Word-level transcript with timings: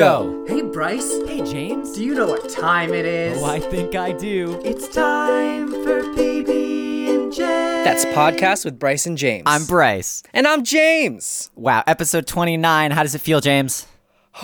Go. 0.00 0.44
Hey, 0.46 0.62
Bryce. 0.62 1.10
Hey, 1.26 1.42
James. 1.44 1.94
Do 1.94 2.04
you 2.04 2.14
know 2.14 2.28
what 2.28 2.48
time 2.48 2.94
it 2.94 3.04
is? 3.04 3.42
Oh, 3.42 3.44
I 3.44 3.58
think 3.58 3.96
I 3.96 4.12
do. 4.12 4.60
It's 4.64 4.86
time 4.86 5.68
for 5.68 6.02
PB 6.14 7.08
and 7.08 7.32
J. 7.32 7.42
That's 7.42 8.04
podcast 8.04 8.64
with 8.64 8.78
Bryce 8.78 9.06
and 9.06 9.18
James. 9.18 9.42
I'm 9.46 9.64
Bryce. 9.64 10.22
and 10.32 10.46
I'm 10.46 10.62
James. 10.62 11.50
Wow, 11.56 11.82
episode 11.88 12.28
29. 12.28 12.92
How 12.92 13.02
does 13.02 13.16
it 13.16 13.20
feel, 13.20 13.40
James? 13.40 13.88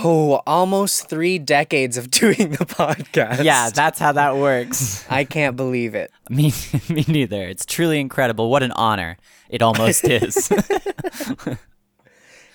Oh, 0.02 0.42
almost 0.48 1.08
three 1.08 1.38
decades 1.38 1.96
of 1.96 2.10
doing 2.10 2.50
the 2.50 2.66
podcast. 2.66 3.44
Yeah, 3.44 3.70
that's 3.70 4.00
how 4.00 4.10
that 4.12 4.34
works. 4.36 5.06
I 5.08 5.22
can't 5.22 5.54
believe 5.54 5.94
it. 5.94 6.10
me, 6.28 6.52
me 6.88 7.04
neither. 7.06 7.42
It's 7.46 7.64
truly 7.64 8.00
incredible. 8.00 8.50
What 8.50 8.64
an 8.64 8.72
honor. 8.72 9.16
It 9.48 9.62
almost 9.62 10.02
is. 10.08 10.50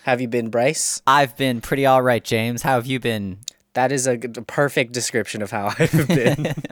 Have 0.03 0.19
you 0.21 0.27
been, 0.27 0.49
Bryce? 0.49 1.01
I've 1.05 1.37
been 1.37 1.61
pretty 1.61 1.85
all 1.85 2.01
right, 2.01 2.23
James. 2.23 2.63
How 2.63 2.75
have 2.75 2.85
you 2.87 2.99
been? 2.99 3.39
That 3.73 3.91
is 3.91 4.07
a 4.07 4.17
perfect 4.17 4.91
description 4.93 5.41
of 5.41 5.51
how 5.51 5.67
I've 5.79 6.07
been. 6.07 6.53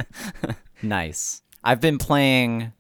Nice. 0.82 1.42
I've 1.62 1.82
been 1.82 1.98
playing 1.98 2.72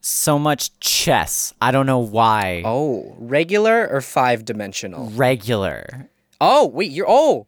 so 0.00 0.38
much 0.38 0.78
chess. 0.80 1.52
I 1.60 1.70
don't 1.72 1.84
know 1.84 1.98
why. 1.98 2.62
oh, 2.64 3.14
regular 3.18 3.86
or 3.86 4.00
five 4.00 4.46
dimensional? 4.46 5.10
Regular. 5.10 6.08
Oh, 6.40 6.66
wait, 6.68 6.90
you're. 6.90 7.04
Oh, 7.06 7.46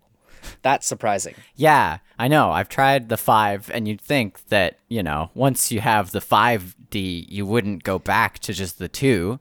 that's 0.60 0.86
surprising. 0.86 1.34
Yeah, 1.56 1.98
I 2.18 2.28
know. 2.28 2.50
I've 2.50 2.68
tried 2.68 3.08
the 3.08 3.16
5 3.16 3.70
and 3.72 3.88
you'd 3.88 4.02
think 4.02 4.48
that, 4.48 4.76
you 4.88 5.02
know, 5.02 5.30
once 5.32 5.72
you 5.72 5.80
have 5.80 6.10
the 6.10 6.20
5D, 6.20 7.24
you 7.30 7.46
wouldn't 7.46 7.82
go 7.82 7.98
back 7.98 8.38
to 8.40 8.52
just 8.52 8.78
the 8.78 8.88
2. 8.88 9.40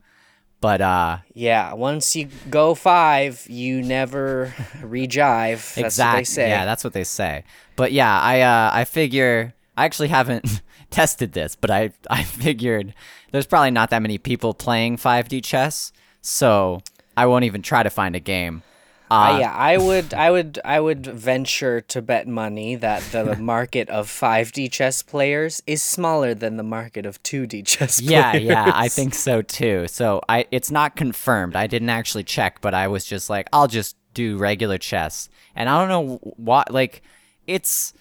But 0.60 0.80
uh 0.80 1.18
Yeah, 1.34 1.72
once 1.72 2.14
you 2.14 2.28
go 2.50 2.74
five, 2.74 3.46
you 3.48 3.82
never 3.82 4.54
rejive. 4.80 5.74
That's 5.74 5.78
exactly. 5.78 6.18
what 6.18 6.20
they 6.20 6.24
say. 6.24 6.48
Yeah, 6.50 6.64
that's 6.64 6.84
what 6.84 6.92
they 6.92 7.04
say. 7.04 7.44
But 7.76 7.92
yeah, 7.92 8.20
I 8.20 8.40
uh 8.40 8.70
I 8.72 8.84
figure 8.84 9.54
I 9.76 9.84
actually 9.84 10.08
haven't 10.08 10.62
tested 10.90 11.32
this, 11.32 11.56
but 11.56 11.70
I 11.70 11.92
I 12.10 12.22
figured 12.24 12.94
there's 13.32 13.46
probably 13.46 13.70
not 13.70 13.90
that 13.90 14.02
many 14.02 14.18
people 14.18 14.54
playing 14.54 14.96
5D 14.98 15.42
chess, 15.44 15.92
so 16.20 16.82
I 17.16 17.26
won't 17.26 17.44
even 17.44 17.62
try 17.62 17.82
to 17.82 17.90
find 17.90 18.14
a 18.14 18.20
game. 18.20 18.62
Uh, 19.10 19.14
Uh, 19.14 19.38
yeah, 19.40 19.52
I 19.52 19.76
would, 19.76 20.14
I 20.14 20.30
would, 20.30 20.58
I 20.64 20.80
would 20.80 21.04
venture 21.06 21.80
to 21.80 22.00
bet 22.02 22.28
money 22.28 22.76
that 22.76 23.02
the 23.10 23.36
market 23.52 23.88
of 23.90 24.08
5D 24.08 24.70
chess 24.70 25.02
players 25.02 25.62
is 25.66 25.82
smaller 25.82 26.34
than 26.34 26.56
the 26.56 26.62
market 26.62 27.04
of 27.06 27.22
2D 27.22 27.66
chess 27.66 28.00
players. 28.00 28.10
Yeah, 28.10 28.36
yeah, 28.36 28.72
I 28.74 28.88
think 28.88 29.14
so 29.14 29.42
too. 29.42 29.88
So 29.88 30.20
I 30.28 30.46
it's 30.50 30.70
not 30.70 30.96
confirmed. 30.96 31.56
I 31.56 31.66
didn't 31.66 31.90
actually 31.90 32.24
check, 32.24 32.60
but 32.60 32.74
I 32.74 32.88
was 32.88 33.04
just 33.04 33.28
like, 33.28 33.48
I'll 33.52 33.68
just 33.68 33.96
do 34.14 34.36
regular 34.38 34.78
chess. 34.78 35.28
And 35.54 35.68
I 35.68 35.78
don't 35.78 35.88
know 35.88 36.16
what 36.36 36.70
like 36.72 37.02
it's 37.46 37.92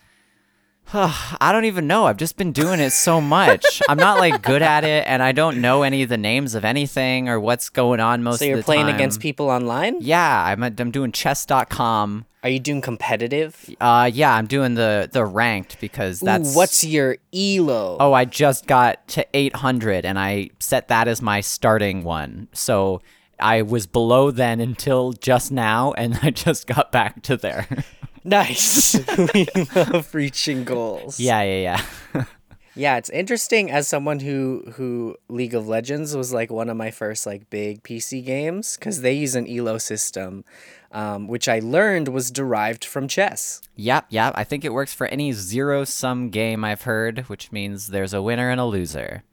I 0.93 1.51
don't 1.51 1.65
even 1.65 1.85
know. 1.85 2.05
I've 2.05 2.17
just 2.17 2.35
been 2.35 2.51
doing 2.51 2.79
it 2.79 2.89
so 2.91 3.21
much. 3.21 3.81
I'm 3.87 3.97
not 3.97 4.17
like 4.17 4.41
good 4.41 4.63
at 4.63 4.83
it 4.83 5.05
and 5.05 5.21
I 5.21 5.33
don't 5.33 5.61
know 5.61 5.83
any 5.83 6.01
of 6.01 6.09
the 6.09 6.17
names 6.17 6.55
of 6.55 6.65
anything 6.65 7.29
or 7.29 7.39
what's 7.39 7.69
going 7.69 7.99
on 7.99 8.23
most 8.23 8.35
of 8.35 8.39
the 8.39 8.45
time. 8.45 8.51
So 8.51 8.55
you're 8.55 8.63
playing 8.63 8.85
time. 8.87 8.95
against 8.95 9.19
people 9.19 9.49
online? 9.49 9.97
Yeah, 10.01 10.43
I'm 10.45 10.63
I'm 10.63 10.89
doing 10.89 11.11
chess.com. 11.11 12.25
Are 12.41 12.49
you 12.49 12.59
doing 12.59 12.81
competitive? 12.81 13.69
Uh 13.79 14.09
yeah, 14.11 14.33
I'm 14.33 14.47
doing 14.47 14.73
the 14.73 15.07
the 15.11 15.25
ranked 15.25 15.79
because 15.79 16.21
that's 16.21 16.55
Ooh, 16.55 16.57
what's 16.57 16.83
your 16.83 17.17
elo? 17.31 17.97
Oh, 17.99 18.13
I 18.13 18.25
just 18.25 18.65
got 18.65 19.07
to 19.09 19.27
800 19.31 20.05
and 20.05 20.17
I 20.17 20.49
set 20.59 20.87
that 20.87 21.07
as 21.07 21.21
my 21.21 21.41
starting 21.41 22.03
one. 22.03 22.47
So 22.53 23.03
I 23.39 23.61
was 23.61 23.85
below 23.85 24.31
then 24.31 24.59
until 24.59 25.13
just 25.13 25.51
now 25.51 25.93
and 25.93 26.19
I 26.23 26.31
just 26.31 26.65
got 26.65 26.91
back 26.91 27.21
to 27.23 27.37
there. 27.37 27.67
nice. 28.29 28.95
we 29.33 29.47
love 29.75 30.13
reaching 30.13 30.63
goals. 30.63 31.19
yeah, 31.19 31.41
yeah, 31.41 31.81
yeah. 32.13 32.23
Yeah, 32.75 32.95
it's 32.95 33.09
interesting 33.09 33.69
as 33.69 33.89
someone 33.89 34.21
who 34.21 34.63
who 34.75 35.17
League 35.27 35.53
of 35.53 35.67
Legends 35.67 36.15
was 36.15 36.31
like 36.31 36.49
one 36.49 36.69
of 36.69 36.77
my 36.77 36.91
first 36.91 37.25
like 37.25 37.49
big 37.49 37.83
PC 37.83 38.23
games 38.23 38.77
because 38.77 39.01
they 39.01 39.11
use 39.11 39.35
an 39.35 39.47
elo 39.49 39.77
system, 39.79 40.45
um, 40.93 41.27
which 41.27 41.49
I 41.49 41.59
learned 41.59 42.07
was 42.07 42.31
derived 42.31 42.85
from 42.85 43.09
chess. 43.09 43.61
yep, 43.75 44.05
yep. 44.09 44.31
I 44.37 44.45
think 44.45 44.63
it 44.63 44.71
works 44.71 44.93
for 44.93 45.07
any 45.07 45.33
zero 45.33 45.83
sum 45.83 46.29
game 46.29 46.63
I've 46.63 46.83
heard, 46.83 47.27
which 47.27 47.51
means 47.51 47.87
there's 47.87 48.13
a 48.13 48.21
winner 48.21 48.49
and 48.49 48.61
a 48.61 48.65
loser. 48.65 49.23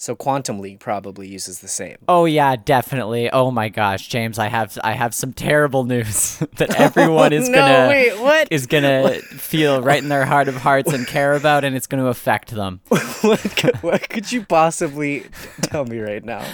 So 0.00 0.16
Quantum 0.16 0.60
League 0.60 0.80
probably 0.80 1.28
uses 1.28 1.58
the 1.58 1.68
same. 1.68 1.98
Oh 2.08 2.24
yeah, 2.24 2.56
definitely. 2.56 3.30
Oh 3.30 3.50
my 3.50 3.68
gosh, 3.68 4.08
James, 4.08 4.38
I 4.38 4.48
have 4.48 4.78
I 4.82 4.92
have 4.92 5.14
some 5.14 5.34
terrible 5.34 5.84
news 5.84 6.38
that 6.56 6.74
everyone 6.80 7.34
is 7.34 7.46
no, 7.50 7.58
gonna 7.58 7.88
wait, 7.88 8.18
what? 8.18 8.48
is 8.50 8.66
gonna 8.66 9.16
feel 9.20 9.82
right 9.82 10.02
in 10.02 10.08
their 10.08 10.24
heart 10.24 10.48
of 10.48 10.56
hearts 10.56 10.90
and 10.94 11.06
care 11.06 11.34
about 11.34 11.64
and 11.64 11.76
it's 11.76 11.86
gonna 11.86 12.06
affect 12.06 12.52
them. 12.52 12.80
what, 12.88 13.40
could, 13.56 13.76
what 13.82 14.08
could 14.08 14.32
you 14.32 14.42
possibly 14.42 15.26
tell 15.64 15.84
me 15.84 15.98
right 15.98 16.24
now? 16.24 16.46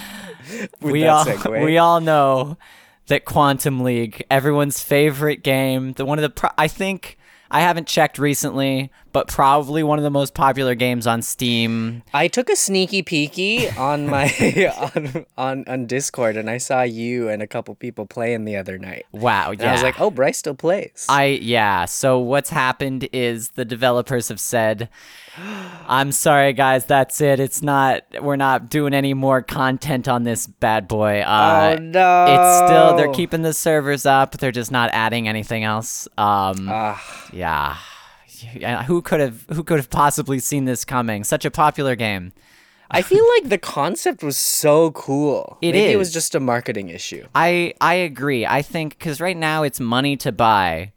We 0.81 1.07
all 1.07 1.25
segue? 1.25 1.65
we 1.65 1.79
all 1.79 2.01
know 2.01 2.59
that 3.07 3.27
Quantum 3.27 3.85
League, 3.85 4.25
everyone's 4.29 4.83
favorite 4.83 5.45
game, 5.45 5.93
the 5.93 6.05
one 6.05 6.19
of 6.19 6.23
the 6.23 6.31
pro- 6.31 6.51
I 6.59 6.67
think 6.67 7.17
I 7.49 7.61
haven't 7.61 7.87
checked 7.87 8.19
recently, 8.19 8.91
but 9.17 9.29
probably 9.29 9.83
one 9.83 9.99
of 9.99 10.03
the 10.03 10.11
most 10.11 10.35
popular 10.35 10.75
games 10.75 11.07
on 11.07 11.23
Steam. 11.23 12.03
I 12.13 12.29
took 12.29 12.51
a 12.51 12.55
sneaky 12.55 13.03
peeky 13.03 13.75
on 13.79 14.07
my 14.09 14.27
on, 14.95 15.25
on 15.39 15.65
on 15.67 15.87
Discord 15.87 16.37
and 16.37 16.51
I 16.51 16.59
saw 16.59 16.83
you 16.83 17.31
and 17.31 17.41
a 17.41 17.47
couple 17.47 17.75
people 17.77 18.05
playing 18.05 18.45
the 18.45 18.57
other 18.57 18.77
night. 18.77 19.07
Wow, 19.13 19.53
And. 19.53 19.63
I 19.63 19.73
was 19.73 19.83
like, 19.83 19.99
oh, 19.99 20.11
Bryce 20.11 20.37
still 20.37 20.55
plays. 20.55 21.07
I 21.09 21.39
yeah. 21.41 21.87
So 21.87 22.19
what's 22.19 22.51
happened 22.51 23.09
is 23.11 23.53
the 23.53 23.65
developers 23.65 24.29
have 24.29 24.39
said, 24.39 24.91
"I'm 25.89 26.13
sorry, 26.13 26.53
guys. 26.53 26.85
That's 26.85 27.19
it. 27.23 27.41
It's 27.41 27.63
not. 27.63 28.03
We're 28.21 28.37
not 28.37 28.69
doing 28.69 28.93
any 28.93 29.15
more 29.15 29.41
content 29.41 30.09
on 30.09 30.25
this 30.25 30.47
bad 30.47 30.89
boy. 30.89 31.21
Uh, 31.23 31.77
oh 31.79 31.83
no! 31.83 32.25
It's 32.29 32.69
still. 32.69 32.97
They're 32.99 33.15
keeping 33.15 33.41
the 33.41 33.55
servers 33.55 34.05
up. 34.05 34.33
They're 34.33 34.53
just 34.53 34.71
not 34.71 34.91
adding 34.93 35.27
anything 35.27 35.65
else. 35.65 36.07
Um, 36.19 36.69
Ah, 36.71 37.31
yeah. 37.33 37.79
Yeah, 38.55 38.83
Who 38.85 39.03
could 39.03 39.21
have? 39.21 39.47
Who 39.53 39.63
could 39.65 39.79
have 39.79 39.91
possibly 39.91 40.39
seen 40.39 40.65
this 40.65 40.85
coming? 40.85 41.25
Such 41.25 41.45
a 41.45 41.51
popular 41.51 41.97
game. 41.97 42.33
I 42.91 43.03
feel 43.03 43.25
like 43.37 43.49
the 43.49 43.59
concept 43.59 44.23
was 44.23 44.37
so 44.37 44.91
cool. 44.93 45.59
It 45.61 45.73
Maybe 45.73 45.93
it 45.93 45.97
was 45.97 46.13
just 46.13 46.35
a 46.35 46.41
marketing 46.41 46.89
issue. 46.89 47.27
I 47.35 47.75
I 47.81 47.95
agree. 47.95 48.47
I 48.47 48.63
think 48.63 48.99
because 48.99 49.21
right 49.21 49.37
now 49.37 49.63
it's 49.63 49.81
money 49.81 50.17
to 50.19 50.33
buy, 50.33 50.93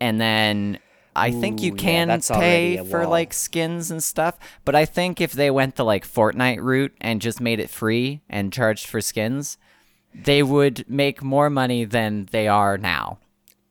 and 0.00 0.20
then 0.20 0.78
I 1.14 1.30
think 1.30 1.62
you 1.62 1.72
Ooh, 1.72 1.76
yeah, 1.76 2.06
can 2.08 2.20
pay 2.20 2.84
for 2.84 3.06
like 3.06 3.32
skins 3.32 3.90
and 3.90 4.02
stuff. 4.02 4.38
But 4.64 4.74
I 4.74 4.84
think 4.84 5.20
if 5.20 5.32
they 5.32 5.50
went 5.50 5.76
the 5.76 5.84
like 5.84 6.06
Fortnite 6.06 6.60
route 6.60 6.94
and 7.00 7.20
just 7.20 7.40
made 7.40 7.60
it 7.60 7.70
free 7.70 8.22
and 8.28 8.52
charged 8.52 8.86
for 8.86 9.00
skins, 9.00 9.58
they 10.14 10.42
would 10.42 10.84
make 10.88 11.22
more 11.22 11.50
money 11.50 11.84
than 11.84 12.28
they 12.30 12.48
are 12.48 12.78
now. 12.78 13.18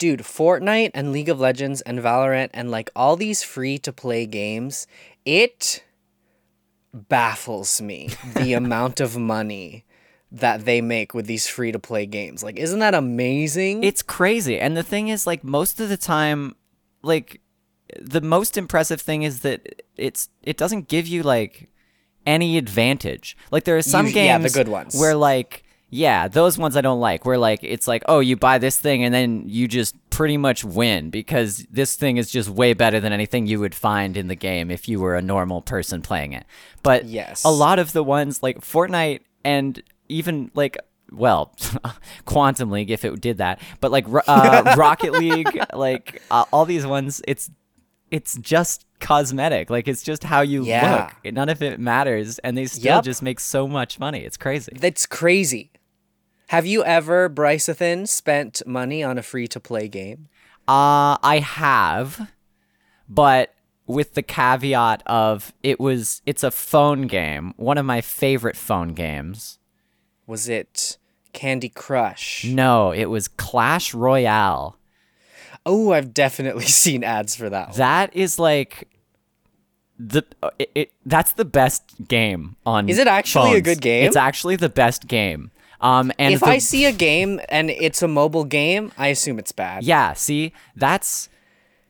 Dude, 0.01 0.22
Fortnite 0.22 0.89
and 0.95 1.12
League 1.12 1.29
of 1.29 1.39
Legends 1.39 1.81
and 1.81 2.00
Valorant 2.00 2.50
and 2.56 2.72
like 2.72 2.89
all 2.95 3.16
these 3.16 3.44
free 3.44 3.78
to 3.78 3.94
play 3.94 4.25
games, 4.25 4.88
it 5.25 5.84
baffles 6.91 7.79
me 7.79 8.09
the 8.35 8.53
amount 8.53 9.00
of 9.00 9.16
money 9.16 9.85
that 10.31 10.66
they 10.66 10.81
make 10.81 11.13
with 11.13 11.28
these 11.28 11.45
free 11.45 11.72
to 11.72 11.78
play 11.78 12.07
games. 12.07 12.41
Like, 12.44 12.57
isn't 12.57 12.79
that 12.79 12.95
amazing? 12.95 13.84
It's 13.84 14.01
crazy. 14.01 14.59
And 14.59 14.75
the 14.75 14.81
thing 14.81 15.09
is, 15.09 15.28
like, 15.28 15.44
most 15.44 15.79
of 15.79 15.88
the 15.88 15.97
time, 15.97 16.56
like, 17.03 17.39
the 18.01 18.22
most 18.22 18.57
impressive 18.57 19.00
thing 19.01 19.22
is 19.22 19.41
that 19.41 19.83
it's 19.97 20.29
it 20.41 20.57
doesn't 20.57 20.88
give 20.88 21.06
you 21.06 21.22
like 21.22 21.69
any 22.25 22.57
advantage. 22.57 23.38
Like 23.51 23.66
there 23.66 23.78
are 23.78 23.83
some 23.83 24.07
Usu- 24.07 24.16
games 24.16 24.25
yeah, 24.28 24.38
the 24.39 24.50
good 24.50 24.68
ones. 24.68 24.97
where 24.97 25.13
like 25.13 25.63
yeah, 25.94 26.28
those 26.28 26.57
ones 26.57 26.75
I 26.78 26.81
don't 26.81 27.00
like. 27.02 27.25
Where 27.25 27.38
like 27.38 27.59
it's 27.63 27.88
like, 27.88 28.02
oh, 28.07 28.19
you 28.22 28.35
buy 28.38 28.57
this 28.57 28.79
thing 28.79 29.03
and 29.03 29.13
then 29.13 29.44
you 29.46 29.68
just 29.68 29.94
pretty 30.09 30.38
much 30.38 30.63
win 30.63 31.10
because 31.10 31.66
this 31.69 31.95
thing 31.95 32.18
is 32.18 32.31
just 32.31 32.50
way 32.50 32.74
better 32.74 33.00
than 33.00 33.12
anything 33.13 33.45
you 33.45 33.60
would 33.60 33.75
find 33.75 34.16
in 34.18 34.27
the 34.27 34.36
game 34.36 34.71
if 34.71 34.88
you 34.89 35.00
were 35.00 35.16
a 35.16 35.21
normal 35.21 35.62
person 35.62 36.01
playing 36.01 36.33
it. 36.33 36.45
But 36.81 37.06
Yes. 37.06 37.44
a 37.44 37.50
lot 37.51 37.77
of 37.77 37.92
the 37.94 38.04
ones 38.04 38.42
like 38.42 38.62
Fortnite 38.62 39.19
and 39.44 39.81
even 40.10 40.50
like 40.56 40.77
well, 41.12 41.54
Quantum 42.25 42.71
League 42.71 42.89
if 42.89 43.04
it 43.04 43.19
did 43.19 43.38
that, 43.39 43.60
but 43.81 43.92
like 43.92 44.06
uh, 44.27 44.74
Rocket 44.77 45.12
League, 45.12 45.60
like 45.74 46.21
uh, 46.31 46.45
all 46.54 46.63
these 46.66 46.86
ones, 46.88 47.21
it's 47.27 47.50
it's 48.12 48.38
just 48.38 48.86
cosmetic. 49.00 49.69
Like 49.69 49.88
it's 49.88 50.04
just 50.04 50.24
how 50.24 50.39
you 50.42 50.63
Yeah. 50.63 51.10
look. 51.24 51.33
None 51.33 51.50
of 51.50 51.62
it 51.62 51.80
matters, 51.80 52.39
and 52.39 52.57
they 52.57 52.66
still 52.66 52.95
Yep. 52.95 53.04
just 53.04 53.21
make 53.21 53.39
so 53.42 53.68
much 53.68 54.00
money. 54.00 54.19
It's 54.19 54.38
crazy. 54.38 54.71
That's 54.75 55.06
crazy. 55.06 55.71
Have 56.51 56.65
you 56.65 56.83
ever, 56.83 57.30
Bryceathan, 57.30 58.09
spent 58.09 58.62
money 58.65 59.01
on 59.01 59.18
a 59.18 59.24
free 59.24 59.48
to 59.48 59.57
play 59.57 59.88
game? 59.88 60.27
Uh, 60.68 61.15
I 61.24 61.42
have, 61.42 62.30
but 63.07 63.53
with 63.88 64.15
the 64.15 64.21
caveat 64.21 65.01
of 65.06 65.53
it 65.63 65.80
was 65.80 66.21
it's 66.25 66.44
a 66.44 66.51
phone 66.51 67.03
game, 67.03 67.53
one 67.56 67.77
of 67.77 67.86
my 67.86 68.01
favorite 68.01 68.57
phone 68.57 68.89
games. 68.89 69.59
Was 70.27 70.50
it 70.50 70.98
Candy 71.31 71.69
Crush. 71.69 72.44
No, 72.44 72.92
it 72.92 73.06
was 73.06 73.30
Clash 73.30 73.94
Royale. 73.94 74.77
Oh, 75.65 75.94
I've 75.94 76.13
definitely 76.13 76.65
seen 76.81 77.06
ads 77.06 77.33
for 77.33 77.50
that. 77.50 77.69
one. 77.69 77.77
That 77.77 78.13
is 78.13 78.38
like 78.38 78.89
the 79.97 80.25
it, 80.59 80.71
it 80.75 80.92
that's 81.06 81.31
the 81.31 81.45
best 81.45 82.09
game 82.09 82.57
on 82.65 82.89
Is 82.89 82.97
it 82.97 83.07
actually 83.07 83.56
a 83.56 83.62
good 83.62 83.80
game? 83.80 84.06
It's 84.06 84.18
actually 84.18 84.57
the 84.57 84.68
best 84.68 85.07
game. 85.07 85.50
Um 85.81 86.12
and 86.19 86.33
If 86.33 86.39
the- 86.42 86.45
I 86.48 86.57
see 86.60 86.86
a 86.86 86.92
game 86.92 87.42
and 87.50 87.69
it's 87.69 88.01
a 88.01 88.07
mobile 88.07 88.45
game, 88.45 88.92
I 88.98 89.07
assume 89.07 89.39
it's 89.39 89.51
bad. 89.51 89.83
Yeah, 89.83 90.13
see, 90.13 90.54
that's 90.75 91.28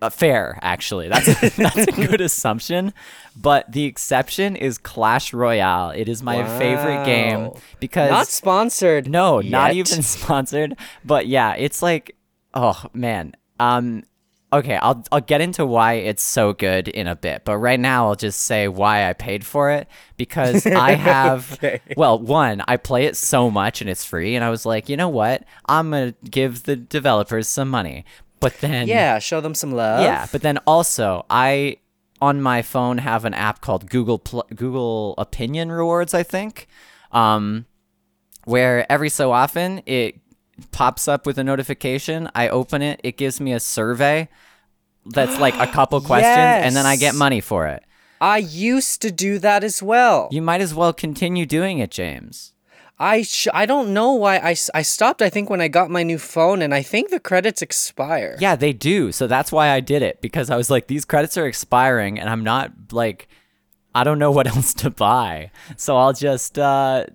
uh, 0.01 0.09
fair 0.09 0.57
actually. 0.63 1.09
That's 1.09 1.27
that's 1.57 1.77
a 1.87 1.91
good 1.91 2.21
assumption, 2.21 2.93
but 3.35 3.71
the 3.71 3.83
exception 3.85 4.55
is 4.55 4.77
Clash 4.77 5.33
Royale. 5.33 5.91
It 5.91 6.09
is 6.09 6.23
my 6.23 6.43
favorite 6.57 7.05
game 7.05 7.51
because 7.79 8.09
Not 8.09 8.27
sponsored. 8.27 9.07
no, 9.09 9.41
not 9.41 9.73
even 9.73 10.01
sponsored, 10.17 10.75
but 11.05 11.27
yeah, 11.27 11.53
it's 11.55 11.81
like 11.83 12.15
oh 12.53 12.83
man. 12.93 13.33
Um 13.59 14.03
okay, 14.53 14.75
I'll 14.75 15.03
I'll 15.11 15.21
get 15.21 15.41
into 15.41 15.65
why 15.65 15.93
it's 15.93 16.23
so 16.23 16.53
good 16.53 16.87
in 16.87 17.07
a 17.07 17.15
bit, 17.15 17.43
but 17.45 17.57
right 17.57 17.79
now 17.79 18.07
I'll 18.07 18.15
just 18.15 18.41
say 18.43 18.67
why 18.67 19.09
I 19.09 19.13
paid 19.13 19.45
for 19.45 19.71
it 19.71 19.87
because 20.17 20.65
I 20.75 20.95
have 20.95 21.53
Okay. 21.53 21.81
well, 21.95 22.19
one, 22.19 22.61
I 22.67 22.77
play 22.77 23.05
it 23.05 23.15
so 23.17 23.49
much 23.49 23.81
and 23.81 23.89
it's 23.89 24.03
free 24.05 24.35
and 24.35 24.43
I 24.43 24.49
was 24.49 24.65
like, 24.65 24.89
"You 24.89 24.97
know 24.97 25.09
what? 25.09 25.43
I'm 25.67 25.91
going 25.91 26.13
to 26.13 26.29
give 26.29 26.63
the 26.63 26.75
developers 26.75 27.47
some 27.47 27.69
money." 27.69 28.05
But 28.39 28.59
then 28.59 28.87
Yeah, 28.87 29.19
show 29.19 29.39
them 29.41 29.53
some 29.55 29.71
love. 29.71 30.01
yeah, 30.03 30.25
but 30.31 30.41
then 30.41 30.57
also 30.65 31.25
I 31.29 31.77
on 32.21 32.41
my 32.41 32.61
phone 32.61 32.99
have 32.99 33.25
an 33.25 33.33
app 33.33 33.61
called 33.61 33.89
Google 33.89 34.19
Pl- 34.19 34.47
Google 34.55 35.15
Opinion 35.17 35.71
Rewards, 35.71 36.13
I 36.13 36.21
think, 36.23 36.67
um, 37.11 37.65
where 38.45 38.89
every 38.91 39.09
so 39.09 39.31
often 39.31 39.81
it 39.85 40.20
pops 40.71 41.07
up 41.07 41.25
with 41.25 41.37
a 41.39 41.43
notification. 41.43 42.29
I 42.35 42.49
open 42.49 42.81
it, 42.81 42.99
it 43.03 43.17
gives 43.17 43.39
me 43.41 43.53
a 43.53 43.59
survey 43.59 44.29
that's 45.05 45.39
like 45.39 45.55
a 45.55 45.67
couple 45.73 45.99
questions, 46.01 46.65
and 46.65 46.75
then 46.75 46.85
I 46.85 46.95
get 46.95 47.15
money 47.15 47.41
for 47.41 47.67
it. 47.67 47.83
I 48.19 48.37
used 48.37 49.01
to 49.01 49.11
do 49.11 49.39
that 49.39 49.63
as 49.63 49.81
well. 49.81 50.27
You 50.31 50.41
might 50.43 50.61
as 50.61 50.75
well 50.75 50.93
continue 50.93 51.45
doing 51.47 51.79
it, 51.79 51.89
James. 51.89 52.53
I 52.99 53.23
sh- 53.23 53.47
I 53.51 53.65
don't 53.65 53.95
know 53.95 54.11
why 54.13 54.37
I, 54.37 54.51
s- 54.51 54.69
I 54.75 54.83
stopped. 54.83 55.23
I 55.23 55.29
think 55.31 55.49
when 55.49 55.59
I 55.59 55.67
got 55.69 55.89
my 55.89 56.03
new 56.03 56.19
phone, 56.19 56.61
and 56.61 56.71
I 56.71 56.83
think 56.83 57.09
the 57.09 57.19
credits 57.19 57.63
expire. 57.63 58.37
Yeah, 58.39 58.55
they 58.55 58.73
do. 58.73 59.11
So 59.11 59.25
that's 59.25 59.51
why 59.51 59.69
I 59.69 59.79
did 59.79 60.03
it 60.03 60.21
because 60.21 60.51
I 60.51 60.55
was 60.55 60.69
like, 60.69 60.85
these 60.85 61.03
credits 61.03 61.35
are 61.35 61.47
expiring, 61.47 62.19
and 62.19 62.29
I'm 62.29 62.43
not 62.43 62.71
like, 62.91 63.27
I 63.95 64.03
don't 64.03 64.19
know 64.19 64.29
what 64.37 64.45
else 64.45 64.75
to 64.75 64.91
buy. 64.91 65.49
So 65.77 65.97
I'll 65.97 66.13
just 66.13 66.59
uh, 66.59 67.07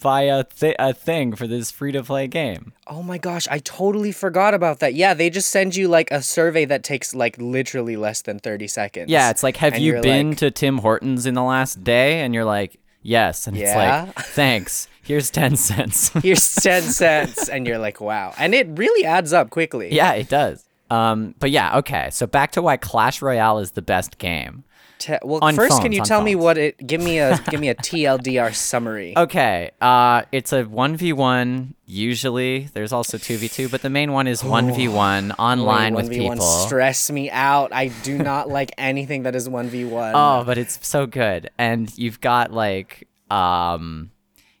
buy 0.00 0.22
a 0.22 0.44
thi- 0.44 0.76
a 0.78 0.92
thing 0.92 1.34
for 1.34 1.46
this 1.46 1.70
free 1.70 1.92
to 1.92 2.02
play 2.02 2.26
game. 2.26 2.72
Oh 2.86 3.02
my 3.02 3.18
gosh, 3.18 3.46
I 3.50 3.58
totally 3.58 4.12
forgot 4.12 4.54
about 4.54 4.80
that. 4.80 4.94
Yeah, 4.94 5.14
they 5.14 5.30
just 5.30 5.48
send 5.50 5.76
you 5.76 5.88
like 5.88 6.10
a 6.10 6.22
survey 6.22 6.64
that 6.66 6.82
takes 6.84 7.14
like 7.14 7.36
literally 7.38 7.96
less 7.96 8.22
than 8.22 8.38
thirty 8.38 8.66
seconds. 8.68 9.10
Yeah, 9.10 9.30
it's 9.30 9.42
like, 9.42 9.56
have 9.58 9.74
And 9.74 9.82
you 9.82 10.00
been 10.00 10.30
like- 10.30 10.38
to 10.38 10.50
Tim 10.50 10.78
Hortons 10.78 11.26
in 11.26 11.34
the 11.34 11.42
last 11.42 11.84
day? 11.84 12.20
And 12.20 12.34
you're 12.34 12.44
like, 12.44 12.78
yes. 13.02 13.46
And 13.46 13.56
it's 13.56 13.74
like, 13.74 14.14
thanks. 14.34 14.88
Here's 15.02 15.30
ten 15.30 15.56
cents. 15.56 16.08
Here's 16.22 16.54
ten 16.54 16.82
cents, 16.82 17.48
and 17.48 17.66
you're 17.66 17.78
like, 17.78 18.00
wow, 18.00 18.32
and 18.38 18.54
it 18.54 18.66
really 18.78 19.04
adds 19.04 19.32
up 19.34 19.50
quickly. 19.50 19.92
yeah, 19.94 20.12
it 20.12 20.28
does. 20.28 20.64
Um, 20.90 21.34
but 21.40 21.50
yeah, 21.50 21.78
okay. 21.78 22.08
So 22.10 22.26
back 22.26 22.52
to 22.52 22.62
why 22.62 22.76
Clash 22.76 23.20
Royale 23.22 23.58
is 23.58 23.72
the 23.72 23.82
best 23.82 24.18
game. 24.18 24.64
Te- 25.04 25.18
well, 25.22 25.40
On 25.42 25.54
first, 25.54 25.82
can 25.82 25.92
you 25.92 26.00
tell 26.02 26.22
me 26.22 26.34
what 26.34 26.56
it? 26.56 26.78
Give 26.86 26.98
me 26.98 27.18
a 27.18 27.38
give 27.50 27.60
me 27.60 27.68
a 27.68 27.74
TLDR 27.74 28.54
summary. 28.54 29.12
Okay, 29.24 29.70
uh, 29.82 30.22
it's 30.32 30.50
a 30.54 30.62
one 30.64 30.96
v 30.96 31.12
one. 31.12 31.74
Usually, 31.84 32.70
there's 32.72 32.90
also 32.90 33.18
two 33.18 33.36
v 33.36 33.48
two, 33.48 33.68
but 33.68 33.82
the 33.82 33.90
main 33.90 34.12
one 34.12 34.26
is 34.26 34.42
one 34.42 34.72
v 34.74 34.88
one 34.88 35.32
online 35.32 35.94
with 35.94 36.08
1v1 36.08 36.10
people. 36.32 36.40
stress 36.46 37.10
me 37.10 37.30
out. 37.30 37.70
I 37.74 37.88
do 38.02 38.16
not 38.16 38.48
like 38.48 38.72
anything 38.78 39.24
that 39.24 39.34
is 39.34 39.46
one 39.46 39.68
v 39.68 39.84
one. 39.84 40.12
Oh, 40.14 40.42
but 40.46 40.56
it's 40.56 40.78
so 40.86 41.04
good, 41.06 41.50
and 41.58 41.92
you've 41.98 42.22
got 42.22 42.50
like, 42.50 43.06
um, 43.30 44.10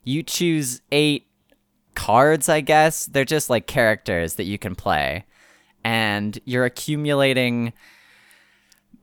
you 0.04 0.22
choose 0.22 0.82
eight 0.92 1.26
cards. 1.94 2.50
I 2.50 2.60
guess 2.60 3.06
they're 3.06 3.24
just 3.24 3.48
like 3.48 3.66
characters 3.66 4.34
that 4.34 4.44
you 4.44 4.58
can 4.58 4.74
play, 4.74 5.24
and 5.84 6.38
you're 6.44 6.66
accumulating 6.66 7.72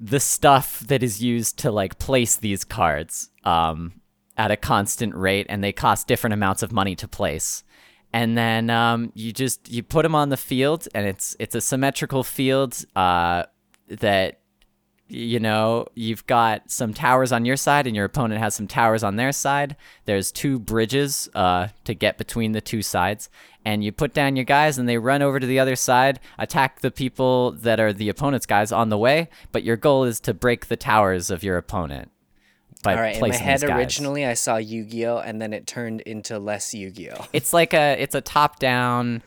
the 0.02 0.20
stuff 0.20 0.80
that 0.80 1.04
is 1.04 1.22
used 1.22 1.60
to 1.60 1.72
like 1.72 2.00
place 2.00 2.36
these 2.36 2.64
cards 2.64 3.30
um, 3.44 3.94
at 4.36 4.50
a 4.50 4.58
constant 4.58 5.16
rate, 5.16 5.46
and 5.48 5.64
they 5.64 5.72
cost 5.72 6.08
different 6.08 6.34
amounts 6.34 6.64
of 6.64 6.72
money 6.72 6.96
to 6.96 7.08
place. 7.08 7.64
And 8.12 8.36
then 8.38 8.70
um, 8.72 9.12
you 9.14 9.32
just 9.32 9.72
you 9.72 9.84
put 9.84 10.02
them 10.02 10.16
on 10.16 10.30
the 10.30 10.38
field, 10.38 10.88
and 10.96 11.06
it's 11.06 11.36
it's 11.40 11.56
a 11.56 11.62
symmetrical 11.62 12.24
field 12.24 12.84
uh, 12.96 13.44
that 13.88 14.41
you 15.12 15.40
know 15.40 15.88
you've 15.94 16.26
got 16.26 16.72
some 16.72 16.94
towers 16.94 17.32
on 17.32 17.46
your 17.46 17.58
side, 17.58 17.88
and 17.88 17.96
your 17.96 18.06
opponent 18.06 18.42
has 18.42 18.56
some 18.56 18.68
towers 18.68 19.04
on 19.04 19.18
their 19.18 19.32
side. 19.32 19.76
There's 20.06 20.32
two 20.32 20.60
bridges 20.60 21.30
uh, 21.36 21.68
to 21.84 21.94
get 21.94 22.18
between 22.18 22.54
the 22.54 22.62
two 22.62 22.82
sides, 22.82 23.30
and 23.66 23.84
you 23.84 23.92
put 23.92 24.14
down 24.14 24.36
your 24.36 24.46
guys, 24.46 24.78
and 24.78 24.88
they 24.88 24.98
run 24.98 25.22
over 25.22 25.40
to 25.40 25.48
the 25.48 25.60
other 25.60 25.76
side, 25.76 26.20
attack 26.38 26.80
the 26.80 26.92
people 26.92 27.52
that 27.52 27.80
are 27.80 27.94
the 27.94 28.10
opponent's 28.10 28.46
guys 28.46 28.72
on 28.72 28.90
the 28.90 28.98
way. 28.98 29.30
But 29.52 29.64
your 29.64 29.78
goal 29.78 30.06
is 30.06 30.20
to 30.22 30.34
break 30.34 30.68
the 30.68 30.78
towers 30.78 31.30
of 31.30 31.44
your 31.44 31.58
opponent. 31.58 32.12
By 32.84 32.96
All 32.96 33.02
right, 33.02 33.16
in 33.16 33.22
my 33.22 33.36
head 33.36 33.64
originally 33.64 34.26
I 34.26 34.34
saw 34.34 34.58
Yu-Gi-Oh 34.58 35.20
and 35.20 35.40
then 35.40 35.54
it 35.54 35.68
turned 35.68 36.02
into 36.02 36.40
less 36.40 36.74
Yu-Gi-Oh. 36.74 37.28
It's 37.32 37.54
like 37.54 37.76
a 37.76 37.96
it's 38.02 38.16
a 38.16 38.22
top 38.22 38.58
down 38.58 39.22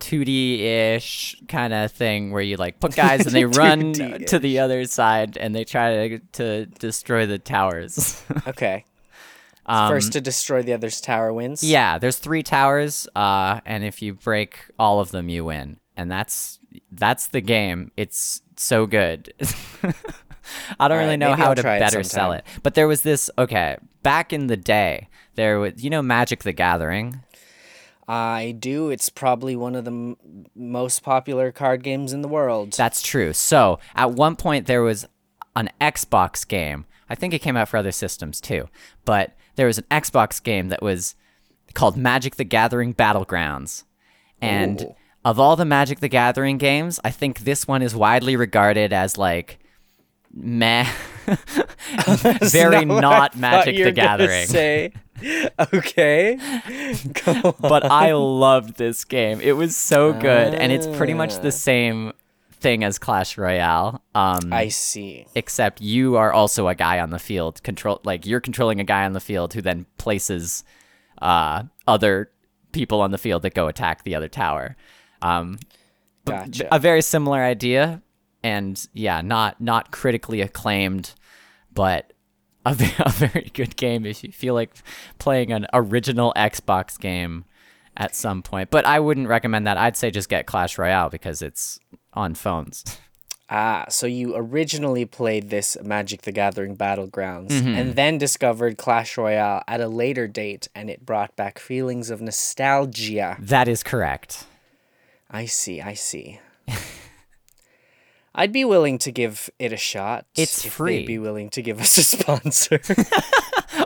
2D 0.00 0.60
ish 0.60 1.36
kind 1.48 1.72
of 1.72 1.90
thing 1.92 2.30
where 2.30 2.42
you 2.42 2.56
like 2.56 2.80
put 2.80 2.94
guys 2.94 3.26
and 3.26 3.30
they 3.34 3.44
run 3.44 3.92
to 4.26 4.38
the 4.38 4.58
other 4.60 4.84
side 4.84 5.36
and 5.36 5.54
they 5.54 5.64
try 5.64 6.08
to 6.08 6.18
to 6.32 6.66
destroy 6.66 7.26
the 7.26 7.38
towers. 7.38 8.22
Okay. 8.46 8.84
um, 9.66 9.90
First 9.90 10.12
to 10.12 10.20
destroy 10.20 10.62
the 10.62 10.72
other's 10.72 11.00
tower 11.00 11.32
wins. 11.32 11.62
yeah, 11.62 11.98
there's 11.98 12.18
three 12.18 12.42
towers, 12.42 13.06
uh, 13.14 13.60
and 13.66 13.84
if 13.84 14.00
you 14.00 14.14
break 14.14 14.60
all 14.78 15.00
of 15.00 15.10
them, 15.10 15.28
you 15.28 15.44
win, 15.44 15.78
and 15.96 16.10
that's 16.10 16.58
that's 16.92 17.28
the 17.28 17.40
game. 17.40 17.90
It's 17.96 18.40
so 18.56 18.86
good. 18.86 19.32
I 20.80 20.88
don't 20.88 20.98
really 20.98 21.10
right, 21.10 21.16
know 21.16 21.34
how 21.34 21.50
I'll 21.50 21.54
to 21.54 21.62
better 21.62 22.02
sell 22.02 22.32
it, 22.32 22.44
but 22.62 22.74
there 22.74 22.88
was 22.88 23.02
this. 23.02 23.30
Okay, 23.36 23.76
back 24.02 24.32
in 24.32 24.46
the 24.46 24.56
day, 24.56 25.08
there 25.34 25.58
was 25.58 25.82
you 25.82 25.90
know 25.90 26.02
Magic 26.02 26.42
the 26.42 26.52
Gathering. 26.52 27.22
I 28.08 28.56
do. 28.58 28.88
It's 28.88 29.10
probably 29.10 29.54
one 29.54 29.74
of 29.74 29.84
the 29.84 29.90
m- 29.90 30.16
most 30.54 31.02
popular 31.02 31.52
card 31.52 31.82
games 31.82 32.14
in 32.14 32.22
the 32.22 32.28
world. 32.28 32.72
That's 32.72 33.02
true. 33.02 33.34
So 33.34 33.78
at 33.94 34.12
one 34.12 34.34
point 34.34 34.66
there 34.66 34.82
was 34.82 35.06
an 35.54 35.68
Xbox 35.80 36.48
game. 36.48 36.86
I 37.10 37.14
think 37.14 37.34
it 37.34 37.40
came 37.40 37.56
out 37.56 37.68
for 37.68 37.76
other 37.76 37.92
systems 37.92 38.40
too, 38.40 38.68
but 39.04 39.36
there 39.56 39.66
was 39.66 39.78
an 39.78 39.84
Xbox 39.90 40.42
game 40.42 40.68
that 40.70 40.82
was 40.82 41.14
called 41.74 41.96
Magic 41.96 42.36
the 42.36 42.44
Gathering 42.44 42.94
Battlegrounds. 42.94 43.84
And 44.40 44.82
Ooh. 44.82 44.94
of 45.24 45.38
all 45.38 45.56
the 45.56 45.64
Magic 45.66 46.00
the 46.00 46.08
Gathering 46.08 46.56
games, 46.56 46.98
I 47.04 47.10
think 47.10 47.40
this 47.40 47.68
one 47.68 47.82
is 47.82 47.94
widely 47.94 48.36
regarded 48.36 48.92
as 48.92 49.18
like 49.18 49.58
meh. 50.32 50.86
Very 52.40 52.86
Not 52.86 53.00
not 53.02 53.36
Magic 53.36 53.76
the 53.84 53.92
Gathering. 53.92 54.46
Say. 54.46 54.92
Okay. 55.74 56.38
But 57.60 57.84
I 57.84 58.12
loved 58.12 58.76
this 58.76 59.04
game. 59.04 59.40
It 59.40 59.52
was 59.52 59.76
so 59.76 60.12
good, 60.12 60.54
and 60.54 60.72
it's 60.72 60.86
pretty 60.86 61.14
much 61.14 61.34
Ah. 61.34 61.40
the 61.40 61.52
same 61.52 62.12
thing 62.60 62.82
as 62.84 62.98
Clash 62.98 63.38
Royale. 63.38 64.02
Um, 64.14 64.52
I 64.52 64.68
see. 64.68 65.26
except 65.34 65.80
you 65.80 66.16
are 66.16 66.32
also 66.32 66.66
a 66.68 66.74
guy 66.74 66.98
on 66.98 67.10
the 67.10 67.18
field 67.20 67.62
control 67.62 68.00
like 68.04 68.26
you're 68.26 68.40
controlling 68.40 68.80
a 68.80 68.84
guy 68.84 69.04
on 69.04 69.12
the 69.12 69.20
field 69.20 69.54
who 69.54 69.62
then 69.62 69.86
places 69.96 70.64
uh 71.22 71.62
other 71.86 72.30
people 72.72 73.00
on 73.00 73.12
the 73.12 73.18
field 73.18 73.42
that 73.42 73.54
go 73.54 73.68
attack 73.68 74.02
the 74.02 74.14
other 74.16 74.26
tower 74.28 74.76
um 75.22 75.56
Gotcha. 76.24 76.66
a 76.74 76.80
very 76.80 77.00
similar 77.00 77.40
idea 77.40 78.02
and 78.42 78.88
yeah 78.92 79.20
not 79.20 79.60
not 79.60 79.92
critically 79.92 80.40
acclaimed 80.40 81.14
but 81.72 82.12
a, 82.72 82.90
a 83.06 83.10
very 83.10 83.50
good 83.54 83.76
game 83.76 84.04
if 84.06 84.22
you 84.24 84.32
feel 84.32 84.54
like 84.54 84.70
playing 85.18 85.52
an 85.52 85.66
original 85.72 86.32
xbox 86.36 86.98
game 86.98 87.44
at 87.96 88.14
some 88.14 88.42
point 88.42 88.70
but 88.70 88.84
i 88.86 88.98
wouldn't 89.00 89.28
recommend 89.28 89.66
that 89.66 89.76
i'd 89.76 89.96
say 89.96 90.10
just 90.10 90.28
get 90.28 90.46
clash 90.46 90.78
royale 90.78 91.08
because 91.08 91.42
it's 91.42 91.78
on 92.14 92.34
phones 92.34 92.84
Ah, 93.50 93.86
so 93.88 94.06
you 94.06 94.36
originally 94.36 95.06
played 95.06 95.48
this 95.48 95.74
Magic 95.82 96.20
the 96.20 96.32
Gathering 96.32 96.76
Battlegrounds 96.76 97.48
Mm-hmm. 97.48 97.68
and 97.68 97.94
then 97.96 98.18
discovered 98.18 98.76
Clash 98.76 99.16
Royale 99.16 99.62
at 99.66 99.80
a 99.80 99.88
later 99.88 100.28
date 100.28 100.68
and 100.74 100.90
it 100.90 101.06
brought 101.06 101.34
back 101.34 101.58
feelings 101.58 102.10
of 102.10 102.20
nostalgia. 102.20 103.38
that 103.40 103.66
is 103.66 103.82
correct 103.82 104.44
I 105.30 105.46
see, 105.46 105.80
I 105.80 105.94
see. 105.94 106.40
I'd 108.38 108.52
be 108.52 108.64
willing 108.64 108.98
to 108.98 109.10
give 109.10 109.50
it 109.58 109.72
a 109.72 109.76
shot. 109.76 110.24
It's 110.36 110.64
free. 110.64 110.98
They'd 110.98 111.06
be 111.06 111.18
willing 111.18 111.50
to 111.50 111.60
give 111.60 111.80
us 111.84 111.98
a 111.98 112.04
sponsor. 112.04 112.80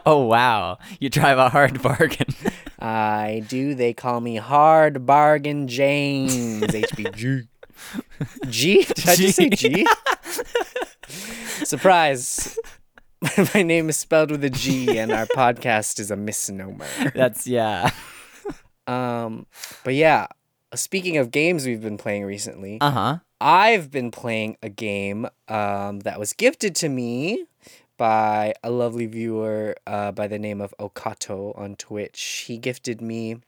Oh 0.07 0.25
wow, 0.25 0.79
you 1.01 1.09
drive 1.11 1.39
a 1.39 1.49
hard 1.49 1.81
bargain. 1.83 2.27
I 2.81 3.45
do. 3.47 3.75
They 3.75 3.93
call 3.93 4.21
me 4.21 4.37
Hard 4.37 5.05
Bargain 5.07 5.69
James. 5.69 6.63
HBG. 6.63 7.47
G? 8.49 8.85
Did 8.85 9.09
I 9.09 9.15
just 9.17 9.37
say 9.37 9.51
G? 9.51 9.87
Surprise. 11.65 12.59
My 13.55 13.63
name 13.63 13.89
is 13.89 13.97
spelled 13.97 14.31
with 14.33 14.43
a 14.45 14.51
G, 14.51 14.99
and 14.99 15.13
our 15.13 15.27
podcast 15.27 16.01
is 16.01 16.11
a 16.11 16.17
misnomer. 16.17 16.87
That's 17.15 17.47
yeah. 17.47 17.91
Um, 18.87 19.47
but 19.85 19.95
yeah, 19.95 20.27
speaking 20.75 21.19
of 21.19 21.31
games 21.31 21.67
we've 21.67 21.83
been 21.83 21.99
playing 21.99 22.25
recently, 22.25 22.79
Uh 22.81 22.91
huh. 22.91 23.19
I've 23.43 23.91
been 23.91 24.13
playing 24.13 24.57
a 24.63 24.69
game 24.69 25.27
um, 25.49 26.01
that 26.01 26.21
was 26.21 26.33
gifted 26.33 26.77
to 26.77 26.89
me 26.89 27.47
by 27.97 28.55
a 28.63 28.71
lovely 28.71 29.07
viewer 29.07 29.75
uh, 29.85 30.13
by 30.13 30.29
the 30.29 30.39
name 30.39 30.61
of 30.61 30.73
Okato 30.79 31.59
on 31.59 31.75
Twitch. 31.75 32.45
He 32.47 32.57
gifted 32.57 33.01
me 33.01 33.39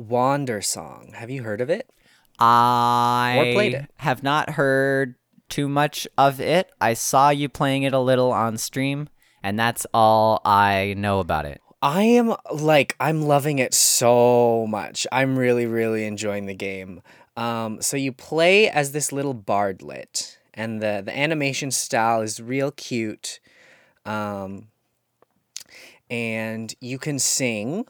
Wandersong. 0.00 1.14
Have 1.14 1.28
you 1.28 1.42
heard 1.42 1.60
of 1.60 1.70
it? 1.70 1.90
I 2.38 3.50
played 3.52 3.74
it. 3.74 3.90
have 3.96 4.22
not 4.22 4.50
heard 4.50 5.16
too 5.48 5.68
much 5.68 6.06
of 6.16 6.40
it. 6.40 6.70
I 6.80 6.94
saw 6.94 7.30
you 7.30 7.48
playing 7.48 7.82
it 7.82 7.92
a 7.92 7.98
little 7.98 8.30
on 8.30 8.58
stream, 8.58 9.08
and 9.42 9.58
that's 9.58 9.88
all 9.92 10.40
I 10.44 10.94
know 10.96 11.18
about 11.18 11.46
it. 11.46 11.60
I 11.82 12.02
am 12.02 12.36
like 12.52 12.94
I'm 13.00 13.22
loving 13.22 13.58
it 13.58 13.74
so 13.74 14.68
much. 14.68 15.04
I'm 15.10 15.36
really 15.36 15.66
really 15.66 16.06
enjoying 16.06 16.46
the 16.46 16.54
game. 16.54 17.02
Um, 17.36 17.82
so 17.82 17.96
you 17.96 18.12
play 18.12 18.68
as 18.68 18.92
this 18.92 19.12
little 19.12 19.34
bardlet, 19.34 20.36
and 20.54 20.82
the 20.82 21.02
the 21.04 21.16
animation 21.16 21.70
style 21.70 22.22
is 22.22 22.40
real 22.40 22.70
cute. 22.70 23.40
Um, 24.04 24.68
and 26.10 26.74
you 26.80 26.98
can 26.98 27.18
sing. 27.18 27.86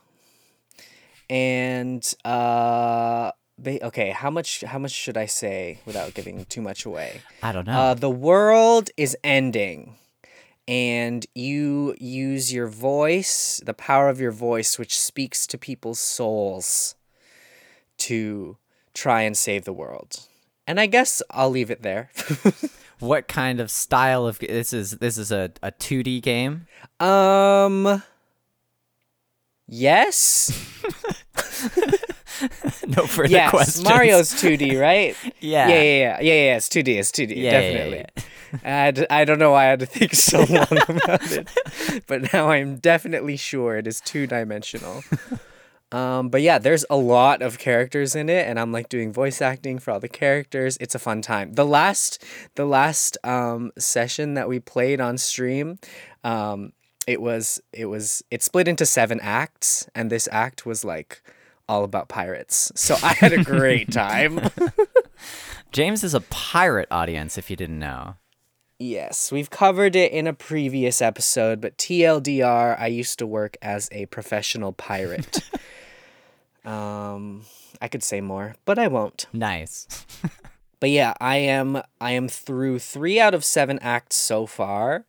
And 1.29 2.15
uh, 2.25 3.33
okay, 3.67 4.11
how 4.11 4.31
much 4.31 4.63
how 4.63 4.79
much 4.79 4.93
should 4.93 5.17
I 5.17 5.27
say 5.27 5.81
without 5.85 6.15
giving 6.15 6.45
too 6.47 6.61
much 6.61 6.85
away? 6.85 7.21
I 7.43 7.53
don't 7.53 7.67
know. 7.67 7.73
Uh, 7.73 7.95
the 7.95 8.11
world 8.11 8.91
is 8.97 9.17
ending, 9.25 9.97
and 10.69 11.27
you 11.35 11.97
use 11.99 12.53
your 12.53 12.69
voice, 12.69 13.61
the 13.65 13.75
power 13.75 14.09
of 14.09 14.21
your 14.21 14.31
voice, 14.31 14.79
which 14.79 14.99
speaks 14.99 15.47
to 15.49 15.59
people's 15.59 16.01
souls, 16.01 16.95
to 17.99 18.57
try 18.97 19.23
and 19.23 19.37
save 19.37 19.65
the 19.65 19.73
world. 19.73 20.21
And 20.67 20.81
I 20.81 20.87
guess 20.87 21.23
I'll 21.31 21.51
leave 21.51 21.71
it 21.71 21.83
there. 21.83 22.11
what 22.99 23.29
kind 23.29 23.61
of 23.61 23.71
style 23.71 24.27
of 24.27 24.41
this 24.41 24.73
is? 24.73 24.93
This 24.99 25.17
is 25.19 25.31
a 25.31 25.53
a 25.63 25.71
two 25.71 26.03
D 26.03 26.21
game. 26.21 26.67
um. 26.99 28.03
Yes. 29.69 30.49
no 32.87 33.07
further 33.07 33.29
questions. 33.29 33.33
yes. 33.33 33.51
questions. 33.51 33.85
Mario's 33.85 34.33
2D, 34.35 34.81
right? 34.81 35.17
Yeah. 35.41 35.69
Yeah, 35.69 35.75
yeah, 35.75 35.83
yeah, 35.83 36.21
yeah, 36.21 36.33
yeah. 36.45 36.57
It's 36.57 36.69
2D. 36.69 36.89
It's 36.99 37.11
2D. 37.11 37.37
Yeah, 37.37 37.43
yeah, 37.43 37.51
definitely. 37.51 38.05
yeah, 38.63 38.85
I, 38.85 38.91
d- 38.93 39.07
I 39.11 39.25
don't 39.25 39.39
know 39.41 39.51
why 39.53 39.65
I 39.65 39.69
had 39.71 39.81
to 39.81 39.87
think 39.87 40.15
so 40.15 40.39
long 40.49 40.69
about 40.71 41.33
it, 41.33 41.49
but 42.07 42.33
now 42.33 42.51
I'm 42.51 42.77
definitely 42.77 43.37
sure 43.37 43.77
it 43.77 43.87
is 43.89 44.01
two 44.01 44.27
dimensional. 44.29 45.03
Um, 45.93 46.31
but 46.31 46.43
yeah, 46.43 46.59
there's 46.59 46.85
a 46.91 46.97
lot 46.97 47.43
of 47.43 47.59
characters 47.59 48.17
in 48.17 48.29
it, 48.29 48.47
and 48.47 48.59
I'm 48.59 48.73
like 48.73 48.89
doing 48.89 49.13
voice 49.13 49.41
acting 49.41 49.79
for 49.79 49.93
all 49.93 50.01
the 50.01 50.09
characters. 50.09 50.77
It's 50.81 50.95
a 50.95 50.99
fun 50.99 51.23
time. 51.23 51.53
The 51.53 51.65
last, 51.65 52.25
the 52.57 52.65
last 52.65 53.17
um, 53.23 53.71
session 53.79 54.35
that 54.35 54.49
we 54.49 54.59
played 54.59 55.01
on 55.01 55.17
stream, 55.17 55.79
um, 56.25 56.73
it 57.07 57.21
was 57.21 57.61
it 57.73 57.87
was 57.87 58.25
it 58.31 58.43
split 58.43 58.67
into 58.67 58.85
seven 58.85 59.21
acts, 59.21 59.89
and 59.95 60.11
this 60.11 60.29
act 60.33 60.67
was 60.67 60.85
like 60.85 61.23
all 61.69 61.85
about 61.85 62.09
pirates. 62.09 62.73
So 62.75 62.97
I 63.03 63.13
had 63.13 63.33
a 63.33 63.45
great 63.45 63.93
time. 63.93 64.41
James 65.73 66.03
is 66.03 66.15
a 66.15 66.21
pirate 66.21 66.89
audience. 66.91 67.39
If 67.39 67.49
you 67.49 67.57
didn't 67.57 67.79
know. 67.79 68.17
Yes, 68.79 69.33
we've 69.33 69.49
covered 69.49 69.97
it 69.97 70.13
in 70.13 70.27
a 70.27 70.35
previous 70.35 71.01
episode, 71.01 71.63
but 71.63 71.79
TLDR, 71.79 72.79
I 72.79 72.89
used 72.89 73.19
to 73.21 73.27
work 73.27 73.57
as 73.63 73.89
a 73.91 74.05
professional 74.07 74.73
pirate. 74.73 75.41
um, 76.67 77.43
I 77.81 77.89
could 77.89 78.03
say 78.03 78.21
more, 78.21 78.57
but 78.65 78.79
I 78.79 78.89
won't. 78.89 79.27
Nice. 79.33 79.87
But 80.79 80.91
yeah, 80.91 81.15
I 81.21 81.37
am 81.37 81.83
I 82.01 82.13
am 82.13 82.29
through 82.29 82.81
3 82.81 83.19
out 83.19 83.35
of 83.35 83.45
7 83.45 83.79
acts 83.81 84.17
so 84.17 84.47
far, 84.47 85.05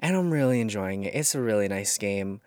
and 0.00 0.16
I'm 0.16 0.30
really 0.30 0.60
enjoying 0.60 1.04
it. 1.04 1.14
It's 1.14 1.34
a 1.34 1.40
really 1.40 1.68
nice 1.68 1.96
game. 1.98 2.40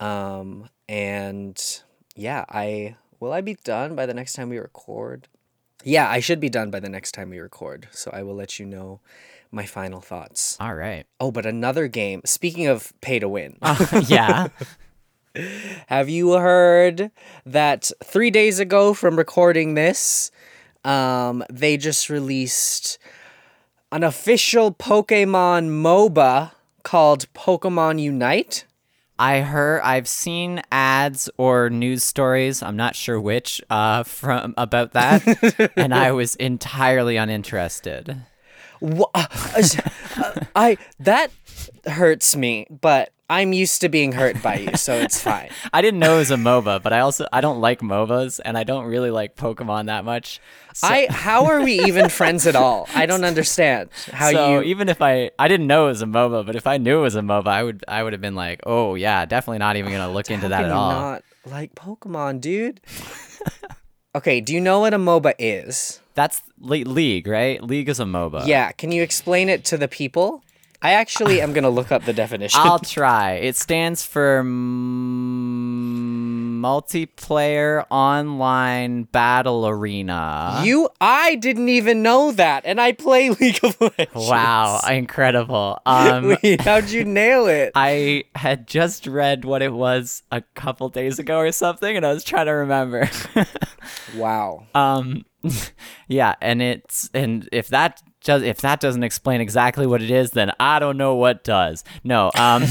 Um, 0.00 0.68
and 0.88 1.82
yeah, 2.16 2.44
I 2.48 2.96
will 3.20 3.32
I 3.32 3.40
be 3.40 3.54
done 3.64 3.94
by 3.94 4.06
the 4.06 4.14
next 4.14 4.32
time 4.34 4.48
we 4.48 4.58
record? 4.58 5.28
Yeah, 5.84 6.10
I 6.10 6.18
should 6.18 6.40
be 6.40 6.48
done 6.48 6.70
by 6.70 6.80
the 6.80 6.88
next 6.88 7.12
time 7.12 7.30
we 7.30 7.38
record. 7.38 7.88
So 7.92 8.10
I 8.12 8.22
will 8.22 8.34
let 8.34 8.58
you 8.58 8.66
know 8.66 9.00
my 9.52 9.64
final 9.64 10.00
thoughts. 10.00 10.56
All 10.58 10.74
right. 10.74 11.06
Oh, 11.20 11.30
but 11.30 11.46
another 11.46 11.86
game. 11.86 12.22
Speaking 12.24 12.66
of 12.66 12.92
pay 13.00 13.20
to 13.20 13.28
win, 13.28 13.58
yeah. 14.06 14.48
have 15.86 16.08
you 16.08 16.32
heard 16.32 17.10
that 17.46 17.90
three 18.04 18.30
days 18.30 18.58
ago 18.58 18.94
from 18.94 19.16
recording 19.16 19.74
this, 19.74 20.30
um, 20.84 21.44
they 21.50 21.76
just 21.76 22.08
released 22.08 22.98
an 23.92 24.02
official 24.02 24.72
Pokemon 24.72 25.68
MOBA 25.70 26.52
called 26.82 27.32
Pokemon 27.34 28.00
Unite? 28.00 28.64
I 29.18 29.40
heard 29.40 29.80
I've 29.82 30.06
seen 30.06 30.62
ads 30.70 31.28
or 31.38 31.70
news 31.70 32.04
stories, 32.04 32.62
I'm 32.62 32.76
not 32.76 32.94
sure 32.94 33.20
which, 33.20 33.60
uh 33.68 34.04
from 34.04 34.54
about 34.56 34.92
that, 34.92 35.72
and 35.76 35.92
I 35.92 36.12
was 36.12 36.36
entirely 36.36 37.16
uninterested. 37.16 38.16
Wha- 38.80 39.10
uh, 39.14 39.26
I 40.54 40.78
that 41.00 41.32
hurts 41.86 42.36
me, 42.36 42.66
but 42.70 43.10
I'm 43.30 43.52
used 43.52 43.82
to 43.82 43.90
being 43.90 44.12
hurt 44.12 44.42
by 44.42 44.56
you, 44.56 44.76
so 44.76 44.94
it's 44.94 45.20
fine. 45.22 45.50
I 45.72 45.82
didn't 45.82 46.00
know 46.00 46.16
it 46.16 46.18
was 46.18 46.30
a 46.30 46.36
MOBA, 46.36 46.82
but 46.82 46.92
I 46.94 47.00
also 47.00 47.26
I 47.30 47.42
don't 47.42 47.60
like 47.60 47.80
MOBAs 47.80 48.40
and 48.42 48.56
I 48.56 48.64
don't 48.64 48.86
really 48.86 49.10
like 49.10 49.36
Pokemon 49.36 49.86
that 49.86 50.04
much. 50.04 50.40
So, 50.72 50.86
I 50.86 51.08
how 51.10 51.46
are 51.46 51.60
we 51.60 51.80
even 51.84 52.08
friends 52.20 52.46
at 52.46 52.56
all? 52.56 52.88
I 52.94 53.04
don't 53.04 53.24
understand 53.24 53.90
how 54.12 54.30
so 54.30 54.60
you 54.60 54.62
even 54.62 54.88
if 54.88 55.02
I 55.02 55.30
I 55.38 55.46
didn't 55.48 55.66
know 55.66 55.86
it 55.86 55.90
was 55.90 56.02
a 56.02 56.06
MOBA, 56.06 56.46
but 56.46 56.56
if 56.56 56.66
I 56.66 56.78
knew 56.78 57.00
it 57.00 57.02
was 57.02 57.16
a 57.16 57.20
MOBA, 57.20 57.48
I 57.48 57.62
would 57.62 57.84
I 57.86 58.02
would 58.02 58.14
have 58.14 58.22
been 58.22 58.34
like, 58.34 58.60
"Oh, 58.64 58.94
yeah, 58.94 59.26
definitely 59.26 59.58
not 59.58 59.76
even 59.76 59.92
going 59.92 60.06
to 60.06 60.12
look 60.12 60.30
into 60.30 60.48
that 60.48 60.64
at 60.64 60.70
all." 60.70 60.90
Not 60.90 61.24
like 61.44 61.74
Pokemon, 61.74 62.40
dude. 62.40 62.80
okay, 64.14 64.40
do 64.40 64.54
you 64.54 64.60
know 64.60 64.80
what 64.80 64.94
a 64.94 64.98
MOBA 64.98 65.34
is? 65.38 66.00
That's 66.14 66.42
League, 66.60 67.26
right? 67.26 67.62
League 67.62 67.88
is 67.88 68.00
a 68.00 68.04
MOBA. 68.04 68.46
Yeah, 68.46 68.72
can 68.72 68.90
you 68.90 69.02
explain 69.02 69.48
it 69.48 69.64
to 69.66 69.76
the 69.76 69.86
people? 69.86 70.42
I 70.80 70.92
actually 70.92 71.40
am 71.40 71.52
gonna 71.52 71.70
look 71.70 71.90
up 71.90 72.04
the 72.04 72.12
definition. 72.12 72.60
I'll 72.62 72.78
try. 72.98 73.32
It 73.34 73.56
stands 73.56 74.04
for 74.04 74.38
m- 74.38 76.60
multiplayer 76.62 77.84
online 77.90 79.04
battle 79.04 79.66
arena. 79.68 80.60
you, 80.64 80.88
I 81.00 81.36
didn't 81.36 81.68
even 81.68 82.02
know 82.02 82.32
that, 82.32 82.62
and 82.64 82.80
I 82.80 82.92
play 82.92 83.30
League 83.40 83.62
of 83.64 83.80
Legends. 83.80 84.14
wow, 84.14 84.80
incredible. 84.88 85.78
Um 85.86 86.36
Wait, 86.42 86.60
how'd 86.60 86.90
you 86.90 87.04
nail 87.04 87.46
it? 87.46 87.72
I 87.74 88.24
had 88.34 88.66
just 88.66 89.06
read 89.06 89.44
what 89.44 89.62
it 89.62 89.72
was 89.72 90.22
a 90.30 90.42
couple 90.54 90.88
days 90.90 91.18
ago 91.18 91.38
or 91.38 91.50
something 91.52 91.96
and 91.96 92.04
I 92.06 92.12
was 92.12 92.24
trying 92.24 92.46
to 92.46 92.52
remember. 92.52 93.08
wow. 94.16 94.66
um 94.74 95.24
yeah, 96.08 96.34
and 96.40 96.60
it's 96.62 97.08
and 97.14 97.48
if 97.52 97.68
that 97.68 98.02
if 98.28 98.60
that 98.62 98.80
doesn't 98.80 99.02
explain 99.02 99.40
exactly 99.40 99.86
what 99.86 100.02
it 100.02 100.10
is, 100.10 100.32
then 100.32 100.52
I 100.60 100.78
don't 100.78 100.96
know 100.96 101.14
what 101.14 101.44
does. 101.44 101.84
No, 102.04 102.30
um 102.36 102.64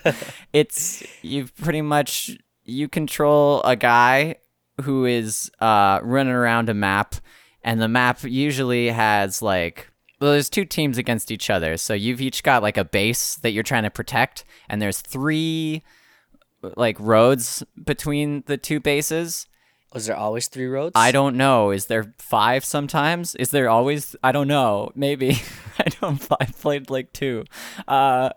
it's 0.52 1.02
you 1.22 1.48
pretty 1.62 1.82
much 1.82 2.30
you 2.64 2.88
control 2.88 3.62
a 3.62 3.76
guy 3.76 4.36
who 4.82 5.04
is 5.04 5.50
uh 5.60 6.00
running 6.02 6.32
around 6.32 6.68
a 6.68 6.74
map 6.74 7.16
and 7.62 7.80
the 7.80 7.88
map 7.88 8.22
usually 8.22 8.88
has 8.88 9.42
like 9.42 9.90
well, 10.20 10.32
there's 10.32 10.48
two 10.48 10.64
teams 10.64 10.96
against 10.96 11.30
each 11.30 11.50
other. 11.50 11.76
So 11.76 11.92
you've 11.92 12.22
each 12.22 12.42
got 12.42 12.62
like 12.62 12.78
a 12.78 12.84
base 12.84 13.36
that 13.36 13.50
you're 13.50 13.62
trying 13.62 13.82
to 13.82 13.90
protect 13.90 14.44
and 14.68 14.80
there's 14.80 15.00
three 15.00 15.82
like 16.76 16.98
roads 16.98 17.62
between 17.84 18.42
the 18.46 18.56
two 18.56 18.80
bases. 18.80 19.46
Was 19.96 20.04
there 20.04 20.16
always 20.16 20.48
three 20.48 20.66
roads? 20.66 20.92
I 20.94 21.10
don't 21.10 21.38
know. 21.38 21.70
Is 21.70 21.86
there 21.86 22.12
five 22.18 22.66
sometimes? 22.66 23.34
Is 23.36 23.50
there 23.50 23.70
always? 23.70 24.14
I 24.22 24.30
don't 24.30 24.46
know. 24.46 24.92
Maybe. 24.94 25.40
I 25.78 25.84
don't. 25.98 26.22
I 26.38 26.44
played 26.44 26.90
like 26.90 27.14
two. 27.14 27.44
Uh, 27.88 28.28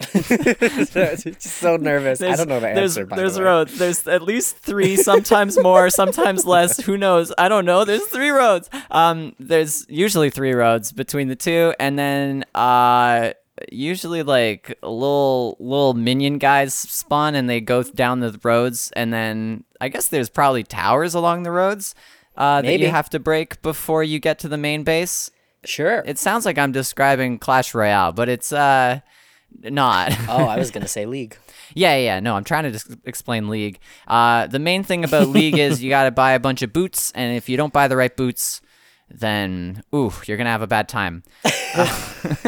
so 0.00 1.76
nervous. 1.76 2.22
I 2.22 2.34
don't 2.34 2.48
know 2.48 2.60
the 2.60 2.72
there's, 2.74 2.96
answer. 2.96 3.04
There's 3.04 3.34
the 3.34 3.42
roads. 3.42 3.78
There's 3.78 4.08
at 4.08 4.22
least 4.22 4.56
three. 4.56 4.96
Sometimes 4.96 5.58
more. 5.62 5.90
Sometimes 5.90 6.46
less. 6.46 6.80
Who 6.80 6.96
knows? 6.96 7.30
I 7.36 7.50
don't 7.50 7.66
know. 7.66 7.84
There's 7.84 8.06
three 8.06 8.30
roads. 8.30 8.70
Um, 8.90 9.34
there's 9.38 9.84
usually 9.90 10.30
three 10.30 10.54
roads 10.54 10.92
between 10.92 11.28
the 11.28 11.36
two, 11.36 11.74
and 11.78 11.98
then 11.98 12.46
uh, 12.54 13.34
usually 13.70 14.22
like 14.22 14.78
little 14.82 15.56
little 15.60 15.94
minion 15.94 16.38
guys 16.38 16.74
spawn 16.74 17.34
and 17.34 17.48
they 17.48 17.60
go 17.60 17.82
down 17.82 18.20
the 18.20 18.38
roads 18.42 18.90
and 18.96 19.12
then 19.12 19.64
I 19.80 19.88
guess 19.88 20.08
there's 20.08 20.30
probably 20.30 20.62
towers 20.62 21.14
along 21.14 21.42
the 21.42 21.50
roads 21.50 21.94
uh, 22.36 22.62
that 22.62 22.80
you 22.80 22.88
have 22.88 23.10
to 23.10 23.20
break 23.20 23.60
before 23.62 24.02
you 24.02 24.18
get 24.18 24.38
to 24.40 24.48
the 24.48 24.56
main 24.56 24.84
base. 24.84 25.30
Sure. 25.64 26.02
It 26.06 26.18
sounds 26.18 26.46
like 26.46 26.56
I'm 26.56 26.72
describing 26.72 27.38
Clash 27.38 27.74
Royale, 27.74 28.12
but 28.12 28.28
it's 28.28 28.52
uh 28.52 29.00
not. 29.62 30.12
oh, 30.28 30.46
I 30.46 30.56
was 30.58 30.70
gonna 30.70 30.88
say 30.88 31.06
League. 31.06 31.36
Yeah, 31.74 31.96
yeah, 31.96 32.20
no, 32.20 32.34
I'm 32.34 32.44
trying 32.44 32.64
to 32.64 32.70
just 32.70 32.90
explain 33.04 33.48
League. 33.48 33.78
Uh, 34.06 34.46
the 34.46 34.58
main 34.58 34.82
thing 34.82 35.04
about 35.04 35.28
League 35.28 35.58
is 35.58 35.82
you 35.82 35.88
got 35.88 36.04
to 36.04 36.10
buy 36.10 36.32
a 36.32 36.40
bunch 36.40 36.60
of 36.60 36.70
boots, 36.72 37.12
and 37.14 37.34
if 37.34 37.48
you 37.48 37.56
don't 37.56 37.72
buy 37.72 37.88
the 37.88 37.96
right 37.96 38.14
boots, 38.14 38.60
then 39.14 39.82
ooh, 39.94 40.12
you're 40.26 40.36
gonna 40.36 40.50
have 40.50 40.62
a 40.62 40.66
bad 40.66 40.88
time. 40.88 41.22
Uh, 41.74 42.06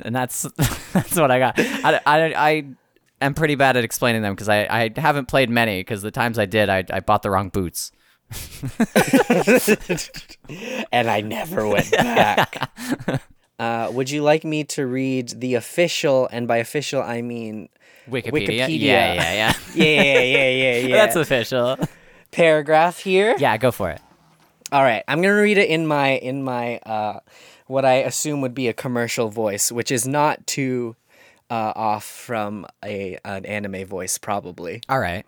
and 0.00 0.14
that's 0.14 0.42
that's 0.92 1.16
what 1.16 1.30
I 1.30 1.38
got. 1.38 1.58
I, 1.58 2.00
I, 2.06 2.34
I 2.34 2.64
am 3.20 3.34
pretty 3.34 3.54
bad 3.54 3.76
at 3.76 3.84
explaining 3.84 4.22
them 4.22 4.34
because 4.34 4.48
I, 4.48 4.66
I 4.70 4.90
haven't 4.96 5.26
played 5.28 5.50
many 5.50 5.80
because 5.80 6.02
the 6.02 6.10
times 6.10 6.38
I 6.38 6.46
did, 6.46 6.68
I, 6.68 6.84
I 6.90 7.00
bought 7.00 7.22
the 7.22 7.30
wrong 7.30 7.48
boots. 7.48 7.92
and 10.92 11.08
I 11.08 11.22
never 11.22 11.66
went 11.66 11.90
back. 11.92 12.70
Uh, 13.58 13.90
would 13.92 14.10
you 14.10 14.22
like 14.22 14.44
me 14.44 14.64
to 14.64 14.86
read 14.86 15.30
the 15.30 15.54
official, 15.54 16.28
and 16.30 16.46
by 16.46 16.58
official 16.58 17.02
I 17.02 17.22
mean 17.22 17.70
Wikipedia. 18.08 18.66
Wikipedia. 18.66 18.80
Yeah, 18.80 19.14
yeah, 19.14 19.32
yeah. 19.32 19.52
yeah, 19.74 19.84
yeah, 19.84 20.20
yeah, 20.20 20.48
yeah, 20.48 20.86
yeah. 20.88 20.96
That's 20.96 21.16
official. 21.16 21.78
paragraph 22.30 22.98
here. 22.98 23.34
Yeah, 23.38 23.56
go 23.56 23.70
for 23.70 23.90
it. 23.90 24.00
All 24.70 24.82
right, 24.82 25.02
I'm 25.08 25.22
gonna 25.22 25.40
read 25.40 25.56
it 25.56 25.70
in 25.70 25.86
my 25.86 26.10
in 26.10 26.42
my 26.42 26.76
uh, 26.78 27.20
what 27.68 27.86
I 27.86 27.94
assume 27.94 28.42
would 28.42 28.54
be 28.54 28.68
a 28.68 28.74
commercial 28.74 29.30
voice, 29.30 29.72
which 29.72 29.90
is 29.90 30.06
not 30.06 30.46
too 30.46 30.94
uh, 31.50 31.72
off 31.74 32.04
from 32.04 32.66
a 32.84 33.18
an 33.24 33.46
anime 33.46 33.86
voice, 33.86 34.18
probably. 34.18 34.82
All 34.88 35.00
right. 35.00 35.24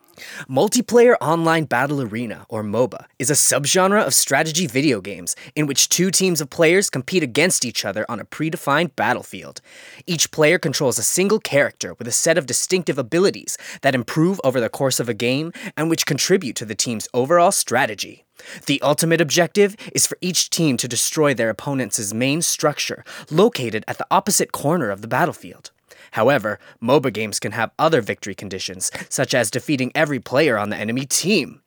Multiplayer 0.50 1.14
Online 1.23 1.64
Battle 1.64 2.02
Arena, 2.02 2.44
or 2.50 2.62
MOBA, 2.62 3.06
is 3.18 3.30
a 3.30 3.35
subgenre 3.35 4.06
of 4.06 4.12
strategy 4.12 4.66
video 4.66 5.00
games 5.00 5.35
in 5.56 5.66
which 5.66 5.88
two 5.88 6.11
teams 6.11 6.42
of 6.42 6.50
players 6.50 6.90
compete 6.90 7.23
against 7.23 7.64
each 7.64 7.87
other 7.87 8.04
on 8.11 8.20
a 8.20 8.26
predefined 8.26 8.94
battlefield. 8.97 9.62
Each 10.06 10.30
player 10.30 10.59
controls 10.59 10.99
a 10.99 11.02
single 11.02 11.40
character 11.40 11.94
with 11.94 12.06
a 12.06 12.12
set 12.12 12.37
of 12.37 12.44
distinctive 12.44 12.99
abilities 12.99 13.56
that 13.80 13.94
improve 13.94 14.38
over 14.44 14.61
the 14.61 14.68
course 14.68 15.00
of 15.00 15.09
a 15.09 15.14
game 15.14 15.52
and 15.75 15.88
which 15.88 16.04
contribute 16.04 16.56
to 16.56 16.66
the 16.66 16.75
team's 16.75 17.09
overall 17.14 17.52
strategy. 17.52 18.26
The 18.66 18.80
ultimate 18.82 19.20
objective 19.20 19.76
is 19.94 20.06
for 20.06 20.18
each 20.20 20.50
team 20.50 20.76
to 20.78 20.88
destroy 20.88 21.35
their 21.35 21.50
opponent's 21.50 22.12
main 22.14 22.42
structure, 22.42 23.04
located 23.30 23.85
at 23.87 23.99
the 23.99 24.06
opposite 24.11 24.52
corner 24.52 24.90
of 24.90 25.02
the 25.02 25.09
battlefield. 25.09 25.70
However, 26.12 26.59
MOBA 26.82 27.12
games 27.12 27.38
can 27.38 27.52
have 27.52 27.70
other 27.78 28.00
victory 28.00 28.35
conditions, 28.35 28.90
such 29.09 29.35
as 29.35 29.50
defeating 29.50 29.92
every 29.94 30.18
player 30.18 30.59
on 30.59 30.70
the 30.70 30.76
enemy 30.76 31.06
team. 31.06 31.61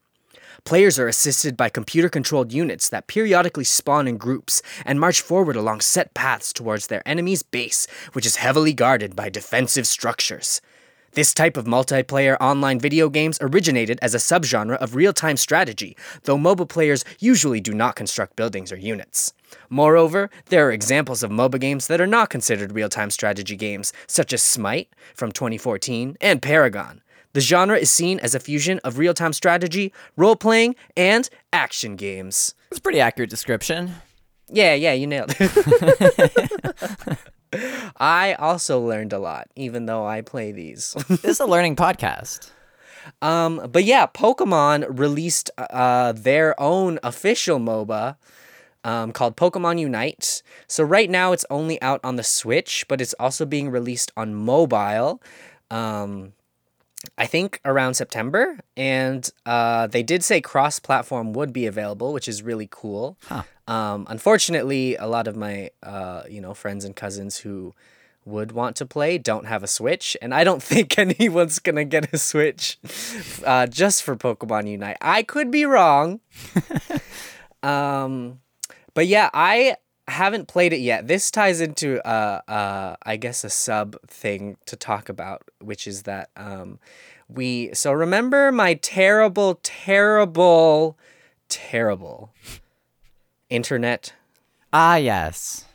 Players 0.66 0.98
are 0.98 1.10
assisted 1.10 1.58
by 1.58 1.68
computer 1.68 2.08
controlled 2.08 2.54
units 2.54 2.88
that 2.88 3.08
periodically 3.08 3.66
spawn 3.66 4.08
in 4.08 4.18
groups 4.18 4.62
and 4.86 5.00
march 5.00 5.20
forward 5.20 5.58
along 5.58 5.82
set 5.82 6.14
paths 6.14 6.54
towards 6.54 6.88
their 6.88 7.06
enemy's 7.06 7.44
base, 7.44 7.86
which 8.14 8.26
is 8.26 8.38
heavily 8.38 8.74
guarded 8.74 9.14
by 9.14 9.30
defensive 9.30 9.86
structures. 9.86 10.62
This 11.16 11.32
type 11.32 11.58
of 11.58 11.66
multiplayer 11.66 12.38
online 12.42 12.80
video 12.80 13.08
games 13.08 13.38
originated 13.40 14.00
as 14.02 14.16
a 14.16 14.18
subgenre 14.18 14.78
of 14.78 14.96
real 14.96 15.14
time 15.14 15.38
strategy, 15.38 15.96
though 16.24 16.40
MOBA 16.40 16.68
players 16.68 17.06
usually 17.20 17.62
do 17.62 17.72
not 17.72 17.96
construct 17.96 18.36
buildings 18.36 18.72
or 18.72 18.78
units. 18.78 19.32
Moreover, 19.70 20.32
there 20.48 20.68
are 20.68 20.72
examples 20.72 21.22
of 21.22 21.30
MOBA 21.30 21.60
games 21.60 21.86
that 21.86 22.02
are 22.02 22.08
not 22.08 22.32
considered 22.32 22.72
real 22.72 22.90
time 22.90 23.12
strategy 23.12 23.56
games, 23.56 23.94
such 24.08 24.34
as 24.34 24.42
Smite 24.42 24.90
from 25.14 25.32
2014 25.32 26.18
and 26.20 26.42
Paragon. 26.42 27.04
The 27.34 27.42
genre 27.42 27.78
is 27.78 27.92
seen 27.92 28.20
as 28.20 28.34
a 28.34 28.40
fusion 28.40 28.80
of 28.84 28.98
real 28.98 29.14
time 29.14 29.34
strategy, 29.34 29.94
role 30.18 30.36
playing, 30.36 30.76
and 30.98 31.30
action 31.52 31.96
games. 31.96 32.56
That's 32.72 32.80
a 32.80 32.82
pretty 32.82 33.00
accurate 33.00 33.30
description. 33.30 33.94
Yeah, 34.50 34.74
yeah, 34.74 34.94
you 34.94 35.06
nailed 35.06 35.36
it. 35.40 37.20
I 37.98 38.36
also 38.40 38.80
learned 38.80 39.14
a 39.14 39.20
lot, 39.20 39.48
even 39.56 39.86
though 39.86 40.06
I 40.06 40.22
play 40.22 40.52
these. 40.52 40.96
This 41.08 41.24
is 41.26 41.40
a 41.40 41.46
learning 41.46 41.76
podcast. 41.76 42.52
Um, 43.22 43.70
but 43.72 43.84
yeah, 43.84 44.08
Pokemon 44.08 45.00
released 45.00 45.52
uh, 45.58 46.12
their 46.14 46.60
own 46.60 47.00
official 47.04 47.60
MOBA 47.60 48.16
um, 48.84 49.12
called 49.12 49.36
Pokemon 49.38 49.80
Unite. 49.80 50.44
So 50.68 50.84
right 50.84 51.10
now 51.10 51.32
it's 51.32 51.46
only 51.50 51.82
out 51.82 52.00
on 52.04 52.16
the 52.16 52.24
Switch, 52.24 52.86
but 52.88 53.02
it's 53.02 53.14
also 53.20 53.46
being 53.46 53.70
released 53.70 54.12
on 54.18 54.34
mobile. 54.36 55.22
Um, 55.72 56.34
I 57.18 57.26
think 57.26 57.60
around 57.66 57.96
September, 57.96 58.60
and 58.78 59.30
uh, 59.46 59.88
they 59.88 60.04
did 60.04 60.24
say 60.24 60.42
cross-platform 60.42 61.34
would 61.34 61.52
be 61.52 61.66
available, 61.66 62.14
which 62.14 62.28
is 62.28 62.42
really 62.42 62.68
cool. 62.72 63.18
Huh. 63.26 63.44
Um, 63.68 64.08
unfortunately, 64.10 64.96
a 64.96 65.08
lot 65.08 65.28
of 65.28 65.36
my 65.36 65.70
uh, 65.82 66.24
you 66.30 66.42
know 66.42 66.54
friends 66.54 66.86
and 66.86 66.96
cousins 66.96 67.38
who 67.38 67.74
would 68.26 68.54
want 68.54 68.76
to 68.78 68.86
play 68.86 69.18
don't 69.18 69.46
have 69.46 69.64
a 69.64 69.68
Switch, 69.68 70.16
and 70.22 70.34
I 70.34 70.44
don't 70.44 70.64
think 70.72 70.98
anyone's 70.98 71.60
gonna 71.60 71.86
get 71.86 72.14
a 72.14 72.18
Switch 72.18 72.78
uh, 73.46 73.68
just 73.68 74.04
for 74.04 74.16
Pokemon 74.16 74.70
Unite. 74.70 74.98
I 75.02 75.24
could 75.24 75.52
be 75.52 75.66
wrong. 75.66 76.20
um, 77.64 78.40
but 78.94 79.08
yeah, 79.08 79.30
I 79.34 79.76
haven't 80.08 80.48
played 80.48 80.74
it 80.74 80.80
yet. 80.80 81.08
This 81.08 81.32
ties 81.32 81.62
into 81.62 82.06
uh, 82.08 82.42
uh, 82.48 82.96
I 83.04 83.18
guess 83.18 83.44
a 83.44 83.50
sub 83.50 83.96
thing 84.08 84.58
to 84.66 84.76
talk 84.76 85.10
about, 85.10 85.44
which 85.60 85.88
is 85.88 86.04
that 86.04 86.30
um, 86.36 86.80
we. 87.28 87.74
So 87.74 87.92
remember 87.92 88.52
my 88.52 88.74
terrible, 88.76 89.60
terrible, 89.64 90.98
terrible 91.50 92.32
internet 93.50 94.14
Ah, 94.76 94.96
yes. 94.96 95.66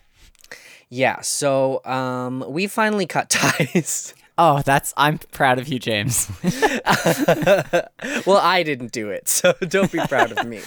Yeah, 0.90 1.20
so 1.20 1.84
um, 1.84 2.44
we 2.48 2.66
finally 2.66 3.06
cut 3.06 3.30
ties. 3.30 4.12
Oh, 4.40 4.62
that's. 4.64 4.94
I'm 4.96 5.18
proud 5.32 5.58
of 5.58 5.66
you, 5.66 5.80
James. 5.80 6.30
well, 6.44 8.38
I 8.40 8.62
didn't 8.64 8.92
do 8.92 9.10
it, 9.10 9.28
so 9.28 9.52
don't 9.60 9.90
be 9.90 9.98
proud 10.06 10.30
of 10.30 10.46
me. 10.46 10.60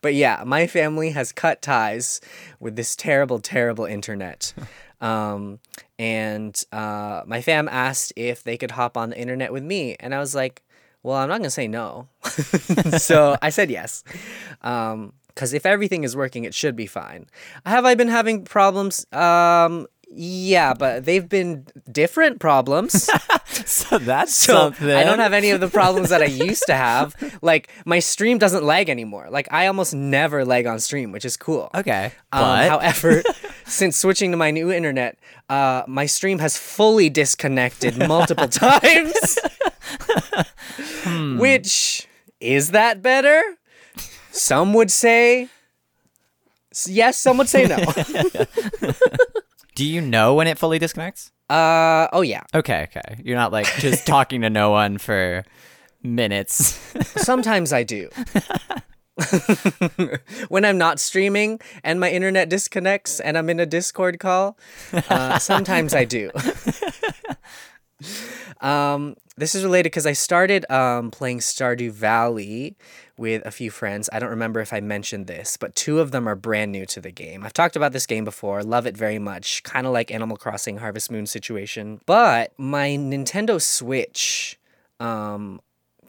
But 0.00 0.14
yeah, 0.14 0.44
my 0.46 0.68
family 0.68 1.10
has 1.10 1.32
cut 1.32 1.60
ties 1.60 2.20
with 2.60 2.76
this 2.76 2.94
terrible, 2.94 3.40
terrible 3.40 3.86
internet. 3.86 4.54
Um, 5.00 5.58
and 5.98 6.60
uh, 6.70 7.22
my 7.26 7.40
fam 7.40 7.68
asked 7.68 8.12
if 8.14 8.44
they 8.44 8.56
could 8.56 8.70
hop 8.72 8.96
on 8.96 9.10
the 9.10 9.18
internet 9.18 9.52
with 9.52 9.64
me, 9.64 9.96
and 9.98 10.14
I 10.14 10.20
was 10.20 10.36
like, 10.36 10.62
well, 11.02 11.16
I'm 11.16 11.28
not 11.28 11.38
gonna 11.38 11.50
say 11.50 11.66
no. 11.66 12.08
so 12.98 13.36
I 13.42 13.50
said 13.50 13.68
yes. 13.70 14.04
Um, 14.62 15.12
because 15.28 15.52
if 15.52 15.64
everything 15.64 16.02
is 16.02 16.16
working, 16.16 16.42
it 16.42 16.52
should 16.52 16.74
be 16.74 16.86
fine. 16.86 17.26
Have 17.64 17.84
I 17.84 17.94
been 17.94 18.08
having 18.08 18.44
problems? 18.44 19.06
Um, 19.12 19.86
yeah, 20.10 20.74
but 20.74 21.04
they've 21.04 21.28
been 21.28 21.66
different 21.90 22.40
problems. 22.40 23.08
so 23.66 23.98
that's 23.98 24.34
So 24.34 24.52
something. 24.54 24.88
I 24.90 25.04
don't 25.04 25.18
have 25.18 25.32
any 25.32 25.50
of 25.50 25.60
the 25.60 25.68
problems 25.68 26.08
that 26.10 26.22
I 26.22 26.26
used 26.26 26.64
to 26.66 26.74
have. 26.74 27.14
Like 27.42 27.68
my 27.84 28.00
stream 28.00 28.38
doesn't 28.38 28.64
lag 28.64 28.88
anymore. 28.88 29.28
Like 29.30 29.48
I 29.52 29.66
almost 29.68 29.94
never 29.94 30.44
lag 30.44 30.66
on 30.66 30.80
stream, 30.80 31.12
which 31.12 31.24
is 31.24 31.36
cool. 31.36 31.70
Okay, 31.74 32.06
Um, 32.32 32.40
but 32.42 32.68
however, 32.74 33.22
since 33.64 33.96
switching 33.96 34.32
to 34.32 34.36
my 34.36 34.50
new 34.50 34.72
internet, 34.72 35.18
uh, 35.48 35.82
my 35.86 36.06
stream 36.06 36.38
has 36.40 36.56
fully 36.58 37.08
disconnected 37.10 37.96
multiple 37.96 38.48
times. 38.48 39.38
Hmm. 41.04 41.38
Which 41.38 42.08
is 42.40 42.70
that 42.72 43.02
better? 43.02 43.40
Some 44.32 44.72
would 44.74 44.90
say 44.90 45.48
yes. 46.86 47.18
Some 47.18 47.38
would 47.38 47.48
say 47.48 47.66
no. 47.66 47.76
Do 49.78 49.84
you 49.84 50.00
know 50.00 50.34
when 50.34 50.48
it 50.48 50.58
fully 50.58 50.80
disconnects? 50.80 51.30
uh 51.48 52.08
oh 52.12 52.20
yeah. 52.20 52.42
Okay, 52.52 52.88
okay. 52.90 53.22
You're 53.22 53.36
not 53.36 53.52
like 53.52 53.66
just 53.76 54.06
talking 54.14 54.40
to 54.40 54.50
no 54.50 54.70
one 54.70 54.98
for 54.98 55.44
minutes. 56.02 56.74
Sometimes 57.22 57.72
I 57.72 57.84
do. 57.84 58.10
when 60.48 60.64
I'm 60.64 60.78
not 60.78 60.98
streaming 60.98 61.60
and 61.84 62.00
my 62.00 62.10
internet 62.10 62.48
disconnects 62.48 63.20
and 63.20 63.38
I'm 63.38 63.48
in 63.48 63.60
a 63.60 63.66
Discord 63.66 64.18
call, 64.18 64.58
uh, 65.08 65.38
sometimes 65.38 65.94
I 65.94 66.04
do. 66.04 66.32
um, 68.60 69.14
this 69.36 69.54
is 69.54 69.62
related 69.62 69.84
because 69.86 70.06
I 70.06 70.12
started 70.12 70.68
um, 70.72 71.12
playing 71.12 71.38
Stardew 71.38 71.92
Valley 71.92 72.76
with 73.18 73.44
a 73.44 73.50
few 73.50 73.70
friends. 73.70 74.08
I 74.12 74.18
don't 74.18 74.30
remember 74.30 74.60
if 74.60 74.72
I 74.72 74.80
mentioned 74.80 75.26
this, 75.26 75.56
but 75.56 75.74
two 75.74 76.00
of 76.00 76.12
them 76.12 76.28
are 76.28 76.34
brand 76.36 76.72
new 76.72 76.86
to 76.86 77.00
the 77.00 77.10
game. 77.10 77.44
I've 77.44 77.52
talked 77.52 77.76
about 77.76 77.92
this 77.92 78.06
game 78.06 78.24
before, 78.24 78.62
love 78.62 78.86
it 78.86 78.96
very 78.96 79.18
much, 79.18 79.62
kind 79.64 79.86
of 79.86 79.92
like 79.92 80.10
Animal 80.10 80.36
Crossing 80.36 80.78
Harvest 80.78 81.10
Moon 81.10 81.26
situation. 81.26 82.00
But 82.06 82.52
my 82.56 82.90
Nintendo 82.90 83.60
Switch 83.60 84.58
um, 85.00 85.60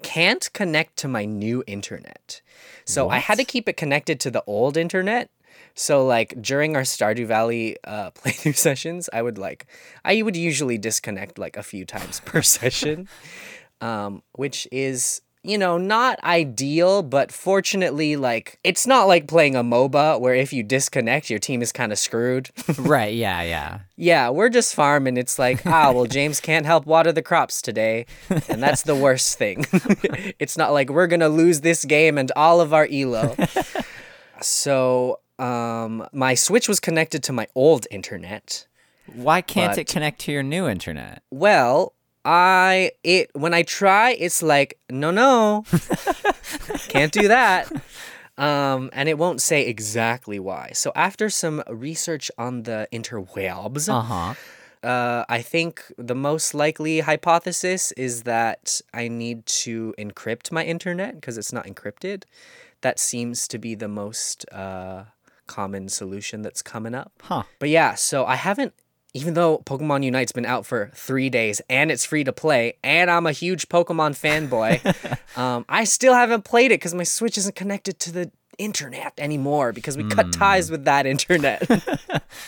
can't 0.04 0.52
connect 0.54 0.98
to 0.98 1.08
my 1.08 1.26
new 1.26 1.64
internet. 1.68 2.42
So 2.86 3.10
I 3.10 3.18
had 3.18 3.38
to 3.38 3.44
keep 3.44 3.68
it 3.70 3.78
connected 3.78 4.20
to 4.22 4.32
the 4.32 4.44
old 4.48 4.78
internet 4.78 5.30
So 5.76 6.06
like 6.06 6.42
during 6.42 6.76
our 6.76 6.82
Stardew 6.82 7.26
Valley 7.26 7.78
uh, 7.84 8.12
playthrough 8.16 8.56
sessions, 8.56 9.10
I 9.14 9.22
would 9.22 9.38
like 9.38 9.66
I 10.04 10.22
would 10.22 10.36
usually 10.36 10.78
disconnect 10.78 11.38
like 11.38 11.58
a 11.58 11.64
few 11.64 11.86
times 11.86 12.20
per 12.22 12.42
session, 12.58 13.08
um, 13.82 14.24
which 14.34 14.68
is 14.72 15.22
you 15.44 15.58
know 15.58 15.78
not 15.78 16.22
ideal, 16.24 17.02
but 17.02 17.32
fortunately 17.32 18.16
like 18.16 18.60
it's 18.64 18.86
not 18.86 19.08
like 19.08 19.28
playing 19.28 19.56
a 19.56 19.64
MOBA 19.64 20.20
where 20.20 20.34
if 20.36 20.52
you 20.52 20.64
disconnect, 20.64 21.30
your 21.30 21.40
team 21.40 21.62
is 21.62 21.72
kind 21.72 21.92
of 21.92 22.00
screwed. 22.00 22.50
right. 22.78 23.14
Yeah. 23.14 23.42
Yeah. 23.44 23.80
yeah, 23.96 24.30
we're 24.30 24.50
just 24.50 24.76
farming. 24.76 25.18
It's 25.18 25.40
like 25.40 25.66
ah, 25.66 25.92
well 25.92 26.06
James 26.06 26.40
can't 26.40 26.66
help 26.66 26.86
water 26.86 27.12
the 27.12 27.22
crops 27.22 27.62
today, 27.62 28.06
and 28.50 28.62
that's 28.62 28.84
the 28.84 28.96
worst 28.96 29.38
thing. 29.38 29.66
it's 30.40 30.58
not 30.58 30.74
like 30.74 30.90
we're 30.90 31.08
gonna 31.08 31.30
lose 31.30 31.62
this 31.62 31.86
game 31.86 32.18
and 32.18 32.32
all 32.36 32.60
of 32.62 32.74
our 32.74 32.88
elo. 32.92 33.36
so 34.42 35.20
um, 35.38 36.06
my 36.12 36.34
Switch 36.36 36.68
was 36.68 36.80
connected 36.80 37.24
to 37.24 37.34
my 37.34 37.48
old 37.56 37.88
internet. 37.92 38.68
Why 39.14 39.42
can't 39.42 39.72
But- 39.72 39.80
it 39.80 39.88
connect 39.88 40.20
to 40.22 40.32
your 40.32 40.44
new 40.44 40.68
internet? 40.68 41.24
Well, 41.32 41.94
I 42.26 42.92
it 43.04 43.32
when 43.34 43.54
I 43.54 43.64
try, 43.64 44.12
it's 44.12 44.42
like 44.44 44.78
no, 44.90 45.12
no, 45.12 45.64
can't 46.88 47.12
do 47.12 47.28
that. 47.28 47.72
Um, 48.38 48.90
and 48.94 49.10
it 49.10 49.18
won't 49.18 49.42
say 49.42 49.66
exactly 49.68 50.40
why. 50.40 50.72
So 50.74 50.92
after 50.96 51.30
some 51.30 51.62
research 51.70 52.32
on 52.38 52.64
the 52.64 52.88
interwebs, 52.94 53.90
Uh 53.90 54.02
huh. 54.02 54.34
uh, 54.88 55.26
I 55.28 55.42
think 55.42 55.84
the 55.98 56.16
most 56.16 56.54
likely 56.54 57.02
hypothesis 57.02 57.92
is 57.94 58.24
that 58.24 58.80
I 58.94 59.10
need 59.10 59.46
to 59.64 59.94
encrypt 60.00 60.52
my 60.54 60.64
internet 60.64 61.16
because 61.16 61.38
it's 61.38 61.52
not 61.52 61.66
encrypted. 61.66 62.24
That 62.82 62.98
seems 62.98 63.46
to 63.50 63.58
be 63.58 63.76
the 63.76 63.90
most 63.90 64.46
uh, 64.54 65.04
common 65.48 65.90
solution 65.90 66.42
that's 66.42 66.62
coming 66.62 66.96
up. 66.96 67.12
Huh. 67.22 67.44
But 67.60 67.68
yeah, 67.68 67.96
so 67.96 68.26
I 68.26 68.36
haven't, 68.36 68.74
even 69.14 69.34
though 69.34 69.60
Pokemon 69.60 70.04
Unite's 70.04 70.32
been 70.32 70.46
out 70.46 70.66
for 70.66 70.92
three 70.94 71.30
days 71.30 71.62
and 71.70 71.92
it's 71.92 72.06
free 72.06 72.24
to 72.24 72.32
play, 72.32 72.74
and 72.84 73.10
I'm 73.10 73.26
a 73.26 73.32
huge 73.32 73.70
Pokemon 73.70 74.12
fanboy, 74.12 75.18
um, 75.38 75.66
I 75.68 75.84
still 75.84 76.14
haven't 76.14 76.46
played 76.46 76.72
it 76.72 76.80
because 76.80 76.94
my 76.94 77.04
Switch 77.04 77.38
isn't 77.38 77.56
connected 77.56 78.00
to 78.00 78.12
the 78.12 78.32
internet 78.58 79.14
anymore 79.18 79.72
because 79.72 79.98
we 79.98 80.04
cut 80.04 80.32
ties 80.34 80.70
with 80.70 80.86
that 80.86 81.06
internet. 81.06 81.68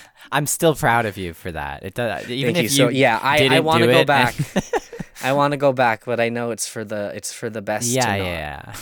I'm 0.31 0.45
still 0.45 0.75
proud 0.75 1.05
of 1.05 1.17
you 1.17 1.33
for 1.33 1.51
that. 1.51 1.83
It 1.83 1.93
does. 1.93 2.29
Even 2.29 2.53
Thank 2.53 2.65
if 2.65 2.71
you. 2.71 2.77
So 2.77 2.89
yeah, 2.89 3.19
I, 3.21 3.47
I 3.55 3.59
want 3.61 3.83
to 3.83 3.87
go 3.87 4.05
back. 4.05 4.35
I 5.23 5.33
want 5.33 5.51
to 5.51 5.57
go 5.57 5.73
back, 5.73 6.05
but 6.05 6.19
I 6.19 6.29
know 6.29 6.51
it's 6.51 6.67
for 6.67 6.83
the 6.83 7.11
it's 7.15 7.33
for 7.33 7.49
the 7.49 7.61
best. 7.61 7.87
yeah. 7.87 8.15
Yeah. 8.15 8.73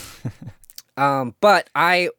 Um, 0.96 1.34
but 1.40 1.70
I, 1.74 2.10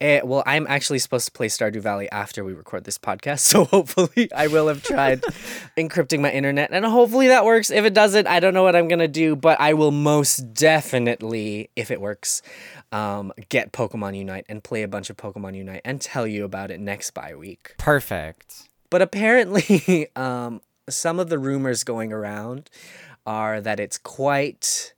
eh, 0.00 0.20
well, 0.24 0.42
I'm 0.46 0.66
actually 0.68 0.98
supposed 0.98 1.26
to 1.26 1.32
play 1.32 1.48
Stardew 1.48 1.80
Valley 1.80 2.10
after 2.10 2.44
we 2.44 2.52
record 2.52 2.84
this 2.84 2.98
podcast, 2.98 3.40
so 3.50 3.64
hopefully 3.64 4.30
I 4.34 4.46
will 4.48 4.68
have 4.68 4.82
tried 4.82 5.22
encrypting 5.76 6.20
my 6.20 6.30
internet, 6.30 6.70
and 6.72 6.84
hopefully 6.84 7.28
that 7.28 7.44
works. 7.44 7.70
If 7.70 7.84
it 7.84 7.94
doesn't, 7.94 8.26
I 8.26 8.40
don't 8.40 8.54
know 8.54 8.62
what 8.62 8.76
I'm 8.76 8.88
gonna 8.88 9.08
do, 9.08 9.36
but 9.36 9.60
I 9.60 9.74
will 9.74 9.92
most 9.92 10.54
definitely, 10.54 11.70
if 11.76 11.90
it 11.90 12.00
works, 12.00 12.42
um, 12.92 13.32
get 13.48 13.72
Pokemon 13.72 14.16
Unite 14.16 14.46
and 14.48 14.62
play 14.62 14.82
a 14.82 14.88
bunch 14.88 15.10
of 15.10 15.16
Pokemon 15.16 15.56
Unite 15.56 15.82
and 15.84 16.00
tell 16.00 16.26
you 16.26 16.44
about 16.44 16.70
it 16.70 16.80
next 16.80 17.12
bye 17.12 17.34
week. 17.34 17.74
Perfect. 17.78 18.68
But 18.90 19.02
apparently, 19.02 20.08
um, 20.16 20.60
some 20.88 21.18
of 21.18 21.28
the 21.28 21.38
rumors 21.38 21.84
going 21.84 22.12
around 22.12 22.70
are 23.26 23.60
that 23.60 23.80
it's 23.80 23.98
quite 23.98 24.94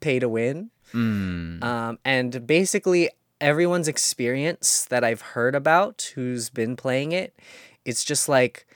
pay 0.00 0.18
to 0.18 0.28
win. 0.28 0.70
Mm. 0.92 1.64
Um, 1.64 1.98
and 2.04 2.46
basically, 2.46 3.08
everyone's 3.42 3.88
experience 3.88 4.86
that 4.86 5.02
I've 5.04 5.20
heard 5.20 5.54
about 5.54 6.12
who's 6.14 6.48
been 6.48 6.76
playing 6.76 7.12
it, 7.12 7.36
it's 7.84 8.04
just 8.04 8.28
like 8.28 8.66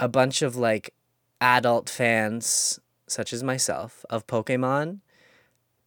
a 0.00 0.08
bunch 0.08 0.42
of 0.42 0.56
like 0.56 0.94
adult 1.40 1.88
fans, 1.90 2.80
such 3.06 3.32
as 3.32 3.42
myself, 3.42 4.04
of 4.08 4.26
Pokemon, 4.26 5.00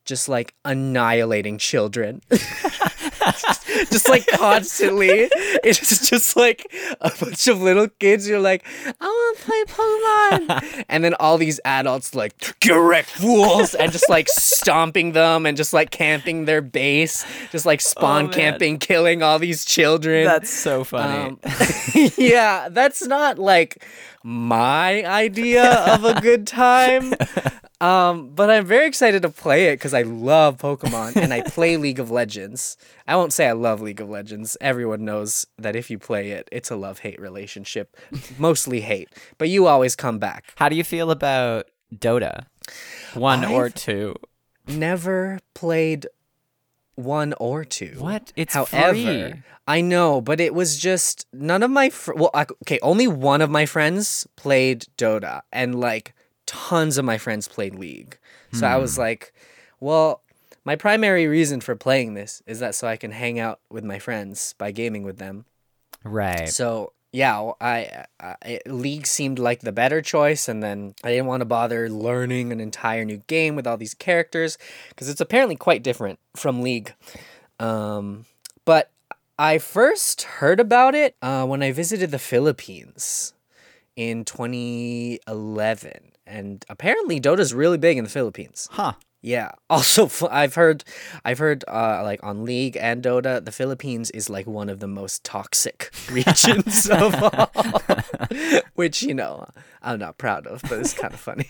just 0.05 0.29
like 0.29 0.53
annihilating 0.63 1.57
children. 1.57 2.21
just 3.91 4.09
like 4.09 4.25
constantly. 4.27 5.29
It's 5.63 6.09
just 6.09 6.35
like 6.35 6.65
a 7.01 7.11
bunch 7.19 7.47
of 7.47 7.61
little 7.61 7.87
kids. 7.87 8.27
You're 8.27 8.39
like, 8.39 8.65
I 8.85 9.05
want 9.05 9.37
to 9.37 9.45
play 9.45 9.63
Pokemon. 9.65 10.85
and 10.89 11.03
then 11.03 11.13
all 11.19 11.37
these 11.37 11.59
adults 11.65 12.15
like, 12.15 12.33
wrecked, 12.69 13.09
fools. 13.09 13.73
And 13.75 13.91
just 13.91 14.09
like 14.09 14.27
stomping 14.29 15.13
them 15.13 15.45
and 15.45 15.55
just 15.57 15.73
like 15.73 15.91
camping 15.91 16.45
their 16.45 16.61
base. 16.61 17.25
Just 17.51 17.65
like 17.65 17.81
spawn 17.81 18.25
man. 18.25 18.33
camping, 18.33 18.77
killing 18.79 19.23
all 19.23 19.39
these 19.39 19.65
children. 19.65 20.25
That's 20.25 20.49
so 20.49 20.83
funny. 20.83 21.29
Um, 21.29 21.39
yeah, 22.17 22.69
that's 22.69 23.05
not 23.05 23.39
like 23.39 23.83
my 24.23 25.05
idea 25.05 25.73
of 25.85 26.03
a 26.05 26.19
good 26.21 26.45
time. 26.45 27.13
Um, 27.81 28.31
but 28.35 28.49
I'm 28.49 28.65
very 28.65 28.87
excited 28.87 29.21
to 29.21 29.29
play 29.29 29.67
it 29.67 29.75
because 29.75 29.93
I 29.93 30.01
love 30.01 30.57
Pokemon 30.57 31.15
and 31.15 31.33
I 31.33 31.41
play 31.47 31.77
League 31.77 31.99
of 31.99 32.11
Legends. 32.11 32.75
I 33.07 33.15
won't 33.15 33.31
say 33.31 33.47
I 33.47 33.53
love 33.53 33.81
League 33.81 34.01
of 34.01 34.09
Legends. 34.09 34.57
Everyone 34.59 35.05
knows 35.05 35.45
that 35.57 35.77
if 35.77 35.89
you 35.89 35.97
play 35.97 36.31
it, 36.31 36.49
it's 36.51 36.69
a 36.69 36.75
love 36.75 36.99
hate 36.99 37.19
relationship. 37.21 37.95
Mostly 38.37 38.81
hate, 38.81 39.09
but 39.37 39.47
you 39.49 39.67
always 39.67 39.95
come 39.95 40.19
back. 40.19 40.43
How 40.57 40.67
do 40.67 40.75
you 40.75 40.83
feel 40.83 41.09
about 41.09 41.67
Dota? 41.95 42.45
One 43.13 43.45
or 43.45 43.65
I've- 43.67 43.73
two? 43.75 44.15
Never 44.67 45.39
played 45.55 46.05
one 46.95 47.33
or 47.39 47.63
two. 47.63 47.95
What? 47.97 48.31
It's 48.35 48.53
However, 48.53 48.93
free. 48.93 49.33
I 49.67 49.81
know, 49.81 50.19
but 50.21 50.39
it 50.41 50.53
was 50.53 50.77
just 50.77 51.25
none 51.33 51.63
of 51.63 51.71
my 51.71 51.89
fr- 51.89 52.13
well, 52.13 52.29
I- 52.33 52.45
okay, 52.63 52.77
only 52.83 53.07
one 53.07 53.41
of 53.41 53.49
my 53.49 53.65
friends 53.65 54.27
played 54.35 54.85
Dota, 54.97 55.41
and 55.51 55.79
like 55.79 56.13
tons 56.49 56.97
of 56.97 57.05
my 57.05 57.17
friends 57.17 57.47
played 57.47 57.75
League. 57.75 58.17
So 58.51 58.65
I 58.65 58.77
was 58.77 58.97
like, 58.97 59.31
well, 59.79 60.23
my 60.65 60.75
primary 60.75 61.27
reason 61.27 61.61
for 61.61 61.75
playing 61.75 62.15
this 62.15 62.41
is 62.47 62.59
that 62.59 62.73
so 62.73 62.87
I 62.87 62.97
can 62.97 63.11
hang 63.11 63.37
out 63.39 63.59
with 63.69 63.83
my 63.83 63.99
friends 63.99 64.55
by 64.57 64.71
gaming 64.71 65.03
with 65.03 65.19
them. 65.19 65.45
Right. 66.03 66.49
So 66.49 66.93
yeah, 67.11 67.51
I, 67.61 68.05
I- 68.19 68.59
League 68.65 69.05
seemed 69.07 69.37
like 69.39 69.61
the 69.61 69.71
better 69.71 70.01
choice, 70.01 70.47
and 70.47 70.61
then 70.63 70.93
I 71.03 71.09
didn't 71.09 71.25
want 71.27 71.41
to 71.41 71.45
bother 71.45 71.89
learning 71.89 72.51
an 72.51 72.59
entire 72.59 73.05
new 73.05 73.17
game 73.27 73.55
with 73.55 73.65
all 73.67 73.77
these 73.77 73.93
characters 73.93 74.57
because 74.89 75.09
it's 75.09 75.21
apparently 75.21 75.55
quite 75.55 75.83
different 75.83 76.19
from 76.35 76.61
League. 76.61 76.93
Um, 77.59 78.25
but 78.65 78.91
I 79.37 79.57
first 79.59 80.23
heard 80.23 80.59
about 80.59 80.93
it 80.95 81.15
uh, 81.21 81.45
when 81.45 81.61
I 81.63 81.71
visited 81.71 82.11
the 82.11 82.19
Philippines 82.19 83.33
in 83.95 84.23
2011, 84.25 86.08
and 86.29 86.63
apparently 86.69 87.19
Dota's 87.19 87.53
really 87.53 87.77
big 87.77 87.97
in 87.97 88.03
the 88.03 88.09
Philippines. 88.09 88.67
Huh. 88.71 88.93
Yeah. 89.21 89.51
Also, 89.69 90.09
I've 90.31 90.55
heard, 90.55 90.83
I've 91.23 91.37
heard, 91.37 91.63
uh, 91.67 92.01
like 92.03 92.23
on 92.23 92.43
League 92.43 92.75
and 92.75 93.03
Dota, 93.03 93.43
the 93.43 93.51
Philippines 93.51 94.09
is 94.11 94.29
like 94.29 94.47
one 94.47 94.67
of 94.67 94.79
the 94.79 94.87
most 94.87 95.23
toxic 95.23 95.91
regions 96.11 96.89
of 96.89 97.13
all, 97.23 97.51
which 98.73 99.03
you 99.03 99.13
know 99.13 99.45
I'm 99.83 99.99
not 99.99 100.17
proud 100.17 100.47
of, 100.47 100.61
but 100.63 100.79
it's 100.79 100.93
kind 100.93 101.13
of 101.13 101.19
funny. 101.19 101.47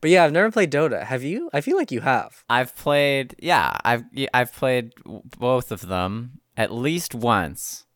but 0.00 0.10
yeah, 0.10 0.24
I've 0.24 0.32
never 0.32 0.50
played 0.50 0.72
Dota. 0.72 1.04
Have 1.04 1.22
you? 1.22 1.50
I 1.52 1.60
feel 1.60 1.76
like 1.76 1.92
you 1.92 2.00
have. 2.00 2.44
I've 2.50 2.74
played. 2.74 3.36
Yeah, 3.38 3.76
I've 3.84 4.04
I've 4.34 4.52
played 4.52 4.92
both 5.38 5.70
of 5.70 5.86
them 5.86 6.40
at 6.56 6.72
least 6.72 7.14
once. 7.14 7.86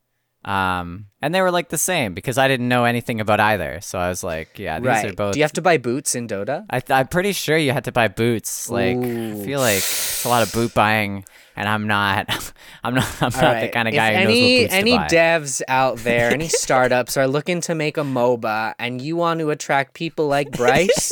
Um, 0.45 1.07
and 1.23 1.35
they 1.35 1.41
were 1.41 1.51
like 1.51 1.71
the 1.71 1.79
same 1.79 2.13
because 2.13 2.37
I 2.37 2.49
didn't 2.49 2.69
know 2.69 2.85
anything 2.85 3.21
about 3.21 3.41
either. 3.41 3.81
So 3.81 3.99
I 3.99 4.09
was 4.09 4.23
like, 4.23 4.59
yeah, 4.59 4.79
these 4.79 4.87
right. 4.87 5.11
are 5.11 5.15
both. 5.15 5.33
Do 5.33 5.39
you 5.39 5.45
have 5.45 5.53
to 5.55 5.63
buy 5.63 5.79
boots 5.79 6.15
in 6.15 6.29
Dota? 6.29 6.67
I 6.69 6.81
th- 6.81 6.97
I'm 6.97 7.09
pretty 7.09 7.33
sure 7.33 7.57
you 7.57 7.73
had 7.73 7.85
to 7.85 7.93
buy 7.93 8.09
boots. 8.09 8.69
Like, 8.69 8.99
I 8.99 9.45
feel 9.45 9.61
like 9.61 9.79
it's 9.79 10.25
a 10.25 10.29
lot 10.29 10.43
of 10.43 10.53
boot 10.53 10.75
buying, 10.75 11.25
and 11.57 11.67
I'm 11.67 11.87
not. 11.87 12.27
I'm 12.85 12.95
not. 12.95 13.23
I'm 13.23 13.33
not 13.33 13.61
the 13.63 13.69
kind 13.69 13.89
of 13.89 13.95
if 13.95 13.99
guy 13.99 14.17
who 14.17 14.25
knows 14.25 14.29
any 14.29 14.59
what 14.59 14.63
boots 14.65 14.75
any 14.75 14.91
to 14.91 14.97
buy. 14.99 15.09
devs 15.09 15.63
out 15.67 15.97
there, 15.99 16.31
any 16.31 16.49
startups 16.49 17.17
are 17.17 17.27
looking 17.27 17.63
to 17.63 17.75
make 17.75 17.97
a 17.97 18.03
MOBA, 18.03 18.75
and 18.79 19.01
you 19.01 19.17
want 19.17 19.41
to 19.41 19.49
attract 19.51 19.95
people 19.95 20.29
like 20.29 20.51
Bryce, 20.57 21.11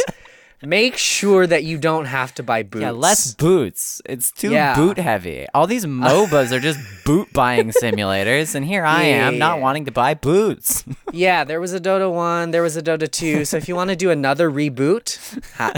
make 0.64 0.96
sure 0.96 1.46
that 1.46 1.64
you 1.64 1.78
don't 1.78 2.04
have 2.06 2.34
to 2.34 2.42
buy 2.42 2.62
boots. 2.62 2.82
yeah, 2.82 2.90
less 2.90 3.34
boots. 3.34 4.00
It's 4.06 4.30
too 4.30 4.50
Yeah. 4.50 4.74
boot 4.76 4.98
heavy. 4.98 5.46
All 5.54 5.66
these 5.66 5.84
MOBAs 5.86 6.52
are 6.52 6.60
just 6.60 6.78
boot 7.04 7.32
buying 7.32 7.70
simulators, 7.70 8.54
and 8.54 8.64
here 8.64 8.84
I 8.84 9.04
Yeah, 9.06 9.26
am 9.26 9.32
yeah, 9.34 9.38
not 9.38 9.60
wanting 9.60 9.84
to 9.86 9.92
buy 9.92 10.14
boots. 10.14 10.84
Yeah, 11.12 11.44
there 11.44 11.60
was 11.60 11.74
a 11.74 11.80
Dota 11.80 12.10
1, 12.10 12.52
there 12.52 12.62
was 12.62 12.76
a 12.76 12.82
Dota 12.82 13.10
2. 13.10 13.44
So 13.44 13.58
if 13.58 13.68
you 13.68 13.76
want 13.76 13.90
to 13.90 13.96
do 13.96 14.10
another 14.10 14.50
reboot 14.50 15.18
ha, 15.56 15.72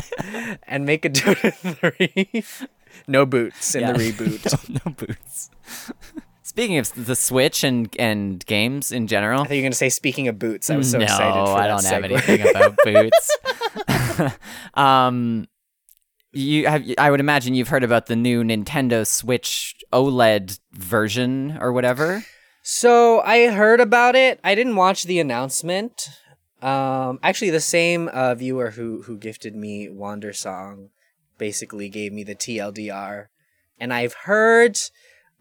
and 0.68 0.86
make 0.86 1.04
a 1.04 1.10
Dota 1.10 1.52
3, 1.52 2.44
no 3.08 3.26
boots 3.26 3.74
in 3.74 3.84
the 3.86 3.94
reboot. 3.94 4.44
no, 4.70 4.80
no 4.86 4.92
boots. 4.92 5.50
Speaking 6.54 6.78
of 6.78 7.06
the 7.06 7.16
Switch 7.16 7.64
and 7.64 7.92
and 7.98 8.46
games 8.46 8.92
in 8.92 9.08
general, 9.08 9.40
I 9.40 9.44
thought 9.44 9.54
you 9.54 9.58
were 9.58 9.64
going 9.64 9.72
to 9.72 9.76
say, 9.76 9.88
speaking 9.88 10.28
of 10.28 10.38
boots. 10.38 10.70
I 10.70 10.76
was 10.76 10.88
so 10.88 10.98
no, 10.98 11.04
excited 11.04 11.46
for 11.46 11.58
I 11.58 11.66
don't 11.66 11.84
have 11.84 12.02
segue. 12.04 12.12
anything 12.12 12.48
about 12.48 12.76
boots. 12.84 14.38
um, 14.74 15.48
you 16.32 16.68
have 16.68 16.84
I 16.96 17.10
would 17.10 17.18
imagine 17.18 17.54
you've 17.54 17.66
heard 17.66 17.82
about 17.82 18.06
the 18.06 18.14
new 18.14 18.44
Nintendo 18.44 19.04
Switch 19.04 19.74
OLED 19.92 20.60
version 20.70 21.58
or 21.60 21.72
whatever. 21.72 22.24
So 22.62 23.20
I 23.22 23.48
heard 23.48 23.80
about 23.80 24.14
it. 24.14 24.38
I 24.44 24.54
didn't 24.54 24.76
watch 24.76 25.02
the 25.02 25.18
announcement. 25.18 26.08
Um, 26.62 27.18
actually, 27.24 27.50
the 27.50 27.58
same 27.58 28.06
uh, 28.06 28.36
viewer 28.36 28.70
who 28.70 29.02
who 29.02 29.18
gifted 29.18 29.56
me 29.56 29.88
Wandersong 29.88 30.90
basically 31.36 31.88
gave 31.88 32.12
me 32.12 32.22
the 32.22 32.36
TLDR, 32.36 33.26
and 33.80 33.92
I've 33.92 34.14
heard 34.24 34.78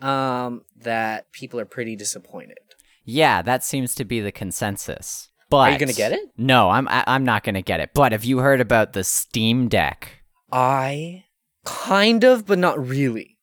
um, 0.02 0.64
that 0.76 1.32
people 1.32 1.60
are 1.60 1.66
pretty 1.66 1.96
disappointed. 1.96 2.58
Yeah, 3.06 3.42
that 3.42 3.64
seems 3.64 3.96
to 3.96 4.06
be 4.06 4.20
the 4.20 4.32
consensus. 4.32 5.30
But 5.50 5.58
Are 5.58 5.72
you 5.72 5.78
gonna 5.78 5.94
get 5.94 6.14
it? 6.14 6.32
No, 6.38 6.70
I'm 6.70 6.88
I, 6.88 7.04
I'm 7.06 7.24
not 7.24 7.44
gonna 7.44 7.62
get 7.62 7.80
it. 7.80 7.92
But 7.94 8.12
have 8.12 8.24
you 8.24 8.40
heard 8.40 8.60
about 8.62 8.94
the 8.94 9.04
Steam 9.04 9.68
Deck? 9.68 10.24
I 10.52 11.26
kind 11.64 12.24
of, 12.24 12.46
but 12.46 12.60
not 12.60 12.80
really. 12.80 13.38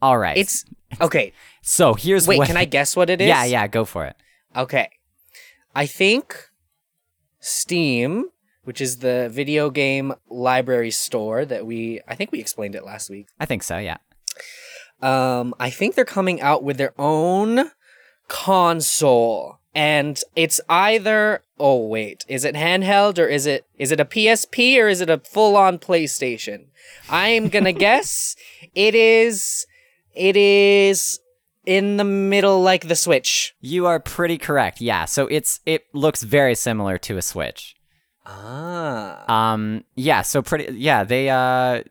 All 0.00 0.18
right. 0.18 0.36
It's 0.36 0.64
okay. 1.00 1.32
so 1.62 1.94
here's 1.94 2.26
what 2.26 2.34
Wait, 2.34 2.38
what 2.38 2.46
can 2.46 2.56
I 2.56 2.64
guess 2.76 2.96
what 2.96 3.10
it 3.10 3.20
is? 3.20 3.28
Yeah, 3.28 3.44
yeah, 3.44 3.66
go 3.66 3.84
for 3.84 4.06
it. 4.06 4.16
Okay. 4.56 4.88
I 5.74 5.86
think 5.86 6.50
Steam, 7.40 8.30
which 8.62 8.80
is 8.80 8.98
the 8.98 9.28
video 9.30 9.70
game 9.70 10.14
library 10.30 10.92
store 10.92 11.44
that 11.44 11.66
we 11.66 12.00
I 12.08 12.14
think 12.14 12.32
we 12.32 12.40
explained 12.40 12.74
it 12.74 12.84
last 12.84 13.10
week. 13.10 13.26
I 13.38 13.46
think 13.46 13.62
so, 13.62 13.78
yeah. 13.78 13.98
Um 15.02 15.54
I 15.58 15.70
think 15.70 15.94
they're 15.94 16.04
coming 16.04 16.40
out 16.40 16.62
with 16.62 16.76
their 16.76 16.94
own 16.98 17.70
console. 18.28 19.58
And 19.74 20.20
it's 20.36 20.60
either 20.68 21.42
oh 21.58 21.86
wait, 21.86 22.24
is 22.28 22.44
it 22.44 22.54
handheld 22.54 23.18
or 23.18 23.26
is 23.26 23.46
it 23.46 23.66
is 23.78 23.90
it 23.92 24.00
a 24.00 24.04
PSP 24.04 24.78
or 24.78 24.88
is 24.88 25.00
it 25.00 25.10
a 25.10 25.18
full-on 25.18 25.78
PlayStation? 25.78 26.66
I'm 27.08 27.48
going 27.48 27.64
to 27.72 27.72
guess 27.72 28.36
it 28.74 28.94
is 28.94 29.66
it 30.14 30.36
is 30.36 31.18
in 31.66 31.96
the 31.96 32.04
middle 32.04 32.62
like 32.62 32.88
the 32.88 32.96
Switch. 32.96 33.54
You 33.60 33.86
are 33.86 33.98
pretty 33.98 34.38
correct. 34.38 34.80
Yeah. 34.80 35.06
So 35.06 35.26
it's 35.26 35.60
it 35.66 35.86
looks 35.92 36.22
very 36.22 36.54
similar 36.54 36.98
to 36.98 37.16
a 37.16 37.22
Switch. 37.22 37.74
Ah. 38.26 39.50
Um 39.50 39.84
yeah, 39.96 40.22
so 40.22 40.40
pretty 40.42 40.72
yeah, 40.78 41.04
they 41.04 41.30
uh 41.30 41.82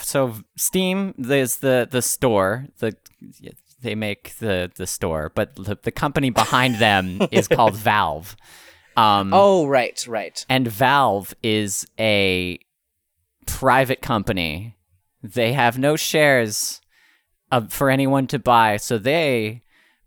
so 0.00 0.34
Steam 0.56 1.14
is 1.18 1.56
the 1.58 1.88
the 1.90 2.02
store, 2.02 2.66
the 2.78 2.94
they 3.82 3.94
make 3.94 4.36
the 4.38 4.70
the 4.74 4.86
store, 4.86 5.30
but 5.34 5.56
the, 5.56 5.78
the 5.82 5.90
company 5.92 6.30
behind 6.30 6.76
them 6.76 7.20
is 7.30 7.48
called 7.56 7.76
Valve. 7.76 8.36
Um 8.96 9.30
Oh, 9.32 9.66
right, 9.66 10.04
right. 10.08 10.44
and 10.48 10.66
Valve 10.68 11.34
is 11.42 11.86
a 11.98 12.58
private 13.46 14.00
company. 14.00 14.76
They 15.22 15.52
have 15.52 15.78
no 15.78 15.96
shares 15.96 16.80
of, 17.50 17.72
for 17.72 17.90
anyone 17.90 18.26
to 18.28 18.38
buy, 18.38 18.76
so 18.76 18.98
they 18.98 19.62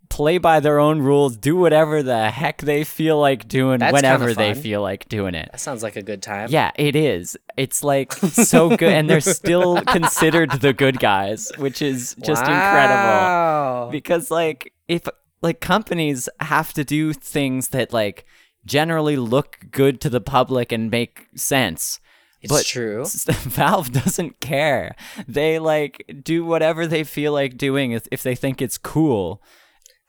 play 0.08 0.38
by 0.38 0.60
their 0.60 0.78
own 0.78 1.00
rules, 1.00 1.36
do 1.36 1.56
whatever 1.56 2.02
the 2.02 2.30
heck 2.30 2.58
they 2.62 2.84
feel 2.84 3.18
like 3.20 3.46
doing 3.48 3.78
That's 3.80 3.92
whenever 3.92 4.34
they 4.34 4.54
feel 4.54 4.82
like 4.82 5.08
doing 5.08 5.34
it. 5.34 5.48
That 5.52 5.60
sounds 5.60 5.82
like 5.82 5.96
a 5.96 6.02
good 6.02 6.22
time. 6.22 6.48
Yeah, 6.50 6.70
it 6.76 6.96
is. 6.96 7.36
It's 7.56 7.84
like 7.84 8.12
so 8.12 8.76
good, 8.76 8.92
and 8.92 9.08
they're 9.08 9.20
still 9.20 9.80
considered 9.82 10.50
the 10.60 10.72
good 10.72 10.98
guys, 10.98 11.50
which 11.58 11.82
is 11.82 12.14
just 12.24 12.42
incredible 12.42 12.94
Wow. 12.94 13.88
because 13.92 14.30
like 14.30 14.72
if 14.88 15.06
like 15.42 15.60
companies 15.60 16.28
have 16.40 16.72
to 16.72 16.84
do 16.84 17.12
things 17.12 17.68
that 17.68 17.92
like 17.92 18.24
generally 18.64 19.16
look 19.16 19.58
good 19.70 20.00
to 20.00 20.10
the 20.10 20.20
public 20.20 20.72
and 20.72 20.90
make 20.90 21.26
sense 21.36 22.00
It's 22.42 22.52
but 22.52 22.64
true. 22.66 23.04
valve 23.28 23.92
doesn't 23.92 24.40
care 24.40 24.94
they 25.26 25.58
like 25.58 26.04
do 26.22 26.44
whatever 26.44 26.86
they 26.86 27.04
feel 27.04 27.32
like 27.32 27.56
doing 27.56 27.92
if, 27.92 28.06
if 28.10 28.22
they 28.22 28.34
think 28.34 28.60
it's 28.60 28.76
cool 28.76 29.40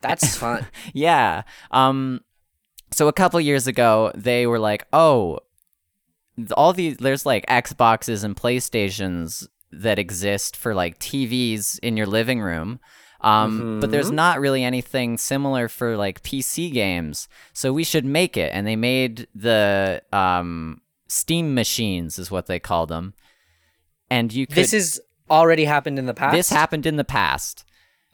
That's 0.02 0.36
fun. 0.38 0.68
yeah. 0.94 1.44
Um 1.72 2.22
so 2.92 3.08
a 3.08 3.14
couple 3.14 3.40
years 3.40 3.68
ago 3.68 4.12
they 4.16 4.48
were 4.48 4.60
like 4.60 4.86
oh 4.94 5.40
all 6.56 6.74
these 6.74 6.98
there's 6.98 7.26
like 7.26 7.46
xboxes 7.48 8.24
and 8.24 8.36
playstations 8.36 9.46
that 9.72 10.00
exist 10.00 10.56
for 10.56 10.74
like 10.74 10.98
tvs 10.98 11.78
in 11.84 11.98
your 11.98 12.08
living 12.08 12.42
room 12.42 12.80
um, 13.22 13.80
but 13.82 13.92
there's 13.92 14.12
not 14.12 14.40
really 14.40 14.64
anything 14.64 15.18
similar 15.18 15.68
for 15.68 15.98
like 15.98 16.24
pc 16.24 16.72
games. 16.72 17.28
So 17.54 17.74
we 17.74 17.84
should 17.84 18.06
make 18.06 18.38
it. 18.38 18.52
And 18.54 18.66
they 18.66 18.76
made 18.76 19.28
the 19.36 20.02
um, 20.14 20.82
steam 21.08 21.54
machines 21.54 22.18
is 22.18 22.32
what 22.32 22.46
they 22.46 22.60
called 22.60 22.90
them. 22.90 23.14
And 24.10 24.32
you 24.34 24.48
could 24.48 24.56
this 24.56 24.74
is 24.74 25.02
already 25.30 25.66
happened 25.66 26.00
in 26.00 26.06
the 26.06 26.14
past. 26.14 26.34
this 26.34 26.50
happened 26.50 26.86
in 26.86 26.96
the 26.96 27.04
past 27.04 27.66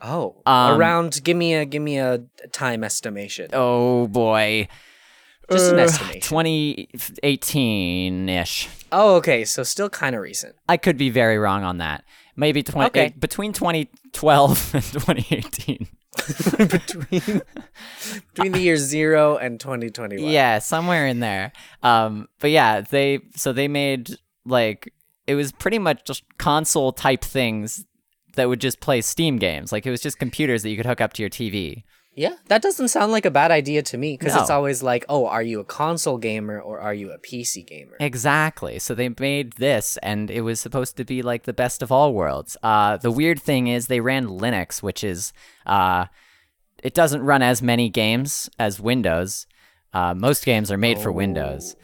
Oh, 0.08 0.44
Um, 0.46 0.80
around. 0.80 1.20
Give 1.24 1.36
me 1.36 1.56
a 1.56 1.66
give 1.66 1.82
me 1.82 1.98
a 1.98 2.20
time 2.52 2.84
estimation. 2.84 3.50
oh 3.54 4.06
boy 4.08 4.68
Just 5.52 5.72
an 5.74 5.80
Uh, 5.80 5.84
estimation. 5.84 6.22
2018 6.22 8.30
ish. 8.30 8.70
Oh, 8.92 9.16
okay. 9.16 9.46
So 9.46 9.64
still 9.64 9.90
kind 9.90 10.16
of 10.16 10.22
recent. 10.22 10.56
I 10.70 10.78
could 10.78 10.98
be 10.98 11.10
very 11.10 11.38
wrong 11.38 11.64
on 11.64 11.78
that. 11.80 12.04
Maybe 12.36 12.64
20 12.64 12.88
Okay. 12.88 13.06
eh, 13.06 13.10
between 13.18 13.54
2012 13.54 14.72
and 14.76 14.84
2018. 14.84 15.88
between 16.58 17.42
between 18.34 18.52
the 18.54 18.60
years 18.60 18.82
zero 18.82 19.38
and 19.38 19.60
2021. 19.60 20.32
Yeah, 20.32 20.60
somewhere 20.60 21.06
in 21.08 21.20
there. 21.20 21.52
Um, 21.84 22.28
but 22.40 22.52
yeah, 22.52 22.82
they 22.82 23.20
so 23.36 23.52
they 23.54 23.68
made 23.68 24.16
like 24.46 24.94
it 25.28 25.36
was 25.36 25.52
pretty 25.52 25.80
much 25.80 26.04
just 26.06 26.24
console 26.38 26.92
type 26.94 27.24
things 27.24 27.86
that 28.36 28.50
would 28.50 28.62
just 28.62 28.80
play 28.80 29.02
Steam 29.02 29.38
games. 29.38 29.72
Like 29.72 29.86
it 29.86 29.92
was 29.92 30.02
just 30.02 30.20
computers 30.20 30.64
that 30.64 30.70
you 30.70 30.78
could 30.78 30.86
hook 30.86 31.02
up 31.02 31.14
to 31.14 31.24
your 31.24 31.30
TV. 31.30 31.84
Yeah, 32.18 32.36
that 32.48 32.62
doesn't 32.62 32.88
sound 32.88 33.12
like 33.12 33.26
a 33.26 33.32
bad 33.32 33.52
idea 33.52 33.82
to 33.84 33.98
me 33.98 34.16
because 34.18 34.38
it's 34.38 34.50
always 34.50 34.82
like, 34.82 35.04
oh, 35.10 35.28
are 35.28 35.44
you 35.44 35.60
a 35.60 35.66
console 35.66 36.18
gamer 36.18 36.62
or 36.62 36.80
are 36.80 36.94
you 36.94 37.12
a 37.12 37.18
PC 37.18 37.68
gamer? 37.68 37.98
Exactly. 38.00 38.80
So 38.80 38.96
they 38.96 39.10
made 39.20 39.54
this, 39.54 39.98
and 40.02 40.32
it 40.32 40.42
was 40.42 40.62
supposed 40.62 40.96
to 40.96 41.04
be 41.04 41.22
like 41.22 41.44
the 41.44 41.52
best 41.52 41.82
of 41.82 41.92
all 41.92 42.14
worlds. 42.14 42.56
Uh, 42.64 42.96
the 42.96 43.12
weird 43.12 43.42
thing 43.42 43.68
is 43.68 43.88
they 43.88 44.00
ran 44.00 44.28
Linux, 44.28 44.82
which 44.82 45.04
is 45.04 45.34
uh, 45.66 46.06
it 46.82 46.94
doesn't 46.94 47.22
run 47.22 47.42
as 47.42 47.62
many 47.62 47.90
games 47.90 48.50
as 48.58 48.80
Windows. 48.80 49.46
Uh, 49.92 50.14
most 50.14 50.46
games 50.46 50.72
are 50.72 50.78
made 50.78 51.00
for 51.00 51.12
Windows. 51.12 51.76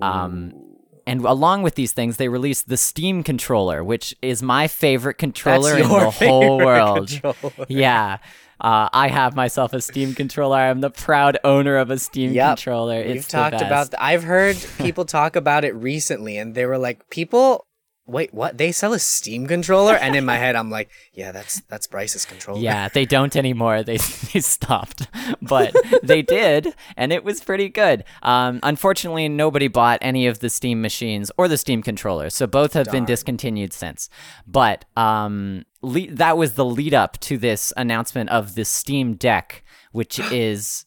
Um, 0.00 0.71
and 1.06 1.24
along 1.24 1.62
with 1.62 1.74
these 1.74 1.92
things, 1.92 2.16
they 2.16 2.28
released 2.28 2.68
the 2.68 2.76
Steam 2.76 3.22
controller, 3.22 3.82
which 3.82 4.14
is 4.22 4.42
my 4.42 4.68
favorite 4.68 5.14
controller 5.18 5.76
in 5.78 5.88
the 5.88 6.10
whole 6.10 6.58
world. 6.58 7.08
controller. 7.08 7.66
Yeah. 7.68 8.18
Uh, 8.60 8.88
I 8.92 9.08
have 9.08 9.34
myself 9.34 9.72
a 9.72 9.80
Steam 9.80 10.14
controller. 10.14 10.56
I 10.56 10.66
am 10.68 10.80
the 10.80 10.90
proud 10.90 11.36
owner 11.42 11.76
of 11.78 11.90
a 11.90 11.98
Steam 11.98 12.32
Yep. 12.32 12.46
controller. 12.58 13.00
It's 13.00 13.26
the 13.26 13.32
talked 13.32 13.60
about. 13.60 13.92
I've 13.98 14.22
heard 14.22 14.56
people 14.78 15.04
talk 15.04 15.34
about 15.34 15.64
it 15.64 15.74
recently, 15.74 16.36
and 16.38 16.54
they 16.54 16.64
were 16.66 16.78
like, 16.78 17.10
"People, 17.10 17.66
wait, 18.12 18.32
what? 18.32 18.58
They 18.58 18.70
sell 18.70 18.92
a 18.92 18.98
Steam 18.98 19.46
controller?" 19.46 19.94
And 19.94 20.14
in 20.14 20.24
my 20.24 20.36
head, 20.36 20.54
I'm 20.54 20.70
like, 20.70 20.90
"Yeah, 21.12 21.32
that's 21.32 21.60
that's 21.62 21.86
Bryce's 21.86 22.24
controller." 22.24 22.60
Yeah, 22.60 22.88
they 22.88 23.04
don't 23.04 23.34
anymore. 23.34 23.82
They 23.82 23.96
they 24.32 24.40
stopped, 24.40 25.08
but 25.40 25.74
they 26.02 26.22
did, 26.22 26.74
and 26.96 27.12
it 27.12 27.24
was 27.24 27.42
pretty 27.42 27.68
good. 27.68 28.04
Um, 28.22 28.60
unfortunately, 28.62 29.28
nobody 29.28 29.68
bought 29.68 29.98
any 30.02 30.26
of 30.26 30.40
the 30.40 30.50
Steam 30.50 30.80
machines 30.82 31.30
or 31.36 31.48
the 31.48 31.56
Steam 31.58 31.82
controllers, 31.82 32.34
so 32.34 32.46
both 32.46 32.74
have 32.74 32.90
been 32.90 33.04
discontinued 33.04 33.72
since. 33.72 34.08
But 34.46 34.84
um, 34.96 35.64
le- 35.80 36.10
that 36.12 36.36
was 36.36 36.52
the 36.54 36.64
lead 36.64 36.94
up 36.94 37.18
to 37.20 37.38
this 37.38 37.72
announcement 37.76 38.30
of 38.30 38.54
the 38.54 38.64
Steam 38.64 39.14
Deck, 39.14 39.64
which 39.92 40.18
is 40.30 40.84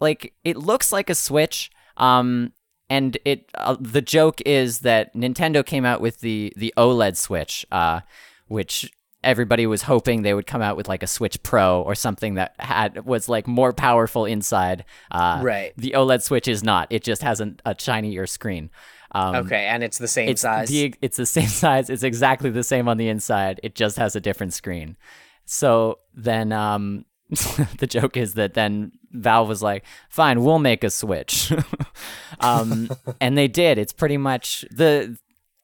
like 0.00 0.34
it 0.44 0.56
looks 0.56 0.92
like 0.92 1.10
a 1.10 1.14
Switch. 1.14 1.70
Um, 1.96 2.52
and 2.90 3.16
it 3.24 3.48
uh, 3.54 3.76
the 3.80 4.02
joke 4.02 4.42
is 4.44 4.80
that 4.80 5.14
Nintendo 5.14 5.64
came 5.64 5.86
out 5.86 6.00
with 6.00 6.20
the 6.20 6.52
the 6.56 6.74
OLED 6.76 7.16
Switch, 7.16 7.64
uh, 7.70 8.00
which 8.48 8.92
everybody 9.22 9.66
was 9.66 9.82
hoping 9.82 10.22
they 10.22 10.34
would 10.34 10.46
come 10.46 10.62
out 10.62 10.76
with 10.76 10.88
like 10.88 11.02
a 11.02 11.06
Switch 11.06 11.42
Pro 11.42 11.82
or 11.82 11.94
something 11.94 12.34
that 12.34 12.54
had 12.58 13.04
was 13.04 13.28
like 13.28 13.46
more 13.46 13.72
powerful 13.72 14.24
inside. 14.24 14.84
Uh, 15.10 15.40
Right. 15.42 15.72
The 15.76 15.92
OLED 15.96 16.22
Switch 16.22 16.48
is 16.48 16.64
not. 16.64 16.88
It 16.90 17.04
just 17.04 17.22
has 17.22 17.40
an, 17.40 17.60
a 17.64 17.74
shinier 17.78 18.26
screen. 18.26 18.70
Um, 19.12 19.36
Okay, 19.36 19.66
and 19.66 19.82
it's 19.82 19.98
the 19.98 20.08
same 20.08 20.28
it's 20.28 20.42
size. 20.42 20.68
The, 20.68 20.94
it's 21.02 21.16
the 21.16 21.26
same 21.38 21.48
size. 21.48 21.90
It's 21.90 22.02
exactly 22.02 22.50
the 22.50 22.64
same 22.64 22.88
on 22.88 22.96
the 22.96 23.08
inside. 23.08 23.60
It 23.62 23.74
just 23.74 23.98
has 23.98 24.16
a 24.16 24.20
different 24.20 24.54
screen. 24.54 24.96
So 25.44 25.98
then 26.14 26.52
um, 26.52 27.04
the 27.78 27.86
joke 27.88 28.16
is 28.16 28.34
that 28.34 28.54
then 28.54 28.92
Valve 29.12 29.48
was 29.48 29.62
like, 29.62 29.84
"Fine, 30.08 30.42
we'll 30.42 30.58
make 30.58 30.82
a 30.82 30.90
Switch," 30.90 31.52
um, 32.40 32.90
and 33.20 33.38
they 33.38 33.48
did. 33.48 33.78
It's 33.78 33.92
pretty 33.92 34.16
much 34.16 34.64
the. 34.70 35.16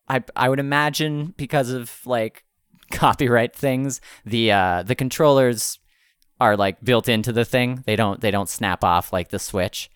I 0.09 0.23
I 0.37 0.49
would 0.49 0.61
imagine 0.61 1.35
because 1.37 1.71
of 1.71 2.01
like 2.07 2.45
copyright 2.93 3.55
things, 3.55 4.01
the 4.25 4.53
uh, 4.53 4.83
the 4.85 4.95
controllers 4.95 5.81
are 6.41 6.57
like 6.57 6.83
built 6.85 7.09
into 7.09 7.33
the 7.33 7.45
thing. 7.45 7.83
They 7.85 7.97
don't 7.97 8.21
they 8.21 8.31
don't 8.31 8.49
snap 8.49 8.85
off 8.85 9.13
like 9.13 9.31
the 9.31 9.41
Switch. 9.41 9.91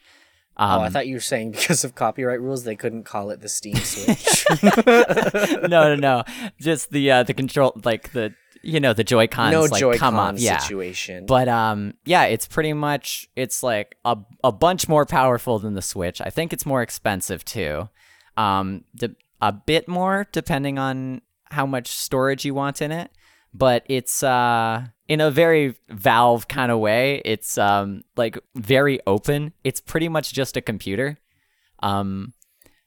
Um, 0.56 0.80
oh, 0.80 0.82
I 0.82 0.88
thought 0.90 1.06
you 1.06 1.14
were 1.14 1.20
saying 1.20 1.52
because 1.52 1.84
of 1.84 1.94
copyright 1.94 2.40
rules 2.40 2.64
they 2.64 2.76
couldn't 2.76 3.04
call 3.04 3.30
it 3.30 3.40
the 3.40 3.48
Steam 3.48 3.76
Switch. 3.76 4.44
no, 4.62 5.68
no, 5.68 5.94
no. 5.94 6.24
Just 6.60 6.90
the 6.90 7.10
uh, 7.12 7.22
the 7.22 7.32
control, 7.32 7.80
like 7.84 8.12
the 8.12 8.34
you 8.62 8.80
know 8.80 8.92
the 8.92 9.04
Joy 9.04 9.26
Cons, 9.26 9.52
no 9.52 9.62
like 9.62 9.80
Joy-Con 9.80 9.98
come 9.98 10.16
up, 10.16 10.34
yeah. 10.38 10.58
situation. 10.58 11.26
But 11.26 11.48
um, 11.48 11.94
yeah, 12.04 12.24
it's 12.24 12.46
pretty 12.46 12.72
much 12.72 13.28
it's 13.36 13.62
like 13.62 13.96
a 14.04 14.18
a 14.44 14.52
bunch 14.52 14.88
more 14.88 15.06
powerful 15.06 15.58
than 15.58 15.74
the 15.74 15.82
Switch. 15.82 16.20
I 16.20 16.30
think 16.30 16.52
it's 16.52 16.66
more 16.66 16.82
expensive 16.82 17.44
too. 17.44 17.88
Um, 18.36 18.84
de- 18.94 19.16
a 19.40 19.52
bit 19.52 19.88
more 19.88 20.26
depending 20.32 20.78
on 20.78 21.22
how 21.44 21.66
much 21.66 21.88
storage 21.88 22.44
you 22.44 22.54
want 22.54 22.82
in 22.82 22.92
it. 22.92 23.10
But 23.52 23.84
it's 23.88 24.22
uh 24.22 24.86
in 25.08 25.20
a 25.20 25.30
very 25.30 25.74
Valve 25.88 26.46
kind 26.46 26.70
of 26.70 26.78
way. 26.78 27.20
It's 27.24 27.58
um 27.58 28.02
like 28.16 28.38
very 28.54 29.00
open. 29.06 29.52
It's 29.64 29.80
pretty 29.80 30.08
much 30.08 30.32
just 30.32 30.56
a 30.56 30.60
computer. 30.60 31.18
Um, 31.82 32.34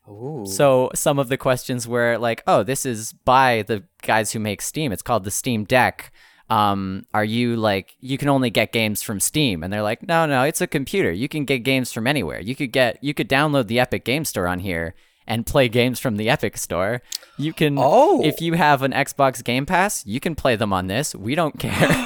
Ooh. 0.09 0.45
so 0.45 0.89
some 0.95 1.17
of 1.19 1.29
the 1.29 1.37
questions 1.37 1.87
were 1.87 2.17
like, 2.17 2.43
"Oh, 2.47 2.63
this 2.63 2.85
is 2.85 3.13
by 3.13 3.63
the 3.67 3.83
guys 4.01 4.31
who 4.33 4.39
make 4.39 4.61
Steam. 4.61 4.91
It's 4.91 5.01
called 5.01 5.23
the 5.23 5.31
Steam 5.31 5.63
Deck. 5.63 6.11
Um, 6.49 7.05
are 7.13 7.23
you 7.23 7.55
like 7.55 7.95
you 8.01 8.17
can 8.17 8.27
only 8.29 8.49
get 8.49 8.71
games 8.73 9.01
from 9.01 9.19
Steam?" 9.19 9.63
And 9.63 9.71
they're 9.71 9.81
like, 9.81 10.03
"No, 10.07 10.25
no, 10.25 10.43
it's 10.43 10.59
a 10.61 10.67
computer. 10.67 11.11
You 11.11 11.29
can 11.29 11.45
get 11.45 11.59
games 11.59 11.91
from 11.93 12.05
anywhere. 12.07 12.41
You 12.41 12.55
could 12.55 12.71
get 12.71 12.97
you 13.01 13.13
could 13.13 13.29
download 13.29 13.67
the 13.67 13.79
Epic 13.79 14.03
Game 14.03 14.25
Store 14.25 14.47
on 14.47 14.59
here 14.59 14.93
and 15.25 15.45
play 15.45 15.69
games 15.69 16.01
from 16.01 16.17
the 16.17 16.29
Epic 16.29 16.57
Store. 16.57 17.01
You 17.37 17.53
can 17.53 17.77
Oh. 17.79 18.21
if 18.25 18.41
you 18.41 18.53
have 18.55 18.81
an 18.81 18.91
Xbox 18.91 19.41
Game 19.41 19.65
Pass, 19.65 20.05
you 20.05 20.19
can 20.19 20.35
play 20.35 20.57
them 20.57 20.73
on 20.73 20.87
this. 20.87 21.15
We 21.15 21.33
don't 21.33 21.57
care." 21.65 22.05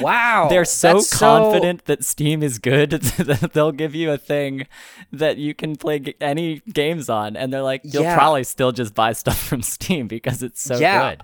Wow. 0.00 0.48
They're 0.48 0.64
so 0.64 1.00
confident 1.12 1.84
that 1.86 2.04
Steam 2.04 2.42
is 2.42 2.58
good 2.58 2.90
that 2.90 3.50
they'll 3.52 3.72
give 3.72 3.94
you 3.94 4.10
a 4.12 4.18
thing 4.18 4.66
that 5.12 5.36
you 5.38 5.54
can 5.54 5.76
play 5.76 5.98
g- 6.00 6.14
any 6.20 6.60
games 6.72 7.08
on, 7.08 7.36
and 7.36 7.52
they're 7.52 7.62
like, 7.62 7.80
you'll 7.84 8.02
Yeah. 8.02 8.16
probably 8.16 8.44
still 8.44 8.72
just 8.72 8.94
buy 8.94 9.12
stuff 9.12 9.38
from 9.42 9.62
Steam 9.76 10.08
because 10.08 10.42
it's 10.42 10.60
so 10.62 10.76
Yeah. 10.78 11.10
good. 11.10 11.22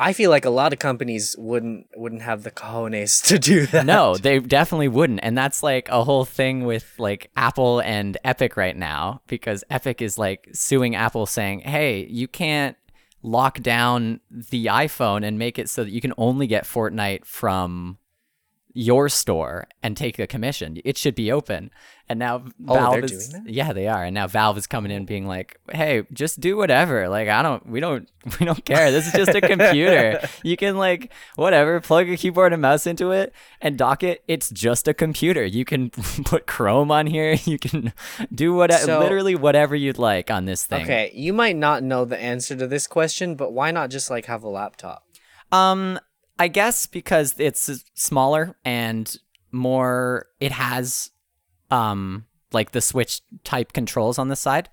I 0.00 0.12
feel 0.12 0.28
like 0.28 0.44
a 0.44 0.50
lot 0.50 0.72
of 0.72 0.80
companies 0.80 1.36
wouldn't 1.38 1.86
wouldn't 1.94 2.22
have 2.22 2.42
the 2.42 2.50
cojones 2.50 3.24
to 3.28 3.38
do 3.38 3.64
that. 3.72 3.86
No, 3.86 4.16
they 4.16 4.40
definitely 4.40 4.88
wouldn't, 4.88 5.20
and 5.22 5.38
that's 5.38 5.62
like 5.62 5.88
a 5.88 6.02
whole 6.02 6.24
thing 6.24 6.64
with 6.64 6.92
like 6.98 7.30
Apple 7.36 7.78
and 7.80 8.18
Epic 8.24 8.56
right 8.56 8.76
now 8.76 9.22
because 9.28 9.62
Epic 9.70 10.02
is 10.02 10.18
like 10.18 10.48
suing 10.52 10.96
Apple, 10.96 11.26
saying, 11.26 11.60
"Hey, 11.60 12.06
you 12.10 12.26
can't." 12.28 12.76
Lock 13.26 13.60
down 13.62 14.20
the 14.30 14.66
iPhone 14.66 15.24
and 15.26 15.38
make 15.38 15.58
it 15.58 15.70
so 15.70 15.82
that 15.82 15.88
you 15.90 16.02
can 16.02 16.12
only 16.18 16.46
get 16.46 16.64
Fortnite 16.64 17.24
from 17.24 17.96
your 18.76 19.08
store 19.08 19.68
and 19.84 19.96
take 19.96 20.18
a 20.18 20.26
commission. 20.26 20.78
It 20.84 20.98
should 20.98 21.14
be 21.14 21.30
open. 21.30 21.70
And 22.08 22.18
now 22.18 22.42
Oh, 22.68 22.74
Valve 22.74 22.92
they're 22.94 23.04
is 23.04 23.28
doing 23.30 23.44
that? 23.44 23.52
yeah, 23.52 23.72
they 23.72 23.86
are. 23.88 24.04
And 24.04 24.14
now 24.14 24.26
Valve 24.26 24.58
is 24.58 24.66
coming 24.66 24.90
in 24.90 25.06
being 25.06 25.26
like, 25.26 25.58
"Hey, 25.72 26.02
just 26.12 26.38
do 26.40 26.56
whatever. 26.56 27.08
Like 27.08 27.28
I 27.28 27.40
don't 27.40 27.66
we 27.66 27.80
don't 27.80 28.10
we 28.40 28.44
don't 28.44 28.62
care. 28.64 28.90
This 28.90 29.06
is 29.06 29.12
just 29.14 29.34
a 29.34 29.40
computer. 29.40 30.20
you 30.42 30.56
can 30.58 30.76
like 30.76 31.12
whatever, 31.36 31.80
plug 31.80 32.10
a 32.10 32.16
keyboard 32.16 32.52
and 32.52 32.60
mouse 32.60 32.86
into 32.86 33.12
it 33.12 33.32
and 33.62 33.78
dock 33.78 34.02
it. 34.02 34.22
It's 34.28 34.50
just 34.50 34.86
a 34.88 34.92
computer. 34.92 35.44
You 35.46 35.64
can 35.64 35.90
put 36.24 36.46
Chrome 36.46 36.90
on 36.90 37.06
here. 37.06 37.36
You 37.44 37.58
can 37.58 37.92
do 38.34 38.52
whatever 38.54 38.84
So- 38.84 38.98
literally 38.98 39.34
whatever 39.36 39.74
you'd 39.76 39.96
like 39.98 40.30
on 40.30 40.44
this 40.46 40.66
thing. 40.66 40.82
Okay, 40.82 41.10
you 41.14 41.32
might 41.32 41.56
not 41.56 41.82
know 41.84 42.04
the 42.04 42.18
answer 42.18 42.54
to 42.56 42.66
this 42.66 42.86
question, 42.86 43.34
but 43.36 43.52
why 43.52 43.70
not 43.70 43.88
just 43.90 44.10
like 44.10 44.26
have 44.26 44.42
a 44.42 44.48
laptop? 44.48 45.06
Um, 45.52 45.98
I 46.38 46.48
guess 46.48 46.86
because 46.86 47.34
it's 47.38 47.84
smaller 47.94 48.56
and 48.64 49.14
more. 49.52 50.26
It 50.40 50.52
has, 50.52 51.10
um, 51.70 52.26
like 52.52 52.72
the 52.72 52.80
Switch 52.80 53.20
type 53.44 53.72
controls 53.72 54.18
on 54.18 54.28
the 54.28 54.36
side. 54.36 54.68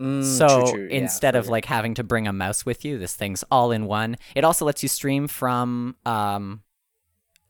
Mm, 0.00 0.24
so 0.24 0.62
true, 0.62 0.72
true. 0.72 0.88
Yeah, 0.90 0.98
instead 0.98 1.36
of 1.36 1.48
like 1.48 1.66
having 1.66 1.94
to 1.94 2.04
bring 2.04 2.26
a 2.26 2.32
mouse 2.32 2.66
with 2.66 2.84
you, 2.84 2.98
this 2.98 3.14
thing's 3.14 3.44
all 3.50 3.70
in 3.70 3.86
one. 3.86 4.16
It 4.34 4.44
also 4.44 4.64
lets 4.64 4.82
you 4.82 4.88
stream 4.88 5.28
from 5.28 5.96
um 6.04 6.62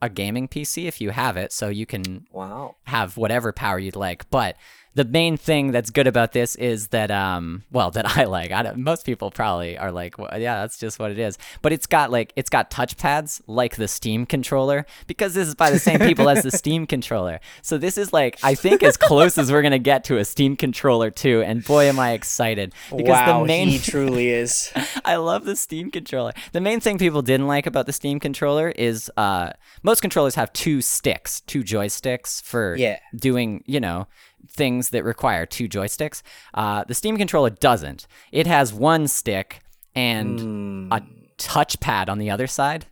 a 0.01 0.09
gaming 0.09 0.49
PC 0.49 0.87
if 0.87 1.01
you 1.01 1.11
have 1.11 1.37
it, 1.37 1.53
so 1.53 1.69
you 1.69 1.87
can 1.87 2.27
wow, 2.33 2.77
have 2.85 3.17
whatever 3.17 3.53
power 3.53 3.79
you'd 3.79 3.97
like. 3.97 4.29
But 4.31 4.57
the 4.95 5.05
main 5.05 5.37
thing 5.37 5.73
that's 5.73 5.91
good 5.91 6.07
about 6.07 6.33
this 6.33 6.55
is 6.57 6.89
that, 6.89 7.11
um, 7.11 7.63
well, 7.71 7.91
that 7.93 8.17
I 8.17 8.25
like. 8.25 8.53
I 8.53 8.63
don't, 8.63 8.79
most 8.79 9.07
people 9.07 9.31
probably 9.31 9.79
are 9.79 9.91
like, 9.91 10.19
well, 10.19 10.31
yeah, 10.39 10.61
that's 10.61 10.79
just 10.79 10.99
what 10.99 11.11
it 11.11 11.19
is. 11.19 11.39
But 11.63 11.73
it's 11.73 11.87
got 11.87 12.11
like 12.11 12.33
it's 12.37 12.51
got 12.51 12.71
touchpads 12.71 13.41
like 13.47 13.77
the 13.77 13.89
Steam 13.89 14.27
controller 14.27 14.85
because 15.07 15.35
this 15.35 15.49
is 15.49 15.55
by 15.55 15.71
the 15.71 15.79
same 15.79 15.99
people 16.01 16.29
as 16.29 16.43
the 16.43 16.51
Steam 16.57 16.87
controller. 16.87 17.41
So 17.63 17.79
this 17.79 17.97
is 17.97 18.13
like 18.13 18.39
I 18.43 18.55
think 18.55 18.83
as 18.83 18.97
close 18.97 19.39
as 19.39 19.51
we're 19.51 19.63
gonna 19.63 19.79
get 19.79 20.05
to 20.05 20.19
a 20.19 20.25
Steam 20.25 20.57
controller 20.57 21.11
too. 21.11 21.43
And 21.43 21.65
boy, 21.65 21.85
am 21.85 21.99
I 21.99 22.13
excited 22.13 22.75
because 22.91 23.09
wow, 23.09 23.41
the 23.41 23.47
main 23.47 23.69
he 23.69 23.79
truly 23.79 24.29
is. 24.31 24.73
I 25.05 25.17
love 25.17 25.45
the 25.45 25.57
Steam 25.57 25.91
controller. 25.91 26.33
The 26.53 26.61
main 26.61 26.81
thing 26.81 26.99
people 26.99 27.23
didn't 27.23 27.47
like 27.47 27.67
about 27.67 27.87
the 27.87 27.93
Steam 27.93 28.21
controller 28.21 28.69
is 28.71 29.11
uh, 29.17 29.53
most 29.83 30.01
controllers 30.01 30.35
have 30.35 30.53
two 30.53 30.83
sticks, 30.83 31.41
two 31.43 31.63
joysticks 31.63 32.43
for 32.43 32.77
Yeah. 32.77 32.99
doing, 33.17 33.63
you 33.67 33.81
know, 33.81 34.07
things 34.49 34.91
that 34.91 35.05
require 35.05 35.47
two 35.47 35.69
joysticks. 35.69 36.23
Uh, 36.55 36.85
the 36.85 36.95
Steam 36.95 37.17
controller 37.17 37.51
doesn't. 37.51 38.07
It 38.31 38.47
has 38.47 38.73
one 38.73 39.09
stick 39.09 39.61
and 39.95 40.93
a 40.93 41.03
touchpad 41.39 42.09
on 42.09 42.19
the 42.19 42.31
other 42.31 42.47
side. 42.47 42.87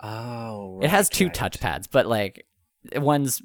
Oh, 0.00 0.80
it 0.82 0.90
has 0.90 1.08
two 1.08 1.26
right. 1.26 1.34
touchpads, 1.34 1.86
but 1.90 2.06
like 2.06 2.46
one's 2.96 3.42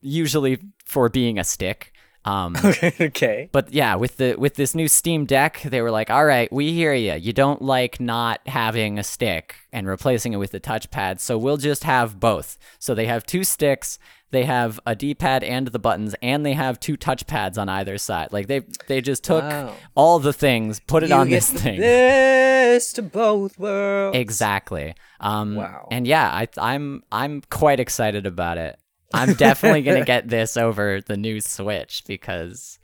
usually 0.00 0.58
for 0.84 1.08
being 1.08 1.38
a 1.38 1.44
stick. 1.44 1.92
Um, 2.26 2.56
okay. 3.00 3.48
but 3.52 3.72
yeah, 3.72 3.94
with 3.94 4.16
the 4.16 4.34
with 4.36 4.54
this 4.54 4.74
new 4.74 4.88
Steam 4.88 5.24
Deck, 5.26 5.62
they 5.62 5.80
were 5.80 5.92
like, 5.92 6.10
"All 6.10 6.24
right, 6.24 6.52
we 6.52 6.72
hear 6.72 6.92
you. 6.92 7.14
You 7.14 7.32
don't 7.32 7.62
like 7.62 8.00
not 8.00 8.40
having 8.46 8.98
a 8.98 9.04
stick 9.04 9.54
and 9.72 9.86
replacing 9.86 10.32
it 10.32 10.38
with 10.38 10.50
the 10.50 10.60
touchpad, 10.60 11.20
so 11.20 11.38
we'll 11.38 11.56
just 11.56 11.84
have 11.84 12.18
both." 12.20 12.58
So 12.80 12.94
they 12.94 13.06
have 13.06 13.24
two 13.24 13.44
sticks, 13.44 13.98
they 14.32 14.44
have 14.44 14.80
a 14.84 14.96
D-pad 14.96 15.44
and 15.44 15.68
the 15.68 15.78
buttons, 15.78 16.16
and 16.20 16.44
they 16.44 16.54
have 16.54 16.80
two 16.80 16.96
touchpads 16.96 17.56
on 17.58 17.68
either 17.68 17.96
side. 17.96 18.32
Like 18.32 18.48
they 18.48 18.62
they 18.88 19.00
just 19.00 19.22
took 19.22 19.44
Wow. 19.44 19.74
all 19.94 20.18
the 20.18 20.32
things, 20.32 20.80
put 20.80 21.04
it 21.04 21.10
You 21.10 21.14
on 21.16 21.30
this 21.30 21.48
thing. 21.50 21.78
This 21.80 22.92
to 22.94 23.02
both 23.02 23.56
worlds. 23.58 24.16
Exactly. 24.18 24.94
Um, 25.20 25.54
Wow. 25.54 25.86
And 25.92 26.06
yeah, 26.08 26.28
I, 26.28 26.48
I'm 26.58 27.04
I'm 27.12 27.42
quite 27.50 27.78
excited 27.78 28.26
about 28.26 28.58
it. 28.58 28.78
I'm 29.14 29.34
definitely 29.34 29.82
gonna 29.82 30.04
get 30.14 30.28
this 30.28 30.56
over 30.56 31.00
the 31.00 31.16
new 31.16 31.40
Switch 31.40 32.02
because. 32.06 32.78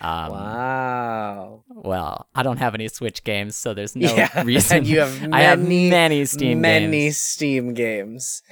Um, 0.00 0.30
Wow. 0.30 1.64
Well, 1.68 2.26
I 2.34 2.42
don't 2.42 2.58
have 2.58 2.74
any 2.74 2.88
Switch 2.88 3.24
games, 3.24 3.56
so 3.56 3.72
there's 3.74 3.96
no 3.96 4.12
yeah, 4.16 4.42
reason. 4.44 4.78
and 4.78 4.86
you 4.86 5.00
have 5.00 5.20
many, 5.22 5.32
I 5.32 5.40
have 5.42 5.58
many 5.60 6.24
Steam 6.26 6.60
many 6.60 6.86
games. 6.90 7.16
Steam 7.16 7.74
games. 7.74 8.42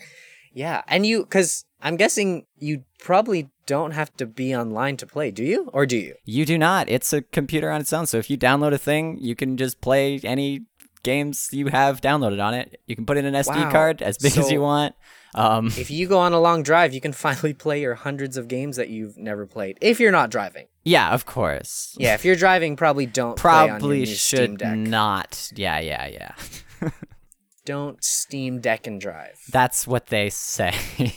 Yeah, 0.55 0.83
and 0.89 1.05
you 1.05 1.23
because 1.25 1.65
I'm 1.83 1.97
guessing 1.97 2.47
you 2.59 2.85
probably 2.99 3.51
don't 3.67 3.91
have 3.91 4.17
to 4.17 4.27
be 4.27 4.55
online 4.55 4.97
to 4.99 5.07
play, 5.07 5.31
do 5.31 5.43
you? 5.45 5.69
Or 5.73 5.85
do 5.87 5.97
you? 5.99 6.15
You 6.25 6.47
do 6.47 6.57
not. 6.57 6.89
It's 6.89 7.13
a 7.13 7.23
computer 7.23 7.71
on 7.71 7.81
its 7.81 7.93
own. 7.93 8.07
So 8.07 8.19
if 8.19 8.31
you 8.31 8.39
download 8.39 8.73
a 8.73 8.79
thing, 8.79 9.19
you 9.21 9.35
can 9.35 9.57
just 9.57 9.81
play 9.81 10.21
any 10.25 10.63
games 11.03 11.49
you 11.53 11.67
have 11.69 12.01
downloaded 12.01 12.43
on 12.43 12.55
it. 12.55 12.81
You 12.87 12.97
can 12.97 13.05
put 13.05 13.17
in 13.19 13.27
an 13.27 13.35
SD 13.35 13.55
Wow. 13.65 13.71
card 13.71 14.01
as 14.03 14.17
big 14.17 14.37
as 14.39 14.51
you 14.51 14.61
want. 14.63 14.95
Um, 15.35 15.67
If 15.67 15.91
you 15.91 16.07
go 16.07 16.19
on 16.19 16.33
a 16.33 16.41
long 16.41 16.63
drive, 16.63 16.95
you 16.95 17.01
can 17.01 17.13
finally 17.13 17.53
play 17.65 17.81
your 17.81 17.95
hundreds 17.95 18.37
of 18.37 18.47
games 18.49 18.77
that 18.77 18.89
you've 18.89 19.17
never 19.19 19.47
played. 19.47 19.79
If 19.81 19.99
you're 20.01 20.13
not 20.13 20.31
driving, 20.31 20.67
yeah, 20.85 21.13
of 21.13 21.27
course. 21.27 21.97
yeah. 21.99 22.15
If 22.15 22.25
you're 22.25 22.37
driving, 22.37 22.77
probably 22.77 23.07
don't 23.07 23.37
play 23.37 23.51
on 23.51 23.67
your 23.69 23.79
Probably 23.79 24.07
should 24.07 24.61
not. 24.61 25.51
Yeah, 25.57 25.79
yeah, 25.81 26.07
yeah. 26.07 26.33
Don't 27.65 28.05
Steam 28.05 28.61
Deck 28.61 28.87
and 28.87 29.01
drive. 29.01 29.41
That's 29.51 29.87
what 29.87 30.09
they 30.09 30.29
say. 30.29 30.75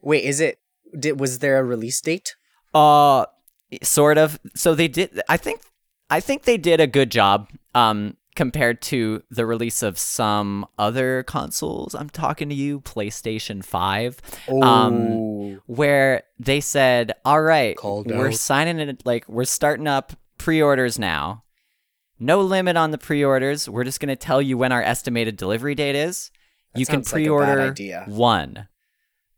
Wait, 0.00 0.24
is 0.24 0.40
it? 0.40 0.58
Did 0.98 1.20
was 1.20 1.38
there 1.40 1.58
a 1.58 1.64
release 1.64 2.00
date? 2.00 2.34
Uh 2.74 3.26
sort 3.82 4.18
of. 4.18 4.38
So 4.54 4.74
they 4.74 4.88
did 4.88 5.20
I 5.28 5.36
think 5.36 5.60
I 6.08 6.20
think 6.20 6.44
they 6.44 6.56
did 6.56 6.80
a 6.80 6.86
good 6.86 7.10
job 7.10 7.48
um 7.74 8.16
compared 8.40 8.80
to 8.80 9.22
the 9.30 9.44
release 9.44 9.82
of 9.82 9.98
some 9.98 10.64
other 10.78 11.22
consoles. 11.24 11.94
I'm 11.94 12.08
talking 12.08 12.48
to 12.48 12.54
you 12.54 12.80
PlayStation 12.80 13.62
5 13.62 14.16
um 14.62 14.94
Oh. 15.10 15.58
where 15.66 16.22
they 16.38 16.60
said, 16.60 17.12
"All 17.24 17.42
right, 17.42 17.76
Called 17.76 18.06
we're 18.06 18.28
out. 18.28 18.34
signing 18.34 18.78
it 18.80 19.02
like 19.04 19.28
we're 19.28 19.44
starting 19.44 19.86
up 19.86 20.14
pre-orders 20.38 20.98
now. 20.98 21.44
No 22.18 22.40
limit 22.40 22.76
on 22.78 22.92
the 22.92 22.98
pre-orders. 22.98 23.68
We're 23.68 23.84
just 23.84 24.00
going 24.00 24.08
to 24.08 24.16
tell 24.16 24.40
you 24.40 24.56
when 24.56 24.72
our 24.72 24.82
estimated 24.82 25.36
delivery 25.36 25.74
date 25.74 25.94
is. 25.96 26.30
That 26.72 26.80
you 26.80 26.86
can 26.86 27.00
like 27.00 27.04
bad 27.04 27.12
pre-order 27.12 27.60
idea. 27.72 28.04
one 28.08 28.68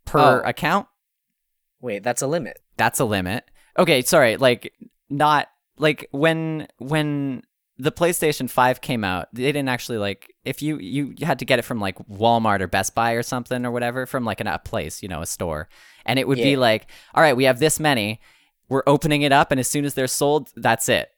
per 0.05 0.43
Oh. 0.45 0.49
account 0.49 0.87
Wait, 1.81 2.05
that's 2.05 2.23
a 2.23 2.29
limit. 2.29 2.61
that's 2.77 3.01
a 3.01 3.05
limit. 3.05 3.51
Okay, 3.77 4.03
sorry, 4.03 4.37
like 4.37 4.73
not 5.11 5.49
like 5.77 6.07
when 6.13 6.69
when 6.79 7.43
the 7.83 7.91
PlayStation 7.91 8.49
5 8.49 8.81
came 8.81 9.03
out, 9.03 9.27
they 9.33 9.43
didn't 9.43 9.69
actually 9.69 9.99
like 9.99 10.33
if 10.45 10.63
you 10.63 10.79
you 10.79 11.15
had 11.21 11.41
to 11.41 11.45
get 11.45 11.59
it 11.59 11.63
from 11.63 11.81
like 11.81 11.99
Walmart 12.09 12.61
or 12.61 12.69
Best 12.69 12.95
Buy 12.95 13.13
or 13.13 13.25
something 13.25 13.67
or 13.67 13.73
whatever 13.73 14.07
from 14.07 14.25
like 14.25 14.41
an, 14.41 14.47
a 14.47 14.61
place, 14.61 15.03
you 15.03 15.09
know, 15.09 15.21
a 15.21 15.27
store. 15.27 15.69
And 16.07 16.17
it 16.17 16.29
would 16.29 16.39
be 16.39 16.57
like, 16.57 16.87
"All 17.13 17.23
right, 17.23 17.37
we 17.37 17.45
have 17.45 17.59
this 17.59 17.81
many. 17.81 18.21
We're 18.69 18.85
opening 18.87 19.23
it 19.23 19.33
up 19.33 19.51
and 19.51 19.59
as 19.59 19.67
soon 19.67 19.85
as 19.85 19.95
they're 19.95 20.07
sold, 20.07 20.51
that's 20.55 20.89
it." 20.89 21.11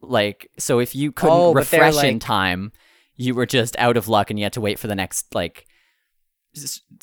Like 0.00 0.50
so 0.58 0.80
if 0.80 0.96
you 0.96 1.12
couldn't 1.12 1.36
Oh, 1.36 1.52
refresh 1.54 2.02
in 2.02 2.18
time, 2.18 2.72
you 3.14 3.32
were 3.32 3.46
just 3.46 3.76
out 3.78 3.96
of 3.96 4.08
luck 4.08 4.30
and 4.30 4.38
you 4.38 4.44
had 4.44 4.52
to 4.54 4.60
wait 4.60 4.80
for 4.80 4.88
the 4.88 4.96
next 4.96 5.32
like 5.32 5.66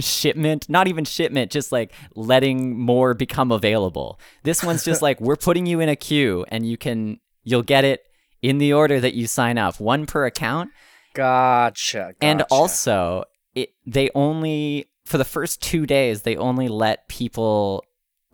shipment 0.00 0.68
not 0.68 0.86
even 0.88 1.04
shipment 1.04 1.50
just 1.50 1.72
like 1.72 1.92
letting 2.14 2.78
more 2.78 3.12
become 3.12 3.50
available 3.50 4.20
this 4.44 4.62
one's 4.62 4.84
just 4.84 5.02
like 5.08 5.20
we're 5.20 5.34
putting 5.34 5.66
you 5.66 5.80
in 5.80 5.88
a 5.88 5.96
queue 5.96 6.44
and 6.48 6.64
you 6.64 6.76
can 6.76 7.18
you'll 7.42 7.62
get 7.62 7.84
it 7.84 8.04
in 8.44 8.58
the 8.58 8.74
order 8.74 9.00
that 9.00 9.14
you 9.14 9.26
sign 9.26 9.56
up 9.56 9.80
one 9.80 10.04
per 10.04 10.26
account 10.26 10.70
Gotcha. 11.14 12.14
and 12.20 12.42
also 12.50 13.24
it 13.54 13.70
they 13.86 14.10
only 14.14 14.90
for 15.06 15.16
the 15.16 15.24
first 15.24 15.62
two 15.62 15.86
days 15.86 16.22
they 16.22 16.36
only 16.36 16.68
let 16.68 17.08
people 17.08 17.84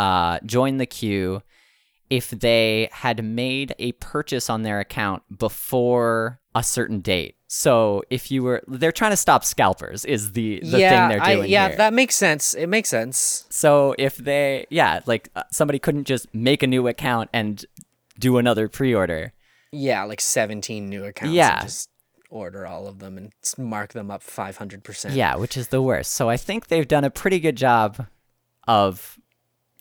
uh, 0.00 0.40
join 0.44 0.78
the 0.78 0.86
queue 0.86 1.42
if 2.08 2.30
they 2.30 2.88
had 2.90 3.22
made 3.22 3.72
a 3.78 3.92
purchase 3.92 4.50
on 4.50 4.62
their 4.62 4.80
account 4.80 5.22
before 5.38 6.40
a 6.56 6.64
certain 6.64 7.00
date 7.00 7.36
so 7.46 8.02
if 8.10 8.32
you 8.32 8.42
were 8.42 8.64
they're 8.66 8.90
trying 8.90 9.12
to 9.12 9.16
stop 9.16 9.44
scalpers 9.44 10.04
is 10.04 10.32
the 10.32 10.58
the 10.64 10.80
yeah, 10.80 10.90
thing 10.90 11.08
they're 11.08 11.26
doing 11.34 11.44
I, 11.44 11.46
yeah, 11.46 11.68
here. 11.68 11.76
that 11.78 11.92
makes 11.92 12.14
sense. 12.14 12.54
It 12.54 12.68
makes 12.68 12.88
sense. 12.88 13.44
So 13.50 13.96
if 13.98 14.16
they, 14.18 14.66
yeah, 14.70 15.00
like 15.06 15.30
uh, 15.34 15.42
somebody 15.50 15.80
couldn't 15.80 16.04
just 16.04 16.32
make 16.32 16.62
a 16.62 16.68
new 16.68 16.86
account 16.86 17.28
and 17.32 17.64
do 18.20 18.38
another 18.38 18.68
pre-order. 18.68 19.32
Yeah, 19.72 20.04
like 20.04 20.20
17 20.20 20.88
new 20.88 21.04
accounts. 21.04 21.34
Yeah. 21.34 21.62
Just 21.62 21.88
order 22.28 22.66
all 22.66 22.86
of 22.86 22.98
them 23.00 23.16
and 23.18 23.32
mark 23.58 23.92
them 23.92 24.10
up 24.10 24.22
500%. 24.22 25.14
Yeah, 25.14 25.36
which 25.36 25.56
is 25.56 25.68
the 25.68 25.82
worst. 25.82 26.12
So 26.12 26.28
I 26.28 26.36
think 26.36 26.68
they've 26.68 26.86
done 26.86 27.04
a 27.04 27.10
pretty 27.10 27.40
good 27.40 27.56
job 27.56 28.06
of, 28.68 29.18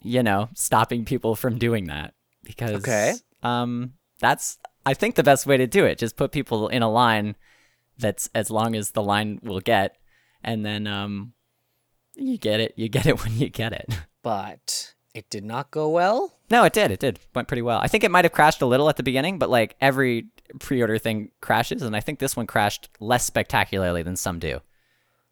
you 0.01 0.23
know, 0.23 0.49
stopping 0.55 1.05
people 1.05 1.35
from 1.35 1.57
doing 1.57 1.87
that 1.87 2.13
because, 2.43 2.75
Okay. 2.75 3.13
um, 3.43 3.93
that's 4.19 4.57
I 4.85 4.93
think 4.93 5.15
the 5.15 5.23
best 5.23 5.45
way 5.45 5.57
to 5.57 5.67
do 5.67 5.85
it. 5.85 5.97
Just 5.97 6.15
put 6.15 6.31
people 6.31 6.67
in 6.69 6.81
a 6.81 6.89
line 6.89 7.35
that's 7.97 8.29
as 8.33 8.49
long 8.49 8.75
as 8.75 8.91
the 8.91 9.03
line 9.03 9.39
will 9.43 9.59
get, 9.59 9.97
and 10.43 10.65
then 10.65 10.87
um, 10.87 11.33
you 12.15 12.37
get 12.37 12.59
it. 12.59 12.73
You 12.77 12.89
get 12.89 13.05
it 13.05 13.19
when 13.23 13.37
you 13.37 13.49
get 13.49 13.73
it. 13.73 13.87
But 14.23 14.95
it 15.19 15.29
did 15.29 15.43
not 15.43 15.69
go 15.69 15.89
well. 15.89 16.33
No, 16.49 16.63
it 16.63 16.73
did. 16.73 16.91
It 16.91 16.99
did. 16.99 17.19
Went 17.35 17.47
pretty 17.47 17.61
well. 17.61 17.79
I 17.79 17.87
think 17.87 18.03
it 18.03 18.09
might 18.11 18.25
have 18.25 18.31
crashed 18.31 18.61
a 18.61 18.65
little 18.65 18.89
at 18.89 18.95
the 18.95 19.03
beginning, 19.03 19.37
but 19.37 19.49
like 19.49 19.75
every 19.81 20.27
pre-order 20.59 20.97
thing 20.97 21.29
crashes, 21.41 21.81
and 21.81 21.95
I 21.95 21.99
think 21.99 22.19
this 22.19 22.35
one 22.35 22.47
crashed 22.47 22.89
less 22.99 23.25
spectacularly 23.25 24.01
than 24.01 24.15
some 24.15 24.39
do. 24.39 24.61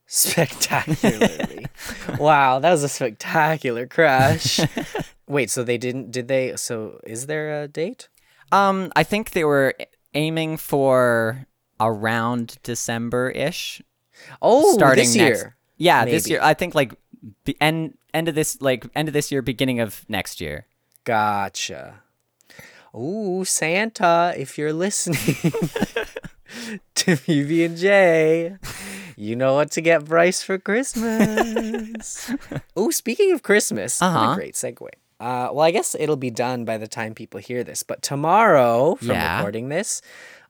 Spectacularly. 0.06 1.66
wow, 2.20 2.60
that 2.60 2.72
was 2.72 2.84
a 2.84 2.90
spectacular 2.90 3.88
crash. 3.88 4.60
Wait, 5.28 5.50
so 5.50 5.64
they 5.64 5.78
didn't 5.78 6.12
did 6.12 6.28
they 6.28 6.56
so 6.56 7.00
is 7.06 7.26
there 7.28 7.64
a 7.64 7.68
date? 7.68 8.10
Um, 8.52 8.92
I 8.96 9.04
think 9.04 9.32
they 9.32 9.44
were 9.44 9.74
aiming 10.14 10.58
for 10.58 11.46
around 11.80 12.58
December-ish, 12.64 13.82
Oh, 14.42 14.74
starting 14.74 15.04
this 15.04 15.16
next. 15.16 15.40
year. 15.40 15.58
Yeah, 15.78 16.06
this 16.06 16.30
year. 16.30 16.40
I 16.42 16.54
think 16.54 16.74
like 16.74 16.94
the 17.46 17.58
end 17.62 17.98
end 18.14 18.28
of 18.28 18.36
this 18.36 18.62
like 18.62 18.86
end 18.96 19.08
of 19.08 19.14
this 19.14 19.32
year, 19.32 19.42
beginning 19.42 19.80
of 19.80 20.06
next 20.10 20.40
year. 20.42 20.66
Gotcha. 21.04 22.02
Ooh, 22.96 23.44
Santa, 23.46 24.34
if 24.38 24.58
you're 24.58 24.74
listening 24.74 25.18
to 26.96 27.12
PB 27.16 27.66
and 27.66 27.78
J, 27.78 28.56
you 29.16 29.36
know 29.36 29.54
what 29.56 29.72
to 29.72 29.82
get 29.82 30.06
Bryce 30.06 30.42
for 30.42 30.58
Christmas. 30.58 32.32
Ooh, 32.80 32.92
speaking 32.92 33.32
of 33.34 33.44
Christmas, 33.44 34.02
Uh-huh. 34.02 34.32
a 34.32 34.36
great 34.36 34.56
segue. 34.56 34.88
Uh, 35.20 35.50
well, 35.52 35.62
I 35.62 35.72
guess 35.72 35.96
it'll 36.00 36.16
be 36.16 36.30
done 36.32 36.64
by 36.66 36.78
the 36.78 36.88
time 36.88 37.14
people 37.16 37.40
hear 37.40 37.64
this, 37.64 37.84
but 37.84 38.02
tomorrow, 38.02 38.96
from 38.96 39.10
Yeah. 39.10 39.38
recording 39.38 39.70
this, 39.70 40.02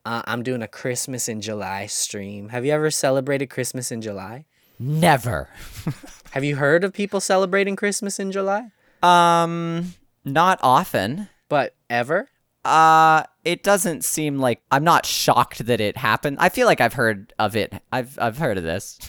uh, 0.05 0.21
I'm 0.25 0.43
doing 0.43 0.61
a 0.61 0.67
Christmas 0.67 1.27
in 1.27 1.41
July 1.41 1.85
stream. 1.87 2.49
Have 2.49 2.65
you 2.65 2.71
ever 2.71 2.91
celebrated 2.91 3.47
Christmas 3.49 3.91
in 3.91 4.01
July? 4.01 4.45
Never. 4.79 5.49
Have 6.31 6.43
you 6.43 6.55
heard 6.57 6.83
of 6.83 6.93
people 6.93 7.19
celebrating 7.19 7.75
Christmas 7.75 8.19
in 8.19 8.31
July? 8.31 8.71
Um, 9.01 9.93
not 10.25 10.59
often. 10.61 11.29
But 11.49 11.75
ever? 11.89 12.29
Uh, 12.65 13.23
it 13.45 13.63
doesn't 13.63 14.03
seem 14.03 14.39
like 14.39 14.61
I'm 14.71 14.83
not 14.83 15.05
shocked 15.05 15.65
that 15.65 15.79
it 15.79 15.95
happened. 15.97 16.37
I 16.39 16.49
feel 16.49 16.67
like 16.67 16.81
I've 16.81 16.93
heard 16.93 17.33
of 17.39 17.55
it. 17.55 17.73
I've 17.91 18.19
I've 18.21 18.37
heard 18.37 18.57
of 18.57 18.63
this. 18.63 18.99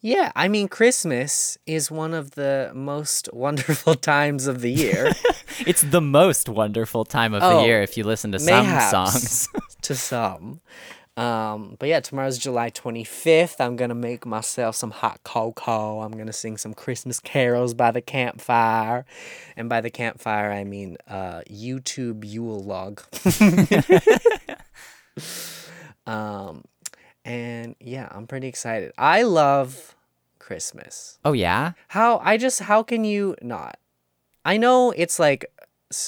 Yeah, 0.00 0.30
I 0.36 0.46
mean, 0.48 0.68
Christmas 0.68 1.58
is 1.66 1.90
one 1.90 2.14
of 2.14 2.30
the 2.32 2.70
most 2.74 3.28
wonderful 3.32 3.94
times 3.96 4.46
of 4.46 4.60
the 4.60 4.70
year 4.70 5.10
It's 5.66 5.82
the 5.82 6.00
most 6.00 6.48
wonderful 6.48 7.04
time 7.04 7.34
of 7.34 7.42
Oh, 7.42 7.60
the 7.60 7.66
year 7.66 7.82
if 7.82 7.96
you 7.96 8.04
listen 8.04 8.30
to 8.32 8.38
some 8.38 8.80
songs. 8.90 9.48
to 9.82 9.94
some. 9.96 10.60
Um, 11.18 11.74
but 11.80 11.88
yeah, 11.88 11.98
tomorrow's 11.98 12.38
July 12.38 12.70
25th. 12.70 13.56
I'm 13.58 13.74
going 13.74 13.88
to 13.88 13.94
make 13.96 14.24
myself 14.24 14.76
some 14.76 14.92
hot 14.92 15.24
cocoa. 15.24 16.00
I'm 16.02 16.12
going 16.12 16.28
to 16.28 16.32
sing 16.32 16.56
some 16.56 16.74
Christmas 16.74 17.18
carols 17.18 17.74
by 17.74 17.90
the 17.90 18.00
campfire. 18.00 19.04
And 19.56 19.68
by 19.68 19.80
the 19.80 19.90
campfire, 19.90 20.52
I 20.52 20.62
mean 20.62 20.96
uh, 21.08 21.40
YouTube 21.50 22.24
Yule 22.24 22.62
log. 22.62 23.02
um, 26.06 26.64
and 27.24 27.74
yeah, 27.80 28.06
I'm 28.12 28.28
pretty 28.28 28.46
excited. 28.46 28.92
I 28.96 29.22
love 29.22 29.96
Christmas. 30.38 31.18
oh 31.24 31.32
yeah? 31.32 31.72
How 31.88 32.18
I 32.18 32.36
just 32.36 32.60
how 32.60 32.84
can 32.84 33.04
you 33.04 33.34
not? 33.42 33.78
I 34.44 34.56
know 34.56 34.92
it's 34.92 35.18
like 35.18 35.46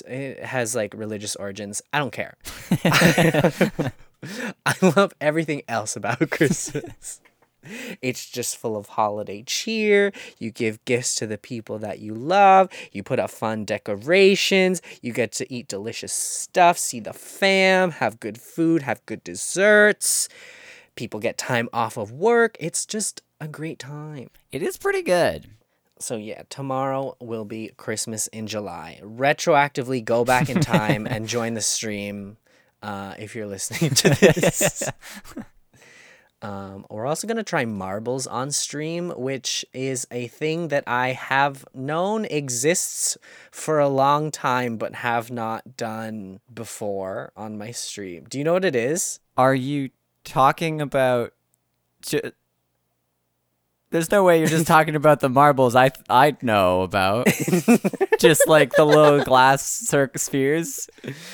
it 0.07 0.45
has 0.45 0.77
like 0.77 0.95
religious 0.95 1.35
origins. 1.35 1.83
I 1.93 1.99
don't 1.99 2.13
care. 2.13 2.37
I 4.67 4.75
love 4.83 5.13
everything 5.21 5.63
else 5.69 5.97
about 5.97 6.31
Christmas. 6.31 7.21
It's 8.01 8.29
just 8.31 8.57
full 8.57 8.77
of 8.77 8.89
holiday 8.89 9.43
cheer. 9.43 10.13
You 10.39 10.51
give 10.51 10.83
gifts 10.87 11.15
to 11.17 11.27
the 11.27 11.37
people 11.37 11.79
that 11.81 11.99
you 11.99 12.15
love. 12.15 12.71
You 12.93 13.03
put 13.03 13.19
up 13.19 13.31
fun 13.31 13.65
decorations. 13.65 14.81
You 15.03 15.13
get 15.13 15.33
to 15.33 15.53
eat 15.53 15.69
delicious 15.69 16.13
stuff, 16.13 16.79
see 16.79 17.01
the 17.01 17.13
fam, 17.13 17.93
have 17.93 18.19
good 18.19 18.41
food, 18.41 18.83
have 18.83 19.05
good 19.05 19.23
desserts. 19.23 20.29
People 20.97 21.21
get 21.21 21.37
time 21.37 21.69
off 21.73 21.97
of 21.97 22.13
work. 22.13 22.57
It's 22.59 22.87
just 22.87 23.23
a 23.41 23.49
great 23.49 23.79
time. 23.79 24.31
It 24.53 24.63
is 24.63 24.77
pretty 24.77 25.03
good. 25.03 25.51
So 25.99 26.17
yeah, 26.17 26.43
tomorrow 26.49 27.15
will 27.21 27.45
be 27.45 27.73
Christmas 27.77 28.27
in 28.29 28.47
July. 28.47 29.01
Retroactively 29.03 30.03
go 30.03 30.25
back 30.25 30.49
in 30.49 30.61
time 30.61 31.07
and 31.11 31.29
join 31.29 31.53
the 31.53 31.61
stream 31.61 32.39
uh, 32.83 33.15
if 33.19 33.35
you're 33.35 33.47
listening 33.47 33.91
to 33.95 34.11
this. 34.11 34.91
um, 36.43 36.87
we're 36.91 37.07
also 37.07 37.27
gonna 37.27 37.43
try 37.43 37.65
marbles 37.65 38.27
on 38.27 38.51
stream, 38.51 39.11
which 39.11 39.65
is 39.73 40.07
a 40.11 40.29
thing 40.29 40.69
that 40.69 40.85
I 40.87 41.13
have 41.13 41.65
known 41.75 42.25
exists 42.27 43.17
for 43.51 43.79
a 43.79 43.89
long 43.89 44.31
time, 44.31 44.77
but 44.77 44.97
have 44.97 45.31
not 45.31 45.77
done 45.77 46.41
before 46.53 47.33
on 47.37 47.59
my 47.59 47.71
stream. 47.71 48.27
Do 48.29 48.39
you 48.39 48.45
know 48.45 48.55
what 48.55 48.65
it 48.65 48.77
is? 48.77 49.21
Are 49.37 49.55
you 49.55 49.91
talking 50.25 50.81
about 50.81 51.33
There's 53.91 54.11
no 54.11 54.23
way 54.23 54.39
you're 54.39 54.49
just 54.49 54.69
talking 54.69 54.95
about 54.95 55.19
the 55.21 55.29
marbles 55.29 55.75
I 55.75 55.91
I 56.09 56.37
know 56.43 56.83
about. 56.83 57.27
just 58.21 58.47
like 58.47 58.73
the 58.73 58.85
little 58.85 59.25
glass 59.25 59.65
circ 59.65 60.17
spheres. 60.19 60.89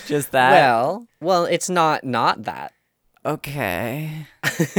Just 0.06 0.32
that. 0.32 0.52
well, 0.52 1.06
well, 1.20 1.44
it's 1.44 1.68
not 1.68 2.04
not 2.04 2.44
that. 2.44 2.72
okay. 3.24 4.26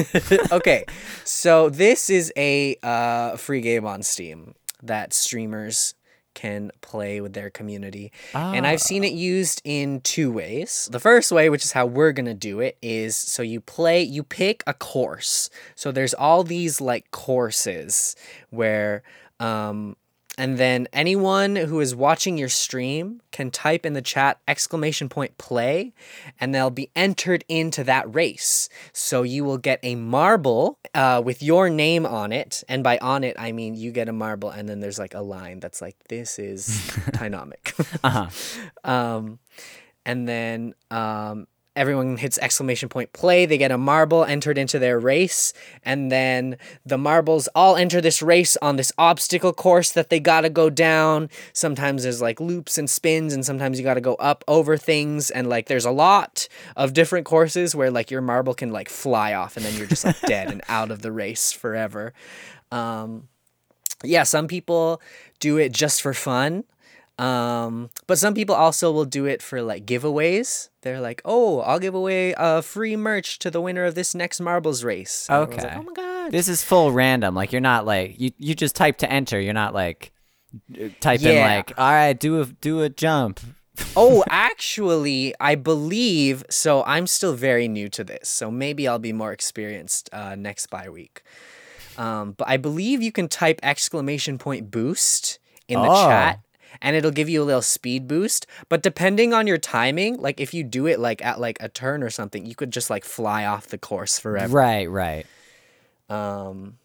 okay, 0.51 0.85
so 1.23 1.69
this 1.69 2.09
is 2.09 2.33
a 2.35 2.77
uh, 2.81 3.37
free 3.37 3.61
game 3.61 3.85
on 3.85 4.01
Steam 4.01 4.55
that 4.81 5.13
streamers 5.13 5.93
can 6.37 6.71
play 6.81 7.19
with 7.19 7.33
their 7.33 7.49
community. 7.49 8.11
And 8.55 8.67
I've 8.67 8.79
seen 8.79 9.03
it 9.03 9.13
used 9.13 9.59
in 9.63 10.01
two 10.01 10.31
ways. 10.31 10.87
The 10.91 10.99
first 10.99 11.31
way, 11.31 11.49
which 11.49 11.65
is 11.65 11.71
how 11.71 11.87
we're 11.87 12.11
going 12.11 12.27
to 12.27 12.35
do 12.51 12.59
it, 12.59 12.77
is 12.79 13.17
so 13.17 13.41
you 13.41 13.59
play, 13.59 14.03
you 14.03 14.21
pick 14.23 14.63
a 14.67 14.73
course. 14.75 15.49
So 15.73 15.91
there's 15.91 16.13
all 16.13 16.43
these 16.43 16.79
like 16.79 17.09
courses 17.09 18.15
where, 18.51 19.01
um, 19.39 19.95
and 20.37 20.57
then 20.57 20.87
anyone 20.93 21.55
who 21.55 21.79
is 21.79 21.95
watching 21.95 22.37
your 22.37 22.49
stream 22.49 23.21
can 23.31 23.49
type 23.49 23.85
in 23.85 23.93
the 23.93 24.01
chat 24.01 24.39
exclamation 24.47 25.09
point 25.09 25.37
play, 25.37 25.93
and 26.39 26.53
they'll 26.53 26.69
be 26.69 26.91
entered 26.95 27.43
into 27.49 27.83
that 27.85 28.13
race. 28.13 28.69
So 28.93 29.23
you 29.23 29.43
will 29.43 29.57
get 29.57 29.79
a 29.81 29.95
marble 29.95 30.77
uh, 30.93 31.21
with 31.25 31.41
your 31.41 31.69
name 31.69 32.05
on 32.05 32.31
it. 32.31 32.63
And 32.69 32.83
by 32.83 32.97
on 32.99 33.23
it, 33.23 33.35
I 33.39 33.51
mean 33.51 33.75
you 33.75 33.91
get 33.91 34.09
a 34.09 34.13
marble, 34.13 34.51
and 34.51 34.69
then 34.69 34.79
there's 34.79 34.99
like 34.99 35.15
a 35.15 35.21
line 35.21 35.59
that's 35.59 35.81
like, 35.81 35.95
this 36.07 36.37
is 36.37 36.67
Tynomic. 37.13 37.73
Uh-huh. 38.03 38.29
um, 38.89 39.39
and 40.05 40.27
then 40.27 40.73
um, 40.91 41.47
everyone 41.77 42.17
hits 42.17 42.37
exclamation 42.39 42.89
point 42.89 43.13
play. 43.13 43.45
They 43.45 43.57
get 43.57 43.71
a 43.71 43.77
marble 43.77 44.25
entered 44.25 44.57
into 44.57 44.79
their 44.79 44.99
race, 44.99 45.53
and 45.85 46.11
then 46.11 46.57
the 46.85 46.97
marbles 46.97 47.47
all 47.55 47.75
enter 47.75 48.01
this 48.01 48.21
race 48.21 48.57
on 48.57 48.75
this 48.75 48.91
obstacle 48.97 49.53
course 49.53 49.91
that 49.93 50.09
they 50.09 50.19
gotta 50.19 50.49
go 50.49 50.69
down. 50.69 51.29
Sometimes 51.53 52.03
there's 52.03 52.21
like 52.21 52.41
loops 52.41 52.77
and 52.77 52.89
spins, 52.89 53.33
and 53.33 53.45
sometimes 53.45 53.77
you 53.77 53.85
gotta 53.85 54.01
go 54.01 54.15
up 54.15 54.43
over 54.47 54.75
things. 54.75 55.29
And 55.29 55.47
like 55.47 55.67
there's 55.67 55.85
a 55.85 55.91
lot 55.91 56.47
of 56.75 56.93
different 56.93 57.25
courses 57.25 57.75
where 57.75 57.91
like 57.91 58.11
your 58.11 58.21
marble 58.21 58.53
can 58.53 58.71
like 58.71 58.89
fly 58.89 59.33
off, 59.33 59.55
and 59.55 59.65
then 59.65 59.75
you're 59.75 59.87
just 59.87 60.03
like 60.03 60.19
dead 60.21 60.51
and 60.51 60.61
out 60.67 60.91
of 60.91 61.01
the 61.01 61.11
race 61.11 61.51
forever. 61.51 62.13
Um, 62.71 63.29
yeah, 64.03 64.23
some 64.23 64.47
people 64.47 65.01
do 65.39 65.57
it 65.57 65.71
just 65.71 66.01
for 66.01 66.13
fun. 66.13 66.63
Um, 67.17 67.89
but 68.05 68.19
some 68.19 68.33
people 68.35 68.53
also 68.53 68.91
will 68.91 69.05
do 69.05 69.25
it 69.25 69.41
for 69.41 69.61
like 69.63 69.85
giveaways. 69.85 70.69
They're 70.83 71.01
like, 71.01 71.21
"Oh, 71.25 71.61
I'll 71.61 71.79
give 71.79 71.95
away 71.95 72.35
a 72.37 72.61
free 72.61 72.95
merch 72.95 73.39
to 73.39 73.49
the 73.49 73.59
winner 73.59 73.85
of 73.85 73.95
this 73.95 74.13
next 74.13 74.39
marbles 74.39 74.83
race." 74.83 75.27
And 75.29 75.39
Okay. 75.39 75.63
like, 75.63 75.77
oh 75.77 75.83
my 75.83 75.93
god. 75.93 76.31
This 76.31 76.47
is 76.47 76.63
full 76.63 76.91
random. 76.91 77.33
Like 77.33 77.51
you're 77.51 77.61
not 77.61 77.85
like 77.85 78.19
you 78.19 78.31
you 78.37 78.53
just 78.53 78.75
type 78.75 78.97
to 78.99 79.11
enter. 79.11 79.39
You're 79.39 79.53
not 79.53 79.73
like 79.73 80.11
uh, 80.79 80.89
type 80.99 81.21
in 81.21 81.39
like 81.39 81.73
all 81.77 81.91
right, 81.91 82.19
do 82.19 82.39
a 82.41 82.45
do 82.45 82.81
a 82.81 82.89
jump. 82.89 83.39
oh, 83.95 84.23
actually, 84.29 85.33
I 85.39 85.55
believe 85.55 86.43
so. 86.51 86.83
I'm 86.83 87.07
still 87.07 87.33
very 87.33 87.67
new 87.67 87.89
to 87.89 88.03
this, 88.03 88.29
so 88.29 88.51
maybe 88.51 88.87
I'll 88.87 88.99
be 88.99 89.13
more 89.13 89.31
experienced 89.31 90.09
uh, 90.13 90.35
next 90.35 90.67
bye 90.69 90.89
week. 90.89 91.23
Um, 91.97 92.33
but 92.37 92.47
I 92.47 92.57
believe 92.57 93.01
you 93.01 93.11
can 93.11 93.27
type 93.27 93.59
exclamation 93.63 94.37
point 94.37 94.69
boost 94.69 95.39
in 95.67 95.81
the 95.81 95.89
Oh. 95.89 96.07
chat 96.07 96.39
and 96.81 96.95
it'll 96.95 97.11
give 97.11 97.29
you 97.29 97.41
a 97.41 97.45
little 97.45 97.61
speed 97.61 98.07
boost. 98.07 98.45
But 98.69 98.83
depending 98.83 99.33
on 99.33 99.47
your 99.47 99.57
timing, 99.57 100.17
like 100.17 100.39
if 100.39 100.53
you 100.53 100.63
do 100.63 100.87
it 100.87 100.99
like 100.99 101.23
at 101.23 101.39
like 101.39 101.57
a 101.61 101.69
turn 101.69 102.03
or 102.03 102.09
something, 102.09 102.45
you 102.45 102.55
could 102.55 102.71
just 102.71 102.89
like 102.89 103.05
fly 103.05 103.45
off 103.45 103.67
the 103.67 103.77
course 103.77 104.19
forever. 104.19 104.55
Right, 104.55 104.89
right. 104.89 105.25
Um, 106.09 106.77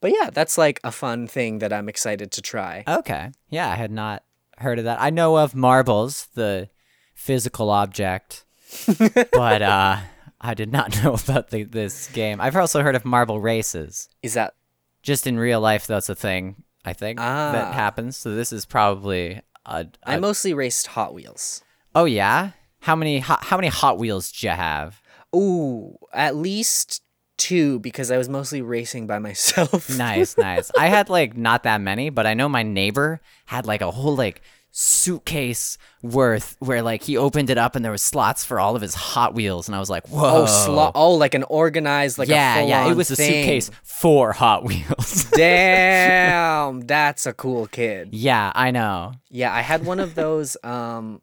but 0.00 0.12
yeah, 0.12 0.30
that's 0.32 0.58
like 0.58 0.80
a 0.82 0.90
fun 0.92 1.26
thing 1.26 1.60
that 1.60 1.72
I'm 1.72 1.88
excited 1.88 2.32
to 2.32 2.42
try. 2.42 2.84
Okay. 2.86 3.30
Yeah, 3.48 3.70
I 3.70 3.76
had 3.76 3.90
not 3.92 4.24
heard 4.58 4.78
of 4.78 4.84
that. 4.84 5.00
I 5.00 5.10
know 5.10 5.36
of 5.38 5.54
marbles, 5.54 6.28
the 6.34 6.68
physical 7.14 7.70
object, 7.70 8.44
but 9.32 9.62
uh 9.62 9.98
I 10.40 10.54
did 10.54 10.72
not 10.72 11.02
know 11.04 11.14
about 11.14 11.50
the, 11.50 11.62
this 11.62 12.08
game. 12.08 12.40
I've 12.40 12.56
also 12.56 12.82
heard 12.82 12.96
of 12.96 13.04
marble 13.04 13.40
races. 13.40 14.08
Is 14.22 14.34
that 14.34 14.54
Just 15.02 15.26
in 15.26 15.38
real 15.38 15.60
life, 15.60 15.86
that's 15.86 16.08
a 16.08 16.14
thing. 16.16 16.64
I 16.84 16.92
think 16.92 17.20
Ah. 17.20 17.52
that 17.52 17.74
happens. 17.74 18.16
So 18.16 18.34
this 18.34 18.52
is 18.52 18.64
probably 18.64 19.40
a. 19.66 19.86
I 20.04 20.16
a 20.16 20.20
mostly 20.20 20.54
raced 20.54 20.88
Hot 20.88 21.14
Wheels. 21.14 21.62
oh 21.94 22.04
yeah. 22.04 22.50
How 22.80 22.96
many 22.96 23.20
hot, 23.20 23.44
how 23.44 23.56
many 23.56 23.68
Hot 23.68 23.98
Wheels 23.98 24.32
do 24.32 24.46
you 24.48 24.52
have? 24.52 25.00
Ooh, 25.34 25.96
at 26.12 26.34
least 26.34 27.02
two 27.38 27.78
because 27.80 28.10
I 28.10 28.18
was 28.18 28.28
mostly 28.28 28.60
racing 28.62 29.06
by 29.06 29.18
myself. 29.28 29.88
Nice, 29.96 30.36
nice. 30.36 30.70
I 30.76 30.88
had 30.88 31.08
like 31.08 31.36
not 31.36 31.62
that 31.62 31.80
many, 31.80 32.10
but 32.10 32.26
I 32.26 32.34
know 32.34 32.48
my 32.48 32.62
neighbor 32.64 33.20
had 33.46 33.66
like 33.66 33.80
a 33.82 33.90
whole 33.90 34.16
like 34.16 34.42
suitcase 34.72 35.76
worth 36.02 36.56
where 36.58 36.82
like 36.82 37.02
he 37.02 37.16
opened 37.16 37.50
it 37.50 37.58
up 37.58 37.76
and 37.76 37.84
there 37.84 37.92
was 37.92 38.02
slots 38.02 38.44
for 38.44 38.58
all 38.58 38.74
of 38.74 38.82
his 38.82 38.94
Hot 38.94 39.34
Wheels, 39.34 39.68
and 39.68 39.76
I 39.76 39.78
was 39.78 39.90
like, 39.90 40.08
whoa. 40.08 40.46
Oh, 40.48 40.92
oh, 40.94 41.14
like 41.14 41.34
an 41.34 41.44
organized, 41.44 42.18
like 42.18 42.28
yeah, 42.28 42.58
a 42.58 42.68
yeah. 42.68 42.90
It 42.90 42.96
was 42.96 43.10
a 43.10 43.16
suitcase 43.16 43.70
for 43.84 44.32
Hot 44.32 44.64
Wheels. 44.64 45.30
Damn, 45.36 46.80
that's 46.80 47.26
a 47.26 47.32
cool 47.32 47.66
kid. 47.68 48.08
yeah, 48.12 48.50
I 48.54 48.70
know. 48.70 49.12
Yeah, 49.30 49.54
I 49.54 49.60
had 49.60 49.86
one 49.86 50.00
of 50.00 50.14
those 50.14 50.56
um 50.64 51.20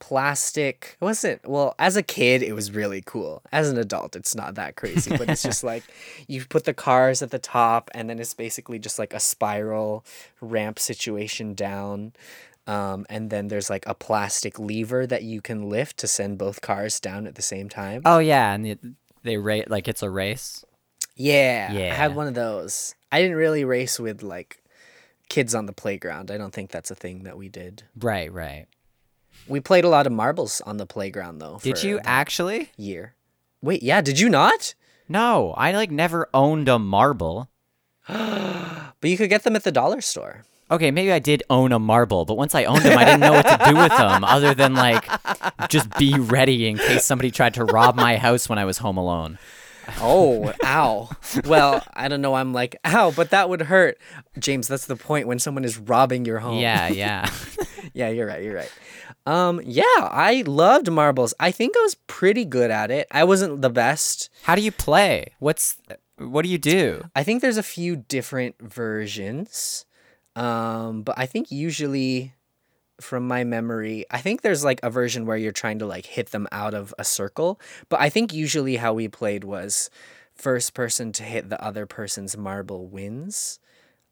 plastic 0.00 0.98
it 1.00 1.04
wasn't 1.04 1.48
well 1.48 1.74
as 1.78 1.96
a 1.96 2.02
kid 2.02 2.42
it 2.42 2.52
was 2.52 2.72
really 2.72 3.00
cool 3.06 3.42
as 3.52 3.70
an 3.70 3.78
adult 3.78 4.14
it's 4.14 4.34
not 4.34 4.54
that 4.54 4.76
crazy 4.76 5.16
but 5.16 5.30
it's 5.30 5.42
just 5.42 5.64
like 5.64 5.82
you 6.26 6.44
put 6.44 6.64
the 6.64 6.74
cars 6.74 7.22
at 7.22 7.30
the 7.30 7.38
top 7.38 7.90
and 7.94 8.10
then 8.10 8.18
it's 8.18 8.34
basically 8.34 8.78
just 8.78 8.98
like 8.98 9.14
a 9.14 9.20
spiral 9.20 10.04
ramp 10.42 10.78
situation 10.78 11.54
down 11.54 12.12
um, 12.66 13.06
and 13.10 13.30
then 13.30 13.48
there's 13.48 13.68
like 13.68 13.84
a 13.86 13.94
plastic 13.94 14.58
lever 14.58 15.06
that 15.06 15.22
you 15.22 15.40
can 15.40 15.68
lift 15.68 15.98
to 15.98 16.06
send 16.06 16.38
both 16.38 16.60
cars 16.60 17.00
down 17.00 17.26
at 17.26 17.34
the 17.34 17.42
same 17.42 17.68
time 17.68 18.02
Oh 18.04 18.18
yeah, 18.18 18.52
and 18.52 18.66
it, 18.66 18.78
they 19.22 19.36
rate 19.36 19.70
like 19.70 19.88
it's 19.88 20.02
a 20.02 20.10
race. 20.10 20.64
Yeah, 21.16 21.72
yeah. 21.72 21.92
I 21.92 21.94
had 21.94 22.14
one 22.14 22.26
of 22.26 22.34
those. 22.34 22.94
I 23.10 23.20
didn't 23.20 23.36
really 23.36 23.64
race 23.64 23.98
with 24.00 24.22
like 24.22 24.62
kids 25.28 25.54
on 25.54 25.66
the 25.66 25.72
playground. 25.72 26.30
I 26.30 26.38
don't 26.38 26.52
think 26.52 26.70
that's 26.70 26.90
a 26.90 26.94
thing 26.94 27.22
that 27.24 27.36
we 27.36 27.48
did. 27.48 27.84
Right, 27.98 28.32
right. 28.32 28.66
We 29.48 29.60
played 29.60 29.84
a 29.84 29.88
lot 29.88 30.06
of 30.06 30.12
marbles 30.12 30.60
on 30.62 30.76
the 30.76 30.86
playground 30.86 31.38
though. 31.38 31.58
Did 31.62 31.82
you 31.82 32.00
actually? 32.04 32.70
year? 32.76 33.14
Wait, 33.62 33.82
yeah, 33.82 34.00
did 34.00 34.20
you 34.20 34.28
not? 34.28 34.74
No, 35.08 35.54
I 35.56 35.72
like 35.72 35.90
never 35.90 36.28
owned 36.32 36.68
a 36.68 36.78
marble. 36.78 37.48
But 39.00 39.10
you 39.10 39.18
could 39.18 39.28
get 39.28 39.42
them 39.42 39.54
at 39.54 39.64
the 39.64 39.72
dollar 39.72 40.00
store. 40.00 40.44
Okay, 40.74 40.90
maybe 40.90 41.12
I 41.12 41.20
did 41.20 41.44
own 41.50 41.70
a 41.70 41.78
marble, 41.78 42.24
but 42.24 42.36
once 42.36 42.52
I 42.52 42.64
owned 42.64 42.82
them, 42.82 42.98
I 42.98 43.04
didn't 43.04 43.20
know 43.20 43.32
what 43.32 43.46
to 43.46 43.70
do 43.70 43.76
with 43.76 43.96
them 43.96 44.24
other 44.24 44.54
than 44.54 44.74
like 44.74 45.08
just 45.68 45.88
be 45.98 46.18
ready 46.18 46.66
in 46.66 46.78
case 46.78 47.04
somebody 47.04 47.30
tried 47.30 47.54
to 47.54 47.64
rob 47.64 47.94
my 47.94 48.16
house 48.16 48.48
when 48.48 48.58
I 48.58 48.64
was 48.64 48.78
home 48.78 48.96
alone. 48.96 49.38
Oh, 50.00 50.52
ow. 50.64 51.10
Well, 51.44 51.84
I 51.94 52.08
don't 52.08 52.20
know. 52.20 52.34
I'm 52.34 52.52
like, 52.52 52.74
ow, 52.84 53.12
but 53.12 53.30
that 53.30 53.48
would 53.48 53.62
hurt. 53.62 53.98
James, 54.36 54.66
that's 54.66 54.86
the 54.86 54.96
point 54.96 55.28
when 55.28 55.38
someone 55.38 55.64
is 55.64 55.78
robbing 55.78 56.24
your 56.24 56.40
home. 56.40 56.58
Yeah, 56.58 56.88
yeah. 56.88 57.30
Yeah, 57.92 58.08
you're 58.08 58.26
right. 58.26 58.42
You're 58.42 58.56
right. 58.56 58.72
Um, 59.26 59.60
yeah, 59.64 59.84
I 59.96 60.42
loved 60.44 60.90
marbles. 60.90 61.34
I 61.38 61.52
think 61.52 61.76
I 61.76 61.82
was 61.82 61.94
pretty 62.08 62.44
good 62.44 62.72
at 62.72 62.90
it. 62.90 63.06
I 63.12 63.22
wasn't 63.22 63.62
the 63.62 63.70
best. 63.70 64.28
How 64.42 64.56
do 64.56 64.60
you 64.60 64.72
play? 64.72 65.34
What's 65.38 65.76
what 66.18 66.42
do 66.42 66.48
you 66.48 66.58
do? 66.58 67.04
I 67.14 67.22
think 67.22 67.42
there's 67.42 67.56
a 67.56 67.62
few 67.62 67.96
different 67.96 68.56
versions. 68.60 69.86
Um, 70.36 71.02
but 71.02 71.18
I 71.18 71.26
think 71.26 71.50
usually 71.50 72.34
from 73.00 73.26
my 73.28 73.44
memory, 73.44 74.04
I 74.10 74.18
think 74.18 74.42
there's 74.42 74.64
like 74.64 74.80
a 74.82 74.90
version 74.90 75.26
where 75.26 75.36
you're 75.36 75.52
trying 75.52 75.78
to 75.80 75.86
like 75.86 76.06
hit 76.06 76.30
them 76.30 76.48
out 76.52 76.74
of 76.74 76.94
a 76.98 77.04
circle. 77.04 77.60
But 77.88 78.00
I 78.00 78.08
think 78.10 78.32
usually 78.32 78.76
how 78.76 78.94
we 78.94 79.08
played 79.08 79.44
was 79.44 79.90
first 80.34 80.74
person 80.74 81.12
to 81.12 81.22
hit 81.22 81.48
the 81.50 81.62
other 81.62 81.86
person's 81.86 82.36
marble 82.36 82.86
wins. 82.88 83.58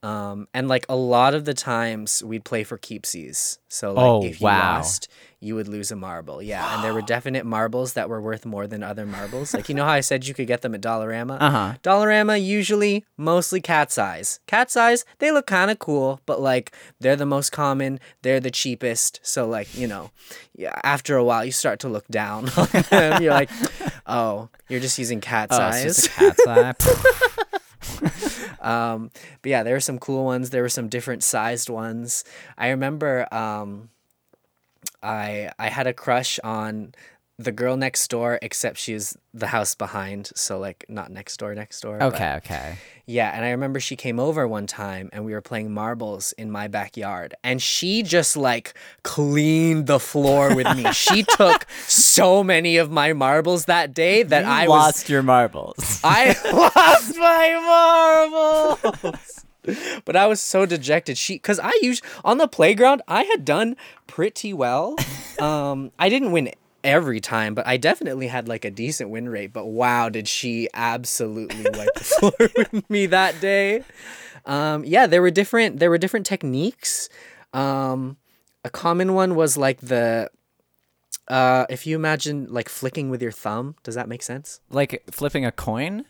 Um, 0.03 0.49
and 0.53 0.67
like 0.67 0.85
a 0.89 0.97
lot 0.97 1.33
of 1.35 1.45
the 1.45 1.55
times 1.55 2.25
we'd 2.25 2.45
play 2.45 2.65
for 2.65 2.77
keepsies. 2.77 3.59
So 3.69 3.93
like 3.93 4.05
Oh, 4.05 4.25
if 4.25 4.41
you 4.41 4.47
wow. 4.47 4.79
lost, 4.79 5.09
you 5.39 5.55
would 5.55 5.69
lose 5.69 5.93
a 5.93 5.97
marble. 5.97 6.43
Yeah. 6.43 6.75
And 6.75 6.83
there 6.83 6.93
were 6.93 7.03
definite 7.17 7.47
marbles 7.47 7.93
that 7.93 8.09
were 8.09 8.21
worth 8.21 8.45
more 8.45 8.67
than 8.67 8.83
other 8.83 9.07
marbles. 9.07 9.55
Like 9.55 9.69
you 9.69 9.77
know 9.77 9.85
how 9.85 9.93
I 9.93 10.01
said 10.01 10.27
you 10.27 10.35
could 10.35 10.49
get 10.49 10.63
them 10.63 10.75
at 10.75 10.81
Dollarama? 10.81 11.37
Uh-huh. 11.41 11.75
Dollarama 11.85 12.43
usually 12.45 13.05
mostly 13.17 13.61
cat's 13.61 13.97
eyes. 13.97 14.41
Cat's 14.49 14.77
eyes, 14.77 15.05
they 15.21 15.31
look 15.31 15.47
kind 15.47 15.71
of 15.71 15.79
cool, 15.79 16.21
but 16.27 16.41
like 16.41 16.75
they're 16.99 17.15
the 17.17 17.25
most 17.27 17.51
common, 17.53 18.01
they're 18.23 18.41
the 18.41 18.51
cheapest. 18.51 19.21
So 19.23 19.47
like, 19.47 19.73
you 19.79 19.87
know, 19.87 20.11
yeah, 20.57 20.81
after 20.83 21.17
a 21.17 21.23
while 21.23 21.45
you 21.45 21.53
start 21.53 21.79
to 21.81 21.89
look 21.89 22.09
down 22.09 22.49
on 22.57 22.67
them. 22.91 23.23
You're 23.23 23.33
like, 23.35 23.51
"Oh, 24.07 24.49
you're 24.69 24.81
just 24.81 24.99
using 24.99 25.21
cat's 25.21 25.57
Oh, 25.57 25.69
it's 25.69 25.77
eyes." 25.77 25.85
just 25.85 26.07
a 26.07 26.11
cat's 26.11 26.47
eye. 28.33 28.42
Um, 28.63 29.11
but 29.43 29.51
yeah, 29.51 29.63
there 29.63 29.75
were 29.75 29.81
some 29.81 29.99
cool 29.99 30.25
ones. 30.25 30.51
There 30.51 30.63
were 30.63 30.69
some 30.69 30.89
different 30.89 31.23
sized 31.25 31.69
ones. 31.69 32.25
I 32.57 32.69
remember 32.69 33.33
um, 33.35 33.91
I 35.03 35.51
I 35.59 35.69
had 35.69 35.87
a 35.87 35.93
crush 35.93 36.39
on 36.45 36.95
the 37.39 37.51
girl 37.53 37.77
next 37.77 38.09
door, 38.09 38.39
except 38.43 38.77
she's 38.79 39.17
the 39.35 39.49
house 39.49 39.75
behind, 39.75 40.31
so 40.35 40.59
like 40.59 40.85
not 40.89 41.11
next 41.11 41.39
door, 41.39 41.55
next 41.55 41.81
door. 41.81 41.99
but- 41.99 42.15
okay, 42.15 42.35
okay. 42.37 42.77
yeah, 43.07 43.35
and 43.35 43.45
I 43.45 43.51
remember 43.51 43.81
she 43.81 43.97
came 43.97 44.21
over 44.21 44.47
one 44.47 44.67
time 44.67 45.09
and 45.13 45.25
we 45.25 45.33
were 45.33 45.41
playing 45.41 45.73
marbles 45.73 46.33
in 46.33 46.51
my 46.51 46.69
backyard 46.69 47.35
and 47.43 47.61
she 47.61 48.03
just 48.03 48.37
like 48.37 48.75
cleaned 49.03 49.87
the 49.87 49.99
floor 49.99 50.55
with 50.55 50.77
me. 50.77 50.93
she 50.93 51.23
took 51.25 51.67
so 51.89 52.45
many 52.45 52.77
of 52.77 52.91
my 52.91 53.13
marbles 53.13 53.65
that 53.65 53.93
day 53.95 54.23
that 54.23 54.45
You 54.45 54.51
I 54.51 54.63
was 54.69 54.69
lost 54.69 55.09
your 55.09 55.23
marbles. 55.23 56.01
I 56.05 56.37
lost 56.53 57.17
my 57.19 58.73
marbles. 58.85 59.45
But 60.05 60.17
I 60.17 60.27
was 60.27 60.41
so 60.41 60.67
dejected. 60.67 61.17
She 61.17 61.39
cuz 61.39 61.59
I 61.59 61.73
used 61.83 62.05
on 62.25 62.39
the 62.39 62.49
playground 62.49 63.01
I 63.09 63.23
had 63.25 63.45
done 63.45 63.77
pretty 64.07 64.53
well. 64.53 64.97
Um 65.41 65.91
I 65.99 66.09
didn't 66.11 66.31
win 66.31 66.47
every 66.85 67.21
time, 67.21 67.55
but 67.55 67.67
I 67.67 67.77
definitely 67.77 68.27
had 68.27 68.49
like 68.49 68.65
a 68.65 68.71
decent 68.71 69.11
win 69.11 69.29
rate. 69.29 69.53
But 69.53 69.67
wow, 69.67 70.09
did 70.09 70.29
she 70.29 70.69
absolutely 70.75 71.65
wipe 71.73 71.95
the 71.95 72.05
floor 72.05 72.33
with 72.73 72.91
me 72.91 73.07
that 73.07 73.41
day. 73.41 73.85
Um 74.45 74.85
yeah, 74.85 75.07
there 75.07 75.23
were 75.23 75.31
different 75.31 75.79
there 75.79 75.91
were 75.91 75.99
different 75.99 76.27
techniques. 76.27 77.09
Um 77.53 78.17
a 78.65 78.71
common 78.71 79.15
one 79.15 79.35
was 79.35 79.57
like 79.57 79.81
the 79.81 80.31
uh 81.29 81.67
if 81.71 81.87
you 81.87 81.95
imagine 81.97 82.47
like 82.51 82.69
flicking 82.69 83.11
with 83.11 83.23
your 83.23 83.33
thumb, 83.33 83.77
does 83.83 83.95
that 83.95 84.09
make 84.09 84.23
sense? 84.23 84.61
like 84.71 85.03
flipping 85.11 85.45
a 85.45 85.53
coin? 85.53 86.05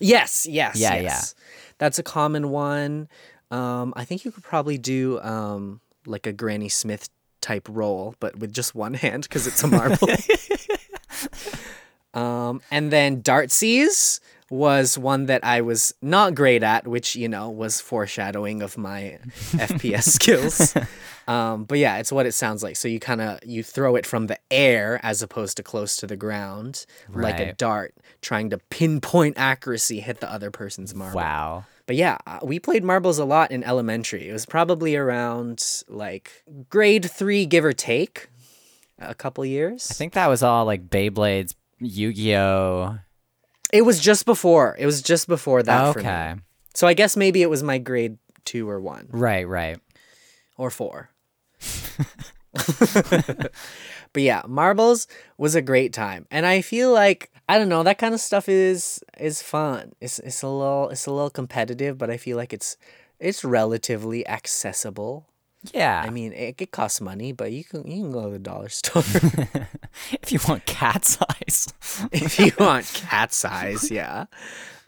Yes, 0.00 0.46
yes, 0.50 0.76
Yeah, 0.76 0.96
yes. 1.00 1.34
That's 1.78 2.00
a 2.00 2.02
common 2.02 2.50
one. 2.50 3.08
Um, 3.52 3.92
I 3.94 4.04
think 4.04 4.24
you 4.24 4.32
could 4.32 4.42
probably 4.42 4.76
do 4.76 5.20
um, 5.20 5.80
like 6.04 6.26
a 6.26 6.32
Granny 6.32 6.68
Smith 6.68 7.08
type 7.44 7.68
roll, 7.70 8.14
but 8.18 8.38
with 8.38 8.52
just 8.52 8.74
one 8.74 8.94
hand 8.94 9.24
because 9.24 9.46
it's 9.46 9.62
a 9.62 9.68
marble. 9.68 10.08
Um, 12.14 12.62
and 12.70 12.92
then 12.92 13.22
Dartsies 13.22 14.20
was 14.50 14.96
one 14.96 15.26
that 15.26 15.42
I 15.44 15.62
was 15.62 15.94
not 16.00 16.34
great 16.34 16.62
at, 16.62 16.86
which 16.86 17.16
you 17.16 17.28
know 17.28 17.50
was 17.50 17.80
foreshadowing 17.80 18.62
of 18.62 18.78
my 18.78 19.18
FPS 19.52 20.04
skills. 20.04 20.76
Um, 21.26 21.64
but 21.64 21.78
yeah, 21.78 21.96
it's 21.98 22.12
what 22.12 22.26
it 22.26 22.32
sounds 22.32 22.62
like. 22.62 22.76
So 22.76 22.86
you 22.86 23.00
kind 23.00 23.20
of 23.20 23.40
you 23.44 23.62
throw 23.64 23.96
it 23.96 24.06
from 24.06 24.28
the 24.28 24.38
air 24.50 25.00
as 25.02 25.22
opposed 25.22 25.56
to 25.56 25.62
close 25.62 25.96
to 25.96 26.06
the 26.06 26.16
ground, 26.16 26.86
like 27.12 27.40
a 27.40 27.52
dart, 27.54 27.94
trying 28.20 28.50
to 28.50 28.58
pinpoint 28.58 29.36
accuracy 29.36 30.00
hit 30.00 30.20
the 30.20 30.30
other 30.30 30.50
person's 30.50 30.94
marble. 30.94 31.16
Wow. 31.16 31.64
But 31.86 31.96
yeah, 31.96 32.16
uh, 32.26 32.38
we 32.42 32.58
played 32.58 32.82
marbles 32.82 33.18
a 33.18 33.24
lot 33.24 33.50
in 33.50 33.62
elementary. 33.62 34.28
It 34.28 34.32
was 34.32 34.46
probably 34.46 34.96
around 34.96 35.82
like 35.88 36.42
grade 36.70 37.10
three, 37.10 37.44
give 37.46 37.64
or 37.64 37.72
take, 37.74 38.28
a 38.98 39.14
couple 39.14 39.44
years. 39.44 39.90
I 39.90 39.94
think 39.94 40.14
that 40.14 40.28
was 40.28 40.42
all 40.42 40.64
like 40.64 40.88
Beyblades, 40.88 41.54
Yu-Gi-Oh. 41.80 42.98
it 43.72 43.82
was 43.82 44.00
just 44.00 44.24
before. 44.24 44.76
It 44.78 44.86
was 44.86 45.02
just 45.02 45.28
before 45.28 45.62
that 45.62 45.92
for 45.92 45.98
me. 45.98 46.06
Okay. 46.06 46.34
So 46.74 46.86
I 46.86 46.94
guess 46.94 47.16
maybe 47.16 47.42
it 47.42 47.50
was 47.50 47.62
my 47.62 47.78
grade 47.78 48.16
two 48.44 48.68
or 48.68 48.80
one 48.80 49.08
Right, 49.10 49.46
right. 49.46 49.78
or 50.56 50.70
four. 50.70 51.10
but 52.54 54.22
yeah, 54.22 54.42
marbles 54.46 55.06
was 55.38 55.54
a 55.54 55.62
great 55.62 55.92
time, 55.92 56.26
and 56.30 56.46
I 56.46 56.60
feel 56.62 56.92
like 56.92 57.30
I 57.48 57.58
don't 57.58 57.68
know 57.68 57.82
that 57.82 57.98
kind 57.98 58.14
of 58.14 58.20
stuff 58.20 58.48
is 58.48 59.02
is 59.18 59.42
fun. 59.42 59.92
It's 60.00 60.18
it's 60.18 60.42
a 60.42 60.48
little 60.48 60.88
it's 60.90 61.06
a 61.06 61.12
little 61.12 61.30
competitive, 61.30 61.98
but 61.98 62.10
I 62.10 62.16
feel 62.16 62.36
like 62.36 62.52
it's 62.52 62.76
it's 63.20 63.44
relatively 63.44 64.26
accessible. 64.26 65.26
Yeah. 65.72 66.02
I 66.04 66.10
mean, 66.10 66.32
it, 66.32 66.60
it 66.60 66.70
costs 66.72 67.00
money, 67.00 67.32
but 67.32 67.52
you 67.52 67.64
can 67.64 67.86
you 67.86 68.02
can 68.02 68.12
go 68.12 68.24
to 68.24 68.30
the 68.30 68.38
dollar 68.38 68.68
store 68.70 69.02
if 70.12 70.32
you 70.32 70.38
want 70.46 70.66
cat 70.66 71.04
size. 71.04 71.72
if 72.12 72.38
you 72.38 72.52
want 72.58 72.86
cat 72.94 73.32
size. 73.32 73.90
Yeah, 73.90 74.26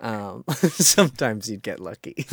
um, 0.00 0.44
sometimes 0.48 1.50
you'd 1.50 1.62
get 1.62 1.80
lucky. 1.80 2.26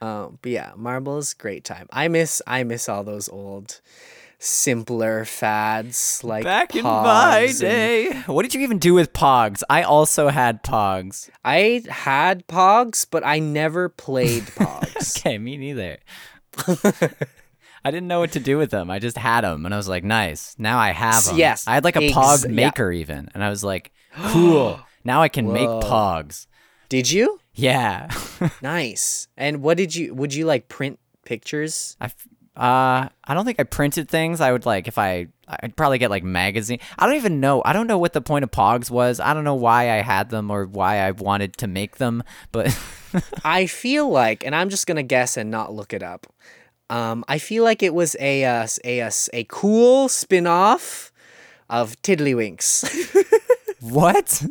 um, 0.00 0.38
but 0.42 0.50
yeah, 0.50 0.72
marbles, 0.76 1.34
great 1.34 1.64
time. 1.64 1.86
I 1.90 2.08
miss 2.08 2.42
I 2.46 2.64
miss 2.64 2.88
all 2.88 3.04
those 3.04 3.28
old, 3.28 3.80
simpler 4.38 5.24
fads 5.24 6.22
like 6.24 6.44
Back 6.44 6.74
in 6.76 6.84
my 6.84 7.40
and- 7.48 7.58
day. 7.58 8.12
What 8.26 8.42
did 8.42 8.54
you 8.54 8.60
even 8.60 8.78
do 8.78 8.94
with 8.94 9.12
Pogs? 9.12 9.62
I 9.70 9.82
also 9.82 10.28
had 10.28 10.62
Pogs. 10.62 11.30
I 11.44 11.82
had 11.88 12.46
Pogs, 12.46 13.06
but 13.10 13.24
I 13.24 13.38
never 13.38 13.88
played 13.88 14.42
Pogs. 14.56 15.18
Okay, 15.18 15.38
me 15.38 15.56
neither. 15.56 15.98
I 17.86 17.90
didn't 17.90 18.08
know 18.08 18.20
what 18.20 18.32
to 18.32 18.40
do 18.40 18.56
with 18.56 18.70
them. 18.70 18.90
I 18.90 18.98
just 18.98 19.18
had 19.18 19.42
them, 19.42 19.66
and 19.66 19.74
I 19.74 19.76
was 19.76 19.88
like, 19.88 20.04
"Nice." 20.04 20.54
Now 20.58 20.78
I 20.78 20.92
have 20.92 21.24
them. 21.24 21.36
yes, 21.36 21.66
I 21.66 21.74
had 21.74 21.84
like 21.84 21.96
a 21.96 22.04
ex- 22.04 22.14
Pog 22.14 22.44
yeah. 22.44 22.50
maker 22.50 22.90
even, 22.90 23.28
and 23.34 23.44
I 23.44 23.50
was 23.50 23.62
like, 23.62 23.92
"Cool." 24.16 24.80
now 25.04 25.20
I 25.20 25.28
can 25.28 25.52
make 25.52 25.68
Pogs. 25.68 26.46
Did 26.88 27.10
you? 27.10 27.40
Yeah. 27.54 28.08
Nice. 28.62 29.28
And 29.36 29.62
what 29.62 29.76
did 29.76 29.94
you? 29.94 30.12
Would 30.14 30.34
you 30.34 30.44
like 30.44 30.68
print 30.68 30.98
pictures? 31.24 31.96
I 32.00 32.10
uh 32.56 33.08
I 33.24 33.34
don't 33.34 33.44
think 33.44 33.58
I 33.58 33.64
printed 33.64 34.08
things. 34.08 34.40
I 34.40 34.52
would 34.52 34.66
like 34.66 34.86
if 34.88 34.98
I 34.98 35.28
I'd 35.48 35.76
probably 35.76 35.98
get 35.98 36.10
like 36.10 36.24
magazine. 36.24 36.78
I 36.98 37.06
don't 37.06 37.16
even 37.16 37.40
know. 37.40 37.62
I 37.64 37.72
don't 37.72 37.86
know 37.86 37.98
what 37.98 38.12
the 38.12 38.20
point 38.20 38.44
of 38.44 38.50
Pogs 38.50 38.90
was. 38.90 39.20
I 39.20 39.34
don't 39.34 39.44
know 39.44 39.54
why 39.54 39.90
I 39.90 40.02
had 40.02 40.30
them 40.30 40.50
or 40.50 40.64
why 40.64 40.98
I 40.98 41.10
wanted 41.10 41.56
to 41.58 41.66
make 41.66 41.96
them, 41.96 42.22
but 42.52 42.76
I 43.44 43.66
feel 43.66 44.08
like, 44.08 44.44
and 44.44 44.54
I'm 44.54 44.70
just 44.70 44.86
gonna 44.86 45.02
guess 45.02 45.36
and 45.36 45.50
not 45.50 45.72
look 45.72 45.92
it 45.92 46.02
up. 46.02 46.26
Um, 46.90 47.24
I 47.28 47.38
feel 47.38 47.64
like 47.64 47.82
it 47.82 47.94
was 47.94 48.16
a 48.20 48.44
uh, 48.44 48.66
a, 48.84 49.00
uh, 49.00 49.10
a 49.32 49.44
cool 49.44 50.08
spin-off 50.08 51.12
of 51.68 52.00
Tiddlywinks. 52.02 53.24
what? 53.80 54.44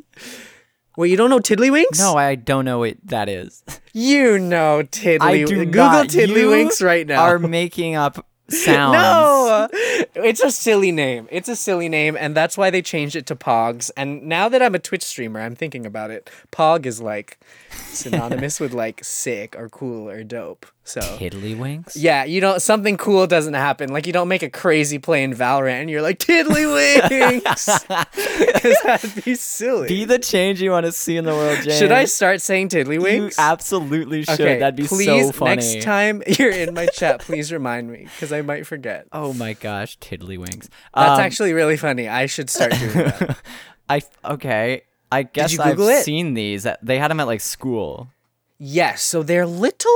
Well, 0.97 1.07
you 1.07 1.17
don't 1.17 1.29
know 1.29 1.39
Tiddlywinks? 1.39 1.99
No, 1.99 2.15
I 2.15 2.35
don't 2.35 2.65
know 2.65 2.79
what 2.79 2.97
that 3.05 3.29
is. 3.29 3.63
you 3.93 4.37
know 4.39 4.83
Tiddly. 4.83 5.21
I 5.21 5.43
do 5.43 5.65
Google 5.65 5.83
not. 5.85 6.07
Tiddlywinks 6.07 6.79
You 6.81 6.85
right 6.87 7.07
now. 7.07 7.21
Are 7.23 7.39
making 7.39 7.95
up 7.95 8.25
sounds. 8.49 8.93
No, 9.03 9.67
it's 10.15 10.41
a 10.43 10.51
silly 10.51 10.91
name. 10.91 11.27
It's 11.31 11.47
a 11.49 11.55
silly 11.55 11.89
name, 11.89 12.17
and 12.19 12.35
that's 12.35 12.57
why 12.57 12.69
they 12.69 12.81
changed 12.81 13.15
it 13.15 13.25
to 13.27 13.35
Pogs. 13.35 13.91
And 13.95 14.23
now 14.23 14.49
that 14.49 14.61
I'm 14.61 14.75
a 14.75 14.79
Twitch 14.79 15.03
streamer, 15.03 15.39
I'm 15.41 15.55
thinking 15.55 15.85
about 15.85 16.11
it. 16.11 16.29
Pog 16.51 16.85
is 16.85 17.01
like 17.01 17.39
synonymous 17.73 18.59
with 18.59 18.73
like 18.73 19.03
sick 19.03 19.55
or 19.57 19.69
cool 19.69 20.09
or 20.09 20.23
dope. 20.23 20.65
So 20.85 20.99
Tiddlywinks? 20.99 21.93
yeah, 21.95 22.25
you 22.25 22.41
know 22.41 22.57
something 22.57 22.97
cool 22.97 23.25
doesn't 23.25 23.53
happen. 23.53 23.93
Like 23.93 24.05
you 24.05 24.11
don't 24.11 24.27
make 24.27 24.43
a 24.43 24.49
crazy 24.49 24.99
play 24.99 25.23
in 25.23 25.33
Valorant, 25.33 25.81
and 25.81 25.89
you're 25.89 26.01
like 26.01 26.19
Tiddlywinks, 26.19 27.87
because 27.87 28.77
that'd 28.83 29.23
be 29.23 29.35
silly. 29.35 29.87
Be 29.87 30.05
the 30.05 30.19
change 30.19 30.61
you 30.61 30.71
want 30.71 30.85
to 30.85 30.91
see 30.91 31.15
in 31.17 31.23
the 31.25 31.31
world, 31.31 31.59
James. 31.63 31.77
Should 31.77 31.91
I 31.93 32.03
start 32.05 32.41
saying 32.41 32.69
You 32.73 32.83
Tiddlywinks? 32.83 33.35
absolutely 33.37 34.23
should. 34.23 34.41
Okay, 34.41 34.59
That'd 34.59 34.75
be 34.75 34.87
please, 34.87 35.27
so 35.27 35.31
funny. 35.31 35.55
next 35.55 35.83
time 35.85 36.21
you're 36.27 36.51
in 36.51 36.73
my 36.73 36.87
chat, 36.87 37.21
please 37.21 37.51
remind 37.51 37.89
me 37.89 38.03
because 38.15 38.33
I 38.33 38.41
might 38.41 38.67
forget. 38.67 39.07
Oh 39.13 39.33
my 39.33 39.53
gosh, 39.53 39.97
Tiddlywinks. 39.99 40.67
That's 40.93 41.19
Um, 41.19 41.19
actually 41.21 41.53
really 41.53 41.77
funny. 41.77 42.09
I 42.09 42.25
should 42.25 42.49
start 42.49 42.71
doing 42.73 42.93
that. 42.93 43.37
I 43.89 44.01
okay. 44.25 44.83
I 45.13 45.23
guess 45.23 45.57
I've 45.59 45.79
it? 45.79 46.03
seen 46.03 46.33
these. 46.33 46.67
They 46.81 46.97
had 46.97 47.11
them 47.11 47.19
at 47.19 47.27
like 47.27 47.41
school. 47.41 48.09
Yes, 48.57 49.03
so 49.03 49.23
they're 49.23 49.45
little 49.45 49.91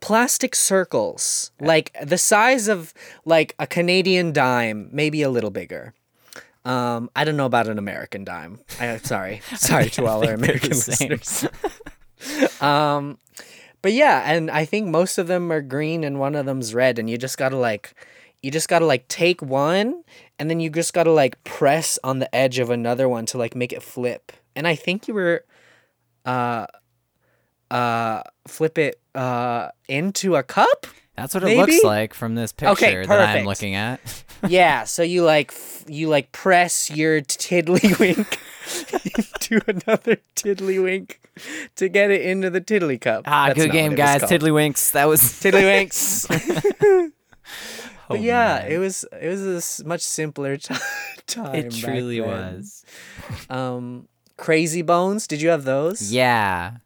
plastic 0.00 0.54
circles, 0.54 1.50
like 1.60 1.96
the 2.02 2.18
size 2.18 2.68
of 2.68 2.92
like 3.24 3.54
a 3.58 3.66
Canadian 3.66 4.32
dime, 4.32 4.88
maybe 4.92 5.22
a 5.22 5.30
little 5.30 5.50
bigger. 5.50 5.94
Um, 6.64 7.10
I 7.14 7.24
don't 7.24 7.36
know 7.36 7.46
about 7.46 7.68
an 7.68 7.78
American 7.78 8.24
dime. 8.24 8.58
I 8.80 8.96
sorry, 8.98 9.40
sorry 9.54 9.88
to 9.90 10.06
all 10.06 10.26
our 10.26 10.34
American 10.34 10.70
listeners. 10.70 11.46
um, 12.60 13.18
but 13.82 13.92
yeah, 13.92 14.24
and 14.26 14.50
I 14.50 14.64
think 14.64 14.88
most 14.88 15.16
of 15.16 15.28
them 15.28 15.52
are 15.52 15.62
green 15.62 16.02
and 16.02 16.18
one 16.18 16.34
of 16.34 16.44
them's 16.44 16.74
red, 16.74 16.98
and 16.98 17.08
you 17.08 17.16
just 17.16 17.38
gotta 17.38 17.56
like, 17.56 17.94
you 18.46 18.52
just 18.52 18.68
gotta 18.68 18.86
like 18.86 19.08
take 19.08 19.42
one, 19.42 20.04
and 20.38 20.48
then 20.48 20.60
you 20.60 20.70
just 20.70 20.94
gotta 20.94 21.10
like 21.10 21.42
press 21.42 21.98
on 22.04 22.20
the 22.20 22.32
edge 22.32 22.60
of 22.60 22.70
another 22.70 23.08
one 23.08 23.26
to 23.26 23.38
like 23.38 23.56
make 23.56 23.72
it 23.72 23.82
flip. 23.82 24.30
And 24.54 24.68
I 24.68 24.76
think 24.76 25.08
you 25.08 25.14
were, 25.14 25.44
uh, 26.24 26.66
uh, 27.72 28.22
flip 28.46 28.78
it 28.78 29.00
uh 29.16 29.70
into 29.88 30.36
a 30.36 30.44
cup. 30.44 30.86
That's 31.16 31.34
what 31.34 31.42
it 31.42 31.56
looks 31.56 31.82
like 31.82 32.14
from 32.14 32.36
this 32.36 32.52
picture 32.52 33.00
Okay, 33.00 33.06
that 33.06 33.36
I'm 33.36 33.46
looking 33.46 33.74
at. 33.74 34.00
yeah, 34.48 34.84
so 34.84 35.02
you 35.02 35.24
like 35.24 35.50
f- 35.50 35.84
you 35.88 36.08
like 36.08 36.30
press 36.30 36.88
your 36.88 37.22
tiddlywink 37.22 38.38
into 39.50 39.60
another 39.66 40.18
tiddlywink 40.36 41.16
to 41.74 41.88
get 41.88 42.12
it 42.12 42.20
into 42.20 42.50
the 42.50 42.60
tiddly 42.60 42.98
cup. 42.98 43.24
Ah, 43.26 43.48
That's 43.48 43.58
good 43.58 43.72
game, 43.72 43.90
what 43.90 43.98
it 43.98 44.02
was 44.02 44.22
guys. 44.22 44.30
Tiddlywinks. 44.30 44.92
That 44.92 45.06
was. 45.08 45.20
Tiddlywinks. 45.20 47.10
Oh, 48.08 48.14
but 48.14 48.20
yeah, 48.20 48.60
man. 48.62 48.72
it 48.72 48.78
was 48.78 49.04
it 49.20 49.28
was 49.28 49.80
a 49.80 49.84
much 49.84 50.02
simpler 50.02 50.56
t- 50.56 50.74
time. 51.26 51.54
It 51.54 51.72
truly 51.72 52.20
was. 52.20 52.84
Um, 53.50 54.08
Crazy 54.36 54.82
Bones. 54.82 55.26
Did 55.26 55.42
you 55.42 55.48
have 55.48 55.64
those? 55.64 56.12
Yeah. 56.12 56.76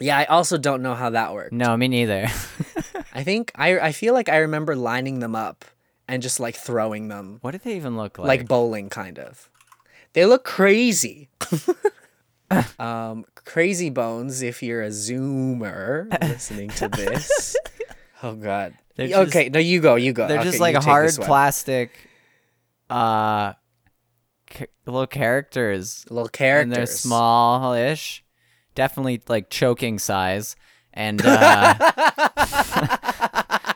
Yeah, 0.00 0.18
I 0.18 0.24
also 0.24 0.58
don't 0.58 0.82
know 0.82 0.94
how 0.94 1.10
that 1.10 1.34
worked. 1.34 1.52
No, 1.52 1.76
me 1.76 1.88
neither. 1.88 2.28
I 3.14 3.22
think 3.22 3.52
I 3.54 3.78
I 3.78 3.92
feel 3.92 4.14
like 4.14 4.28
I 4.28 4.38
remember 4.38 4.74
lining 4.74 5.20
them 5.20 5.36
up 5.36 5.64
and 6.08 6.22
just 6.22 6.40
like 6.40 6.56
throwing 6.56 7.08
them 7.08 7.38
what 7.42 7.52
did 7.52 7.62
they 7.62 7.76
even 7.76 7.96
look 7.96 8.18
like? 8.18 8.26
like 8.26 8.48
bowling 8.48 8.88
kind 8.88 9.18
of. 9.18 9.48
They 10.14 10.24
look 10.26 10.44
crazy. 10.44 11.28
um, 12.78 13.24
crazy 13.44 13.90
bones. 13.90 14.42
If 14.42 14.62
you're 14.62 14.82
a 14.82 14.90
zoomer 14.90 16.10
listening 16.22 16.70
to 16.70 16.88
this, 16.88 17.56
oh 18.22 18.34
god. 18.34 18.74
They're 18.96 19.08
just- 19.08 19.28
okay, 19.28 19.48
no, 19.48 19.58
you 19.58 19.80
go. 19.80 19.94
You 19.96 20.12
go. 20.12 20.28
They're 20.28 20.38
Okay, 20.38 20.48
just 20.50 20.60
like 20.60 20.74
you 20.74 20.78
a 20.78 20.82
take 20.82 20.88
hard 20.90 21.10
plastic, 21.14 21.90
uh, 22.90 23.54
ca- 24.50 24.66
little 24.86 25.06
characters, 25.06 26.04
little 26.10 26.28
characters. 26.28 26.62
and 26.64 26.72
they're 26.72 26.86
small-ish, 26.86 28.22
definitely 28.74 29.20
like 29.28 29.50
choking 29.50 29.98
size, 29.98 30.54
and 30.92 31.20
uh, 31.24 31.74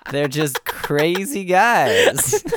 they're 0.12 0.28
just 0.28 0.64
crazy 0.64 1.44
guys. 1.44 2.44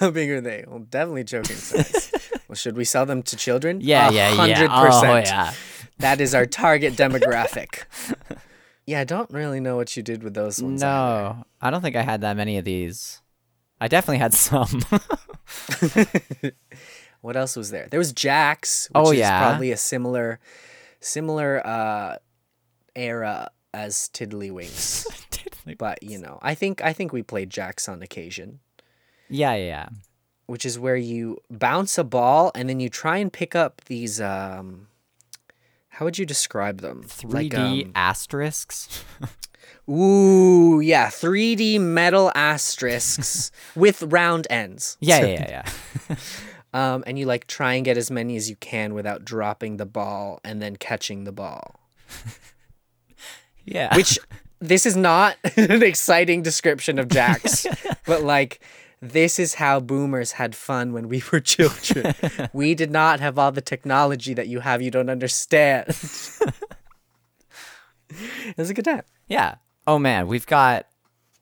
How 0.00 0.10
big 0.10 0.30
are 0.30 0.40
they? 0.40 0.64
Well, 0.66 0.80
definitely 0.80 1.24
choking 1.24 1.56
size. 1.56 2.12
well, 2.48 2.54
should 2.56 2.76
we 2.76 2.84
sell 2.84 3.04
them 3.04 3.22
to 3.24 3.36
children? 3.36 3.80
Yeah, 3.80 4.10
yeah, 4.10 4.30
yeah. 4.46 4.56
Hundred 4.56 4.70
Oh 4.72 5.16
yeah. 5.16 5.52
That 5.98 6.20
is 6.20 6.34
our 6.34 6.46
target 6.46 6.94
demographic. 6.94 7.82
Yeah, 8.86 9.00
I 9.00 9.04
don't 9.04 9.30
really 9.30 9.60
know 9.60 9.76
what 9.76 9.96
you 9.96 10.02
did 10.02 10.22
with 10.22 10.34
those 10.34 10.62
ones. 10.62 10.82
either. 10.82 10.92
No, 10.92 11.44
I 11.60 11.70
don't 11.70 11.80
think 11.82 11.96
I 11.96 12.02
had 12.02 12.20
that 12.22 12.36
many 12.36 12.58
of 12.58 12.64
these. 12.64 13.20
I 13.80 13.88
definitely 13.88 14.18
had 14.18 14.34
some. 14.34 14.82
What 17.20 17.36
else 17.36 17.56
was 17.56 17.70
there? 17.70 17.88
There 17.90 17.98
was 17.98 18.12
Jax, 18.12 18.88
which 18.88 19.02
Oh, 19.06 19.10
is 19.12 19.18
yeah. 19.18 19.40
probably 19.48 19.72
a 19.72 19.78
similar 19.78 20.40
similar 21.00 21.66
uh 21.66 22.16
era 22.94 23.50
as 23.72 24.10
Tiddlywinks. 24.12 25.06
Definitely. 25.30 25.74
but 25.76 26.02
you 26.02 26.18
know, 26.18 26.38
I 26.42 26.54
think 26.54 26.84
I 26.84 26.92
think 26.92 27.12
we 27.14 27.22
played 27.22 27.48
Jax 27.48 27.88
on 27.88 28.02
occasion. 28.02 28.60
yeah, 29.30 29.54
yeah, 29.54 29.64
yeah. 29.64 29.88
which 30.46 30.66
is 30.66 30.78
where 30.78 30.96
you 30.96 31.38
bounce 31.50 31.96
a 31.96 32.04
ball 32.04 32.52
and 32.54 32.68
then 32.68 32.78
you 32.78 32.90
try 32.90 33.16
and 33.16 33.32
pick 33.32 33.54
up 33.56 33.80
these. 33.86 34.20
Um, 34.20 34.88
how 35.94 36.04
would 36.04 36.18
you 36.18 36.26
describe 36.26 36.80
them? 36.80 37.02
3D 37.04 37.90
asterisks. 37.94 39.04
Ooh, 39.88 40.80
yeah, 40.80 41.08
3D 41.08 41.78
metal 41.80 42.32
asterisks 42.34 43.50
with 43.76 44.02
round 44.02 44.46
ends. 44.50 44.96
Yeah, 45.00 45.20
So- 45.20 45.26
yeah, 45.26 45.46
yeah, 45.48 45.62
yeah. 46.10 46.16
Um, 46.74 47.04
and 47.06 47.16
you 47.16 47.24
like 47.24 47.46
try 47.46 47.74
and 47.74 47.84
get 47.84 47.96
as 47.96 48.10
many 48.10 48.34
as 48.34 48.50
you 48.50 48.56
can 48.56 48.94
without 48.94 49.24
dropping 49.24 49.76
the 49.76 49.86
ball 49.86 50.40
and 50.42 50.60
then 50.60 50.74
catching 50.74 51.22
the 51.22 51.30
ball. 51.30 51.78
Yeah. 53.64 53.94
Which 53.96 54.18
this 54.60 54.84
is 54.84 54.96
not 54.96 55.36
an 55.56 55.84
exciting 55.84 56.42
description 56.42 56.98
of 56.98 57.06
Jax, 57.08 57.64
but 58.06 58.22
like 58.24 58.60
this 59.10 59.38
is 59.38 59.54
how 59.54 59.80
boomers 59.80 60.32
had 60.32 60.54
fun 60.54 60.92
when 60.92 61.08
we 61.08 61.22
were 61.32 61.40
children. 61.40 62.14
we 62.52 62.74
did 62.74 62.90
not 62.90 63.20
have 63.20 63.38
all 63.38 63.52
the 63.52 63.60
technology 63.60 64.34
that 64.34 64.48
you 64.48 64.60
have. 64.60 64.82
You 64.82 64.90
don't 64.90 65.10
understand. 65.10 65.88
it 65.88 66.54
was 68.56 68.70
a 68.70 68.74
good 68.74 68.84
time. 68.84 69.02
Yeah. 69.28 69.56
Oh 69.86 69.98
man, 69.98 70.26
we've 70.26 70.46
got 70.46 70.86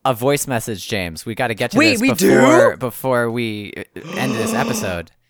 a 0.05 0.15
voice 0.15 0.47
message, 0.47 0.89
James. 0.89 1.25
We 1.25 1.35
got 1.35 1.49
to 1.49 1.55
get 1.55 1.71
to 1.73 1.79
Wait, 1.79 1.99
this 1.99 2.13
before 2.13 2.77
before 2.77 3.31
we 3.31 3.73
uh, 3.77 3.83
end 4.17 4.33
this 4.35 4.55
episode. 4.55 5.11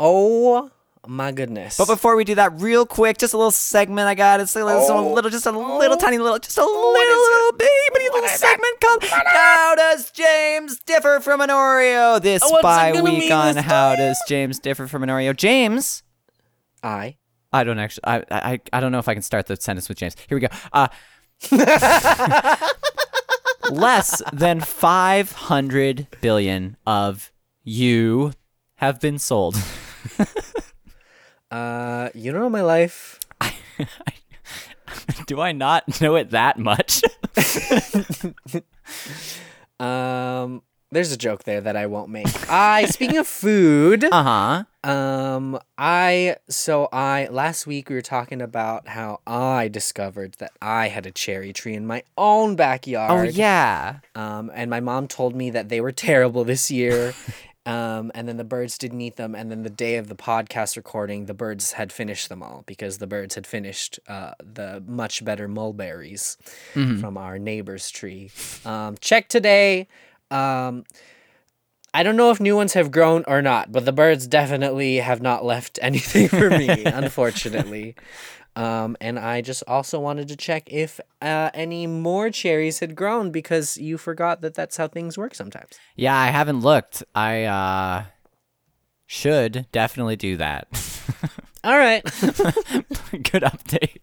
Oh 0.00 0.70
my 1.08 1.32
goodness. 1.32 1.76
But 1.78 1.86
before 1.86 2.14
we 2.16 2.24
do 2.24 2.34
that, 2.36 2.60
real 2.60 2.84
quick, 2.86 3.18
just 3.18 3.32
a 3.34 3.36
little 3.36 3.50
segment 3.50 4.06
I 4.08 4.14
got. 4.14 4.40
It's 4.40 4.54
a 4.54 4.64
little, 4.64 4.82
a 4.82 4.92
Oh. 4.92 5.12
little, 5.12 5.30
just 5.30 5.46
a 5.46 5.50
little 5.50 5.96
tiny 5.96 6.18
little, 6.18 6.38
just 6.38 6.58
a 6.58 6.64
little, 6.64 6.92
little 6.92 7.52
bitty 7.58 8.08
little 8.12 8.28
segment 8.28 8.80
called 8.80 9.04
"How 9.04 9.74
Does 9.74 10.10
James 10.12 10.78
Differ 10.80 11.20
from 11.20 11.40
an 11.40 11.48
Oreo?" 11.50 12.20
This 12.20 12.42
What's 12.42 12.58
it 12.58 12.62
by 12.62 13.00
week 13.00 13.32
on 13.32 13.56
"How 13.56 13.96
Does 13.96 14.18
James 14.28 14.58
Differ 14.58 14.86
from 14.86 15.02
an 15.02 15.08
Oreo?" 15.08 15.34
James, 15.36 16.02
I 16.82 17.16
I 17.52 17.64
don't 17.64 17.78
actually, 17.78 18.04
I, 18.04 18.24
I, 18.30 18.60
I 18.74 18.80
don't 18.80 18.92
know 18.92 18.98
if 18.98 19.08
I 19.08 19.14
can 19.14 19.22
start 19.22 19.46
the 19.46 19.56
sentence 19.56 19.88
with 19.88 19.96
James. 19.98 20.14
Here 20.28 20.36
we 20.36 20.40
go. 20.42 20.48
Uh, 20.72 20.88
less 23.70 24.22
than 24.32 24.60
500 24.60 26.06
billion 26.20 26.76
of 26.86 27.32
you 27.64 28.32
have 28.76 29.00
been 29.00 29.18
sold. 29.18 29.56
uh 31.50 32.10
you 32.14 32.32
don't 32.32 32.40
know 32.40 32.50
my 32.50 32.62
life. 32.62 33.18
Do 35.26 35.40
I 35.40 35.52
not 35.52 36.00
know 36.00 36.16
it 36.16 36.30
that 36.30 36.58
much? 36.58 37.02
Um 39.80 40.62
there's 40.90 41.12
a 41.12 41.16
joke 41.18 41.44
there 41.44 41.60
that 41.60 41.76
I 41.76 41.86
won't 41.86 42.08
make. 42.08 42.26
I 42.50 42.86
speaking 42.86 43.18
of 43.18 43.26
food, 43.26 44.04
uh 44.12 44.22
huh. 44.22 44.64
Um, 44.90 45.58
I 45.76 46.36
so 46.48 46.88
I 46.92 47.28
last 47.30 47.66
week 47.66 47.90
we 47.90 47.94
were 47.94 48.00
talking 48.00 48.40
about 48.40 48.88
how 48.88 49.20
I 49.26 49.68
discovered 49.68 50.36
that 50.38 50.52
I 50.62 50.88
had 50.88 51.04
a 51.04 51.10
cherry 51.10 51.52
tree 51.52 51.74
in 51.74 51.86
my 51.86 52.04
own 52.16 52.56
backyard. 52.56 53.10
Oh 53.10 53.22
yeah. 53.30 53.98
Um, 54.14 54.50
and 54.54 54.70
my 54.70 54.80
mom 54.80 55.08
told 55.08 55.34
me 55.34 55.50
that 55.50 55.68
they 55.68 55.80
were 55.80 55.92
terrible 55.92 56.44
this 56.44 56.70
year. 56.70 57.12
Um, 57.68 58.10
and 58.14 58.26
then 58.26 58.38
the 58.38 58.44
birds 58.44 58.78
didn't 58.78 59.02
eat 59.02 59.16
them. 59.16 59.34
And 59.34 59.50
then 59.50 59.62
the 59.62 59.68
day 59.68 59.96
of 59.96 60.08
the 60.08 60.14
podcast 60.14 60.74
recording, 60.74 61.26
the 61.26 61.34
birds 61.34 61.72
had 61.72 61.92
finished 61.92 62.30
them 62.30 62.42
all 62.42 62.64
because 62.66 62.96
the 62.96 63.06
birds 63.06 63.34
had 63.34 63.46
finished 63.46 64.00
uh, 64.08 64.32
the 64.42 64.82
much 64.86 65.22
better 65.22 65.46
mulberries 65.48 66.38
from 66.72 67.18
our 67.18 67.38
neighbor's 67.38 67.90
tree. 67.90 68.30
Um, 68.64 68.96
check 69.02 69.28
today. 69.28 69.86
Um, 70.30 70.84
I 71.92 72.02
don't 72.02 72.16
know 72.16 72.30
if 72.30 72.40
new 72.40 72.56
ones 72.56 72.72
have 72.72 72.90
grown 72.90 73.24
or 73.28 73.42
not, 73.42 73.70
but 73.70 73.84
the 73.84 73.92
birds 73.92 74.26
definitely 74.26 74.96
have 74.96 75.20
not 75.20 75.44
left 75.44 75.78
anything 75.82 76.28
for 76.28 76.48
me, 76.48 76.68
unfortunately. 76.86 77.96
Um, 78.58 78.96
and 79.00 79.18
I 79.20 79.40
just 79.40 79.62
also 79.68 80.00
wanted 80.00 80.26
to 80.28 80.36
check 80.36 80.64
if 80.72 80.98
uh, 81.22 81.50
any 81.54 81.86
more 81.86 82.28
cherries 82.30 82.80
had 82.80 82.96
grown 82.96 83.30
because 83.30 83.76
you 83.76 83.96
forgot 83.98 84.40
that 84.40 84.54
that's 84.54 84.76
how 84.76 84.88
things 84.88 85.16
work 85.16 85.34
sometimes. 85.34 85.70
Yeah, 85.94 86.16
I 86.18 86.26
haven't 86.28 86.60
looked. 86.60 87.04
I 87.14 87.44
uh 87.44 88.04
should 89.06 89.66
definitely 89.70 90.16
do 90.16 90.36
that. 90.38 90.66
All 91.64 91.78
right. 91.78 92.02
Good 93.30 93.44
update. 93.44 94.00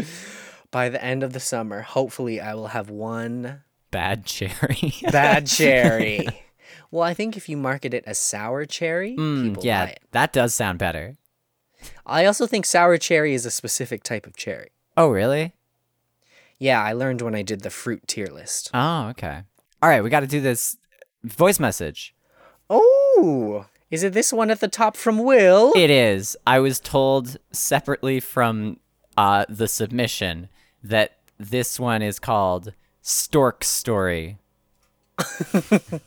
By 0.70 0.88
the 0.88 1.02
end 1.04 1.22
of 1.22 1.32
the 1.32 1.40
summer, 1.40 1.82
hopefully, 1.82 2.40
I 2.40 2.54
will 2.54 2.68
have 2.68 2.88
one 2.90 3.62
Bad 3.90 4.24
cherry. 4.24 4.94
bad 5.10 5.46
cherry. 5.48 6.28
well, 6.92 7.02
I 7.02 7.12
think 7.12 7.36
if 7.36 7.48
you 7.48 7.56
market 7.56 7.92
it 7.92 8.04
as 8.06 8.18
sour 8.18 8.64
cherry, 8.66 9.16
Mm, 9.16 9.42
people 9.42 9.62
buy 9.62 9.66
yeah, 9.66 9.84
it. 9.86 10.00
that 10.12 10.32
does 10.32 10.54
sound 10.54 10.78
better. 10.78 11.16
I 12.06 12.24
also 12.24 12.46
think 12.46 12.66
sour 12.66 12.98
cherry 12.98 13.34
is 13.34 13.46
a 13.46 13.50
specific 13.50 14.02
type 14.02 14.26
of 14.26 14.36
cherry. 14.36 14.70
Oh, 14.96 15.08
really? 15.08 15.52
Yeah, 16.58 16.82
I 16.82 16.92
learned 16.92 17.22
when 17.22 17.34
I 17.34 17.42
did 17.42 17.62
the 17.62 17.70
fruit 17.70 18.06
tier 18.06 18.26
list. 18.26 18.70
Oh, 18.74 19.08
okay. 19.08 19.42
All 19.82 19.88
right, 19.88 20.02
we 20.02 20.10
got 20.10 20.20
to 20.20 20.26
do 20.26 20.40
this 20.40 20.76
voice 21.24 21.58
message. 21.58 22.14
Oh, 22.68 23.66
is 23.90 24.02
it 24.02 24.12
this 24.12 24.32
one 24.32 24.50
at 24.50 24.60
the 24.60 24.68
top 24.68 24.96
from 24.96 25.18
Will? 25.18 25.72
It 25.74 25.90
is. 25.90 26.36
I 26.46 26.58
was 26.58 26.78
told 26.78 27.38
separately 27.50 28.20
from 28.20 28.78
uh, 29.16 29.46
the 29.48 29.68
submission 29.68 30.48
that 30.82 31.18
this 31.38 31.80
one 31.80 32.02
is 32.02 32.18
called 32.18 32.74
Stork 33.00 33.64
Story. 33.64 34.38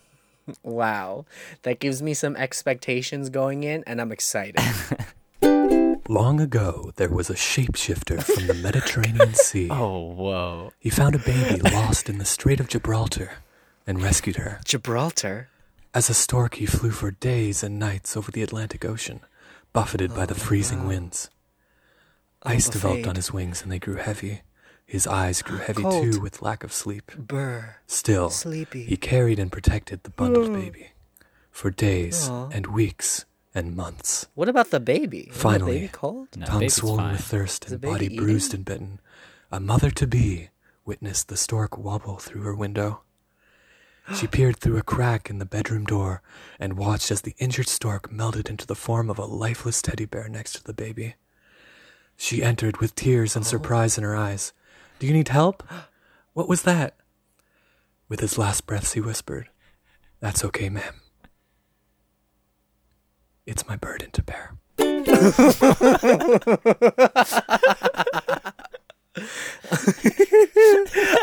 Wow. 0.62 1.24
That 1.62 1.80
gives 1.80 2.02
me 2.02 2.14
some 2.14 2.36
expectations 2.36 3.30
going 3.30 3.64
in, 3.64 3.84
and 3.86 4.00
I'm 4.00 4.12
excited. 4.12 4.60
Long 6.08 6.38
ago, 6.38 6.92
there 6.96 7.08
was 7.08 7.30
a 7.30 7.34
shapeshifter 7.34 8.22
from 8.22 8.46
the 8.46 8.54
Mediterranean 8.54 9.32
Sea. 9.34 9.68
Oh, 9.70 10.12
whoa. 10.12 10.72
He 10.78 10.90
found 10.90 11.14
a 11.14 11.18
baby 11.18 11.60
lost 11.62 12.10
in 12.10 12.18
the 12.18 12.26
Strait 12.26 12.60
of 12.60 12.68
Gibraltar 12.68 13.38
and 13.86 14.02
rescued 14.02 14.36
her. 14.36 14.60
Gibraltar? 14.66 15.48
As 15.94 16.10
a 16.10 16.14
stork, 16.14 16.56
he 16.56 16.66
flew 16.66 16.90
for 16.90 17.10
days 17.10 17.62
and 17.62 17.78
nights 17.78 18.18
over 18.18 18.30
the 18.30 18.42
Atlantic 18.42 18.84
Ocean, 18.84 19.20
buffeted 19.72 20.14
by 20.14 20.26
the 20.26 20.34
oh, 20.34 20.38
freezing 20.38 20.86
winds. 20.86 21.30
Ice 22.42 22.68
developed 22.68 23.06
on 23.06 23.16
his 23.16 23.32
wings 23.32 23.62
and 23.62 23.72
they 23.72 23.78
grew 23.78 23.96
heavy. 23.96 24.42
His 24.84 25.06
eyes 25.06 25.40
grew 25.40 25.56
ah, 25.56 25.64
heavy 25.64 25.82
Cold. 25.82 26.12
too 26.12 26.20
with 26.20 26.42
lack 26.42 26.62
of 26.62 26.72
sleep. 26.74 27.12
Burr. 27.16 27.76
Still, 27.86 28.28
Sleepy. 28.28 28.84
he 28.84 28.98
carried 28.98 29.38
and 29.38 29.50
protected 29.50 30.02
the 30.02 30.10
bundled 30.10 30.50
mm. 30.50 30.60
baby 30.60 30.88
for 31.50 31.70
days 31.70 32.28
and 32.28 32.66
weeks 32.66 33.24
and 33.54 33.76
months. 33.76 34.26
What 34.34 34.48
about 34.48 34.70
the 34.70 34.80
baby? 34.80 35.28
Is 35.30 35.36
Finally. 35.36 35.72
the 35.72 35.78
baby 35.80 35.90
cold? 35.92 36.28
No, 36.36 36.46
Tongue 36.46 36.68
swollen 36.68 36.98
fine. 36.98 37.12
with 37.12 37.20
thirst 37.22 37.66
the 37.66 37.74
and 37.74 37.80
body 37.80 38.08
baby 38.08 38.18
bruised 38.18 38.52
and 38.52 38.64
bitten, 38.64 39.00
a 39.52 39.60
mother 39.60 39.90
to 39.92 40.06
be 40.06 40.50
witnessed 40.84 41.28
the 41.28 41.36
stork 41.36 41.78
wobble 41.78 42.16
through 42.16 42.42
her 42.42 42.54
window. 42.54 43.02
She 44.14 44.26
peered 44.26 44.58
through 44.58 44.76
a 44.76 44.82
crack 44.82 45.30
in 45.30 45.38
the 45.38 45.46
bedroom 45.46 45.86
door 45.86 46.20
and 46.60 46.76
watched 46.76 47.10
as 47.10 47.22
the 47.22 47.34
injured 47.38 47.68
stork 47.68 48.12
melted 48.12 48.50
into 48.50 48.66
the 48.66 48.74
form 48.74 49.08
of 49.08 49.18
a 49.18 49.24
lifeless 49.24 49.80
teddy 49.80 50.04
bear 50.04 50.28
next 50.28 50.52
to 50.54 50.64
the 50.64 50.74
baby. 50.74 51.14
She 52.14 52.42
entered 52.42 52.78
with 52.78 52.94
tears 52.94 53.34
and 53.34 53.44
oh. 53.44 53.48
surprise 53.48 53.96
in 53.96 54.04
her 54.04 54.14
eyes. 54.14 54.52
Do 54.98 55.06
you 55.06 55.14
need 55.14 55.28
help? 55.28 55.62
What 56.34 56.48
was 56.48 56.62
that? 56.62 56.96
With 58.08 58.20
his 58.20 58.36
last 58.36 58.66
breaths, 58.66 58.92
he 58.92 59.00
whispered, 59.00 59.48
That's 60.20 60.44
okay, 60.44 60.68
ma'am. 60.68 61.00
It's 63.46 63.66
my 63.68 63.76
burden 63.76 64.10
to 64.12 64.22
bear. 64.22 64.56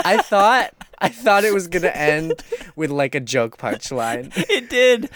I 0.04 0.22
thought 0.24 0.74
I 1.00 1.10
thought 1.10 1.44
it 1.44 1.54
was 1.54 1.68
gonna 1.68 1.88
end 1.88 2.44
with 2.76 2.92
like 2.92 3.16
a 3.16 3.20
joke 3.20 3.58
punchline. 3.58 4.32
It 4.50 4.70
did. 4.70 5.10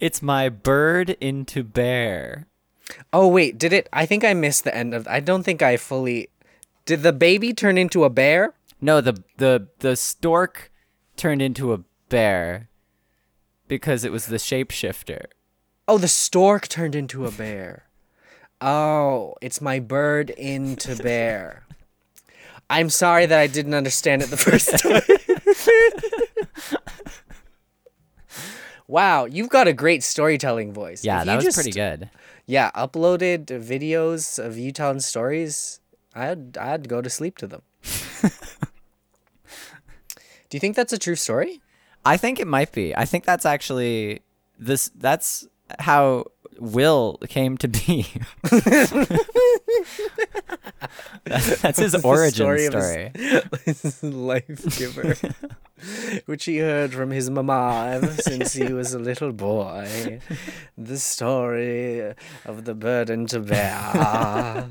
it's 0.00 0.22
my 0.22 0.48
bird 0.48 1.10
into 1.20 1.64
bear. 1.64 2.46
Oh 3.12 3.28
wait, 3.28 3.58
did 3.58 3.72
it? 3.72 3.88
I 3.92 4.06
think 4.06 4.24
I 4.24 4.34
missed 4.34 4.64
the 4.64 4.74
end 4.74 4.94
of. 4.94 5.06
I 5.08 5.20
don't 5.20 5.42
think 5.42 5.62
I 5.62 5.76
fully. 5.76 6.28
Did 6.84 7.02
the 7.02 7.12
baby 7.12 7.52
turn 7.52 7.78
into 7.78 8.04
a 8.04 8.10
bear? 8.10 8.54
No, 8.80 9.00
the 9.00 9.22
the 9.38 9.68
the 9.78 9.96
stork 9.96 10.70
turned 11.16 11.42
into 11.42 11.72
a 11.72 11.80
bear 12.08 12.68
because 13.66 14.04
it 14.04 14.12
was 14.12 14.26
the 14.26 14.36
shapeshifter. 14.36 15.26
Oh, 15.88 15.96
the 15.98 16.06
stork 16.08 16.68
turned 16.68 16.94
into 16.94 17.24
a 17.26 17.30
bear. 17.30 17.84
Oh, 18.60 19.34
it's 19.40 19.60
my 19.60 19.80
bird 19.80 20.30
into 20.30 20.94
bear. 21.02 21.64
I'm 22.68 22.90
sorry 22.90 23.24
that 23.24 23.38
I 23.40 23.46
didn't 23.46 23.72
understand 23.74 24.20
it 24.22 24.28
the 24.28 24.36
first 24.36 24.78
time. 24.78 25.00
wow, 28.86 29.24
you've 29.24 29.48
got 29.48 29.66
a 29.68 29.72
great 29.72 30.02
storytelling 30.02 30.72
voice. 30.72 31.04
Yeah, 31.04 31.24
that 31.24 31.36
was 31.36 31.44
just- 31.44 31.56
pretty 31.56 31.72
good. 31.72 32.10
Yeah, 32.46 32.70
uploaded 32.74 33.46
videos 33.46 34.38
of 34.42 34.56
you 34.56 34.72
telling 34.72 35.00
stories. 35.00 35.80
I'd 36.14 36.56
I'd 36.56 36.88
go 36.88 37.02
to 37.02 37.10
sleep 37.10 37.36
to 37.38 37.46
them. 37.46 37.60
Do 40.50 40.56
you 40.56 40.60
think 40.60 40.74
that's 40.74 40.92
a 40.94 40.98
true 40.98 41.14
story? 41.14 41.60
I 42.06 42.16
think 42.16 42.40
it 42.40 42.46
might 42.46 42.72
be. 42.72 42.96
I 42.96 43.04
think 43.04 43.24
that's 43.26 43.44
actually 43.44 44.22
this. 44.58 44.90
That's 44.94 45.46
how 45.78 46.24
Will 46.60 47.18
came 47.28 47.56
to 47.58 47.68
be. 47.68 48.06
that's, 51.24 51.60
that's 51.62 51.78
his 51.78 51.94
origin 52.04 52.34
story 52.34 52.66
story. 52.66 53.12
of 53.14 53.62
his- 53.64 54.02
life 54.02 54.78
giver, 54.78 55.14
which 56.26 56.44
he 56.46 56.58
heard 56.58 56.92
from 56.92 57.10
his 57.10 57.30
mama 57.30 57.90
ever 57.94 58.10
since 58.12 58.52
he 58.54 58.72
was 58.72 58.92
a 58.92 58.98
little 58.98 59.32
boy. 59.32 60.20
The 60.76 60.98
story 60.98 62.14
of 62.44 62.64
the 62.64 62.74
burden 62.74 63.26
to 63.26 63.40
bear. 63.40 64.68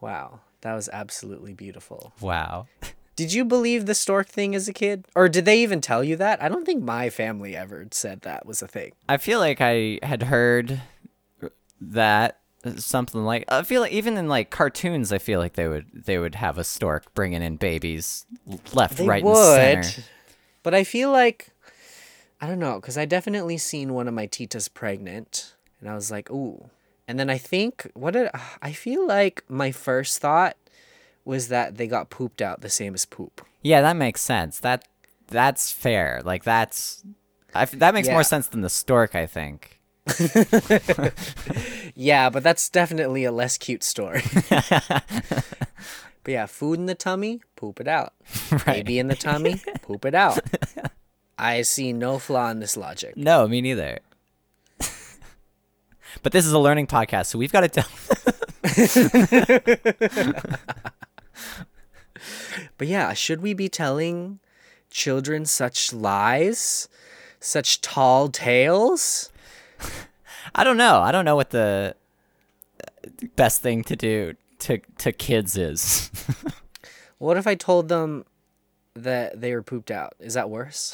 wow, 0.00 0.40
that 0.62 0.74
was 0.74 0.88
absolutely 0.92 1.52
beautiful. 1.52 2.12
Wow. 2.20 2.68
Did 3.16 3.32
you 3.32 3.44
believe 3.44 3.86
the 3.86 3.94
stork 3.94 4.28
thing 4.28 4.54
as 4.54 4.68
a 4.68 4.72
kid? 4.72 5.06
Or 5.14 5.28
did 5.28 5.44
they 5.44 5.62
even 5.62 5.80
tell 5.80 6.02
you 6.02 6.16
that? 6.16 6.42
I 6.42 6.48
don't 6.48 6.64
think 6.66 6.82
my 6.82 7.10
family 7.10 7.56
ever 7.56 7.86
said 7.92 8.22
that 8.22 8.44
was 8.44 8.60
a 8.62 8.66
thing. 8.66 8.92
I 9.08 9.16
feel 9.18 9.38
like 9.38 9.58
I 9.60 10.00
had 10.02 10.24
heard 10.24 10.80
that 11.80 12.40
something 12.76 13.24
like 13.24 13.44
I 13.48 13.62
feel 13.62 13.82
like 13.82 13.92
even 13.92 14.16
in 14.16 14.26
like 14.26 14.48
cartoons 14.48 15.12
I 15.12 15.18
feel 15.18 15.38
like 15.38 15.52
they 15.52 15.68
would 15.68 15.86
they 15.92 16.16
would 16.16 16.34
have 16.36 16.56
a 16.56 16.64
stork 16.64 17.12
bringing 17.14 17.42
in 17.42 17.56
babies 17.56 18.24
left 18.72 18.96
They 18.96 19.06
right 19.06 19.22
would. 19.22 19.60
and 19.60 19.84
center. 19.84 20.06
But 20.62 20.74
I 20.74 20.82
feel 20.82 21.10
like 21.12 21.50
I 22.40 22.46
don't 22.46 22.58
know, 22.58 22.76
because 22.80 22.98
I 22.98 23.04
definitely 23.04 23.58
seen 23.58 23.92
one 23.94 24.08
of 24.08 24.14
my 24.14 24.26
titas 24.26 24.72
pregnant, 24.72 25.54
and 25.80 25.88
I 25.88 25.94
was 25.94 26.10
like, 26.10 26.30
ooh. 26.30 26.68
And 27.06 27.18
then 27.18 27.28
I 27.30 27.38
think 27.38 27.90
what 27.94 28.12
did 28.14 28.30
I 28.62 28.72
feel 28.72 29.06
like 29.06 29.44
my 29.48 29.70
first 29.70 30.20
thought 30.20 30.56
was 31.24 31.48
that 31.48 31.76
they 31.76 31.86
got 31.86 32.10
pooped 32.10 32.42
out 32.42 32.60
the 32.60 32.68
same 32.70 32.94
as 32.94 33.04
poop. 33.06 33.44
Yeah, 33.62 33.80
that 33.80 33.96
makes 33.96 34.20
sense. 34.20 34.60
That 34.60 34.86
that's 35.28 35.70
fair. 35.72 36.20
Like 36.24 36.44
that's 36.44 37.02
I 37.54 37.64
that 37.66 37.94
makes 37.94 38.08
Yeah. 38.08 38.14
more 38.14 38.24
sense 38.24 38.46
than 38.48 38.60
the 38.60 38.68
stork, 38.70 39.14
I 39.14 39.26
think. 39.26 39.80
Yeah, 41.96 42.28
but 42.28 42.42
that's 42.42 42.68
definitely 42.68 43.24
a 43.24 43.30
less 43.30 43.56
cute 43.56 43.84
story. 43.84 44.22
but 44.50 45.04
yeah, 46.26 46.46
food 46.46 46.80
in 46.80 46.86
the 46.86 46.94
tummy, 46.96 47.40
poop 47.54 47.78
it 47.80 47.86
out. 47.86 48.12
Baby 48.66 48.98
in 48.98 49.06
the 49.06 49.14
tummy, 49.14 49.62
poop 49.82 50.04
it 50.04 50.14
out. 50.14 50.40
I 51.38 51.62
see 51.62 51.92
no 51.92 52.18
flaw 52.18 52.50
in 52.50 52.58
this 52.58 52.76
logic. 52.76 53.16
No, 53.16 53.46
me 53.46 53.60
neither. 53.60 54.00
but 56.22 56.32
this 56.32 56.44
is 56.44 56.52
a 56.52 56.58
learning 56.58 56.88
podcast, 56.88 57.26
so 57.26 57.38
we've 57.38 57.52
got 57.52 57.60
to 57.60 57.68
tell 57.68 57.88
But 62.78 62.86
yeah, 62.88 63.12
should 63.12 63.42
we 63.42 63.54
be 63.54 63.68
telling 63.68 64.38
children 64.88 65.44
such 65.44 65.92
lies? 65.92 66.88
Such 67.40 67.80
tall 67.80 68.28
tales? 68.28 69.30
I 70.54 70.64
don't 70.64 70.76
know. 70.76 71.00
I 71.00 71.12
don't 71.12 71.24
know 71.24 71.36
what 71.36 71.50
the 71.50 71.96
uh, 72.82 73.26
best 73.36 73.62
thing 73.62 73.82
to 73.84 73.96
do 73.96 74.34
to 74.60 74.78
to 74.98 75.12
kids 75.12 75.56
is. 75.56 76.10
What 77.18 77.36
if 77.38 77.46
I 77.46 77.54
told 77.54 77.88
them 77.88 78.24
that 78.94 79.40
they 79.40 79.54
were 79.54 79.62
pooped 79.62 79.90
out? 79.90 80.14
Is 80.20 80.34
that 80.34 80.50
worse? 80.50 80.92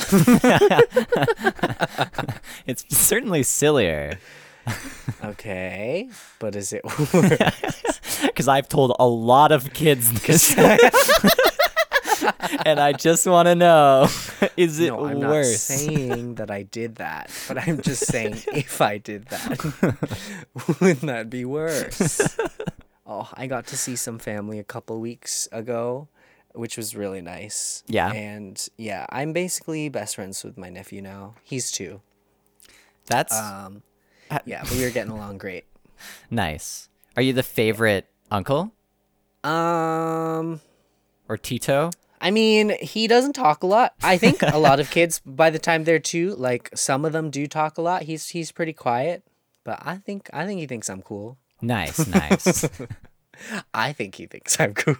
it's 2.67 2.85
certainly 2.95 3.43
sillier 3.43 4.19
okay, 5.25 6.09
but 6.39 6.57
is 6.57 6.73
it 6.73 6.83
worse? 7.15 8.21
because 8.23 8.49
I've 8.49 8.69
told 8.69 8.95
a 8.99 9.07
lot 9.07 9.53
of 9.53 9.73
kids 9.73 10.23
this, 10.23 10.57
and 12.67 12.81
I 12.81 12.93
just 12.93 13.27
want 13.27 13.47
to 13.47 13.55
know: 13.55 14.09
is 14.57 14.81
it 14.81 14.89
no, 14.89 15.07
I'm 15.07 15.21
worse? 15.21 15.71
not 15.71 15.79
saying 15.79 16.35
that 16.37 16.51
I 16.51 16.63
did 16.63 16.97
that, 16.97 17.31
but 17.49 17.59
I'm 17.59 17.81
just 17.81 18.07
saying 18.07 18.43
if 18.53 18.81
I 18.81 18.99
did 18.99 19.27
that, 19.27 20.77
wouldn't 20.81 21.01
that 21.03 21.31
be 21.31 21.45
worse? 21.45 22.37
Oh, 23.07 23.29
I 23.35 23.47
got 23.47 23.67
to 23.69 23.77
see 23.77 23.97
some 23.97 24.19
family 24.19 24.59
a 24.59 24.65
couple 24.65 25.01
weeks 25.01 25.49
ago, 25.51 26.09
which 26.55 26.77
was 26.77 26.95
really 26.95 27.21
nice. 27.21 27.83
Yeah. 27.89 28.13
And 28.13 28.69
yeah, 28.77 29.07
I'm 29.11 29.33
basically 29.33 29.89
best 29.89 30.15
friends 30.17 30.45
with 30.45 30.57
my 30.57 30.69
nephew 30.71 31.03
now. 31.03 31.35
He's 31.43 31.73
two. 31.73 32.01
That's 33.07 33.35
Um, 33.37 33.83
yeah, 34.45 34.63
but 34.63 34.73
we 34.73 34.83
were 34.85 34.91
getting 34.91 35.13
along 35.13 35.39
great. 35.39 35.65
nice. 36.31 36.89
Are 37.17 37.23
you 37.23 37.33
the 37.33 37.43
favorite 37.43 38.07
uncle 38.31 38.73
Um, 39.45 40.61
or 41.29 41.37
Tito? 41.37 41.91
I 42.21 42.31
mean, 42.31 42.77
he 42.83 43.07
doesn't 43.07 43.33
talk 43.33 43.63
a 43.63 43.67
lot. 43.67 43.95
I 44.03 44.19
think 44.19 44.43
a 44.43 44.59
lot 44.59 44.79
of 44.81 44.91
kids 44.97 45.21
by 45.25 45.49
the 45.51 45.59
time 45.59 45.85
they're 45.85 45.99
two, 45.99 46.35
like 46.37 46.71
some 46.75 47.05
of 47.05 47.13
them 47.13 47.31
do 47.31 47.47
talk 47.47 47.79
a 47.79 47.83
lot. 47.83 48.03
He's 48.03 48.29
he's 48.29 48.53
pretty 48.53 48.75
quiet, 48.75 49.23
but 49.65 49.79
I 49.83 49.97
think 49.97 50.29
I 50.33 50.45
think 50.47 50.61
he 50.61 50.67
thinks 50.67 50.91
I'm 50.91 51.01
cool. 51.03 51.39
Nice, 51.63 52.07
nice. 52.07 52.69
I 53.73 53.93
think 53.95 54.15
he 54.17 54.27
thinks 54.27 54.61
I'm 54.61 54.75
cool. 54.75 54.97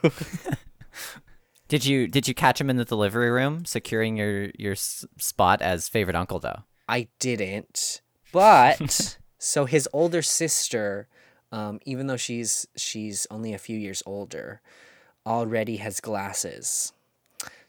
did 1.69 1.85
you 1.85 2.09
did 2.09 2.27
you 2.27 2.35
catch 2.35 2.59
him 2.61 2.71
in 2.71 2.77
the 2.77 2.85
delivery 2.87 3.31
room 3.31 3.65
securing 3.67 4.17
your 4.17 4.51
your 4.59 4.73
s- 4.73 5.05
spot 5.19 5.61
as 5.63 5.89
favorite 5.89 6.17
uncle 6.17 6.39
though? 6.39 6.61
I 6.89 7.09
didn't, 7.19 8.01
but 8.33 9.19
so 9.41 9.65
his 9.65 9.89
older 9.93 10.23
sister, 10.23 11.09
um, 11.51 11.81
even 11.85 12.07
though 12.07 12.17
she's 12.17 12.69
she's 12.77 13.27
only 13.31 13.53
a 13.53 13.59
few 13.59 13.77
years 13.77 14.03
older, 14.07 14.61
already 15.27 15.79
has 15.79 15.99
glasses. 16.01 16.93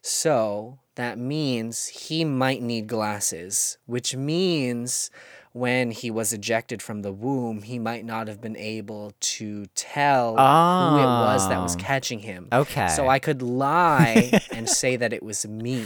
So 0.04 0.80
that 0.96 1.18
means 1.18 1.88
he 1.88 2.26
might 2.26 2.62
need 2.62 2.88
glasses, 2.88 3.78
which 3.86 4.16
means 4.16 5.10
when 5.54 5.92
he 5.92 6.10
was 6.10 6.34
ejected 6.34 6.82
from 6.82 7.02
the 7.04 7.12
womb, 7.12 7.62
he 7.64 7.78
might 7.78 8.04
not 8.06 8.28
have 8.28 8.42
been 8.42 8.56
able 8.58 9.14
to 9.20 9.66
tell 9.76 10.32
who 10.38 10.98
it 10.98 11.06
was 11.06 11.48
that 11.50 11.62
was 11.62 11.76
Oh. 11.76 11.80
catching 11.80 12.20
him. 12.20 12.48
Okay. 12.52 12.88
So 12.88 13.08
I 13.10 13.20
could 13.20 13.42
lie 13.42 14.40
and 14.52 14.68
say 14.70 14.96
that 14.96 15.12
it 15.14 15.22
was 15.22 15.46
me. 15.48 15.86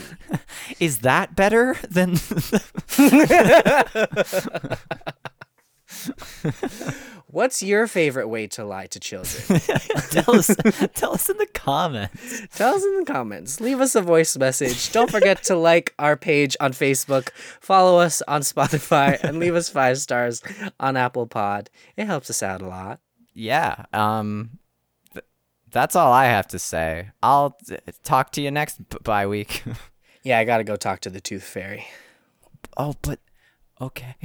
Is 0.80 1.00
that 1.00 1.34
better 1.36 1.76
than 1.90 2.14
What's 7.28 7.62
your 7.62 7.86
favorite 7.86 8.28
way 8.28 8.46
to 8.48 8.64
lie 8.64 8.86
to 8.86 9.00
children? 9.00 9.60
tell 10.10 10.36
us 10.36 10.54
tell 10.94 11.12
us 11.12 11.28
in 11.28 11.36
the 11.38 11.46
comments. 11.52 12.46
Tell 12.56 12.74
us 12.74 12.84
in 12.84 13.00
the 13.00 13.04
comments. 13.04 13.60
Leave 13.60 13.80
us 13.80 13.94
a 13.94 14.00
voice 14.00 14.36
message. 14.36 14.92
Don't 14.92 15.10
forget 15.10 15.42
to 15.44 15.56
like 15.56 15.92
our 15.98 16.16
page 16.16 16.56
on 16.60 16.72
Facebook, 16.72 17.30
follow 17.60 17.98
us 17.98 18.22
on 18.28 18.42
Spotify, 18.42 19.20
and 19.22 19.38
leave 19.40 19.54
us 19.56 19.68
five 19.68 19.98
stars 19.98 20.40
on 20.78 20.96
Apple 20.96 21.26
Pod. 21.26 21.68
It 21.96 22.06
helps 22.06 22.30
us 22.30 22.42
out 22.42 22.62
a 22.62 22.68
lot. 22.68 23.00
Yeah. 23.34 23.84
Um 23.92 24.58
th- 25.12 25.26
that's 25.70 25.96
all 25.96 26.12
I 26.12 26.26
have 26.26 26.46
to 26.48 26.58
say. 26.58 27.10
I'll 27.22 27.50
t- 27.66 27.76
talk 28.04 28.30
to 28.32 28.40
you 28.40 28.50
next 28.52 28.78
b- 28.88 28.98
bye 29.02 29.26
week. 29.26 29.62
Yeah, 30.22 30.40
I 30.40 30.44
gotta 30.44 30.64
go 30.64 30.74
talk 30.74 30.98
to 31.02 31.10
the 31.10 31.20
Tooth 31.20 31.44
Fairy. 31.44 31.86
oh, 32.76 32.96
but 33.02 33.20
okay. 33.80 34.16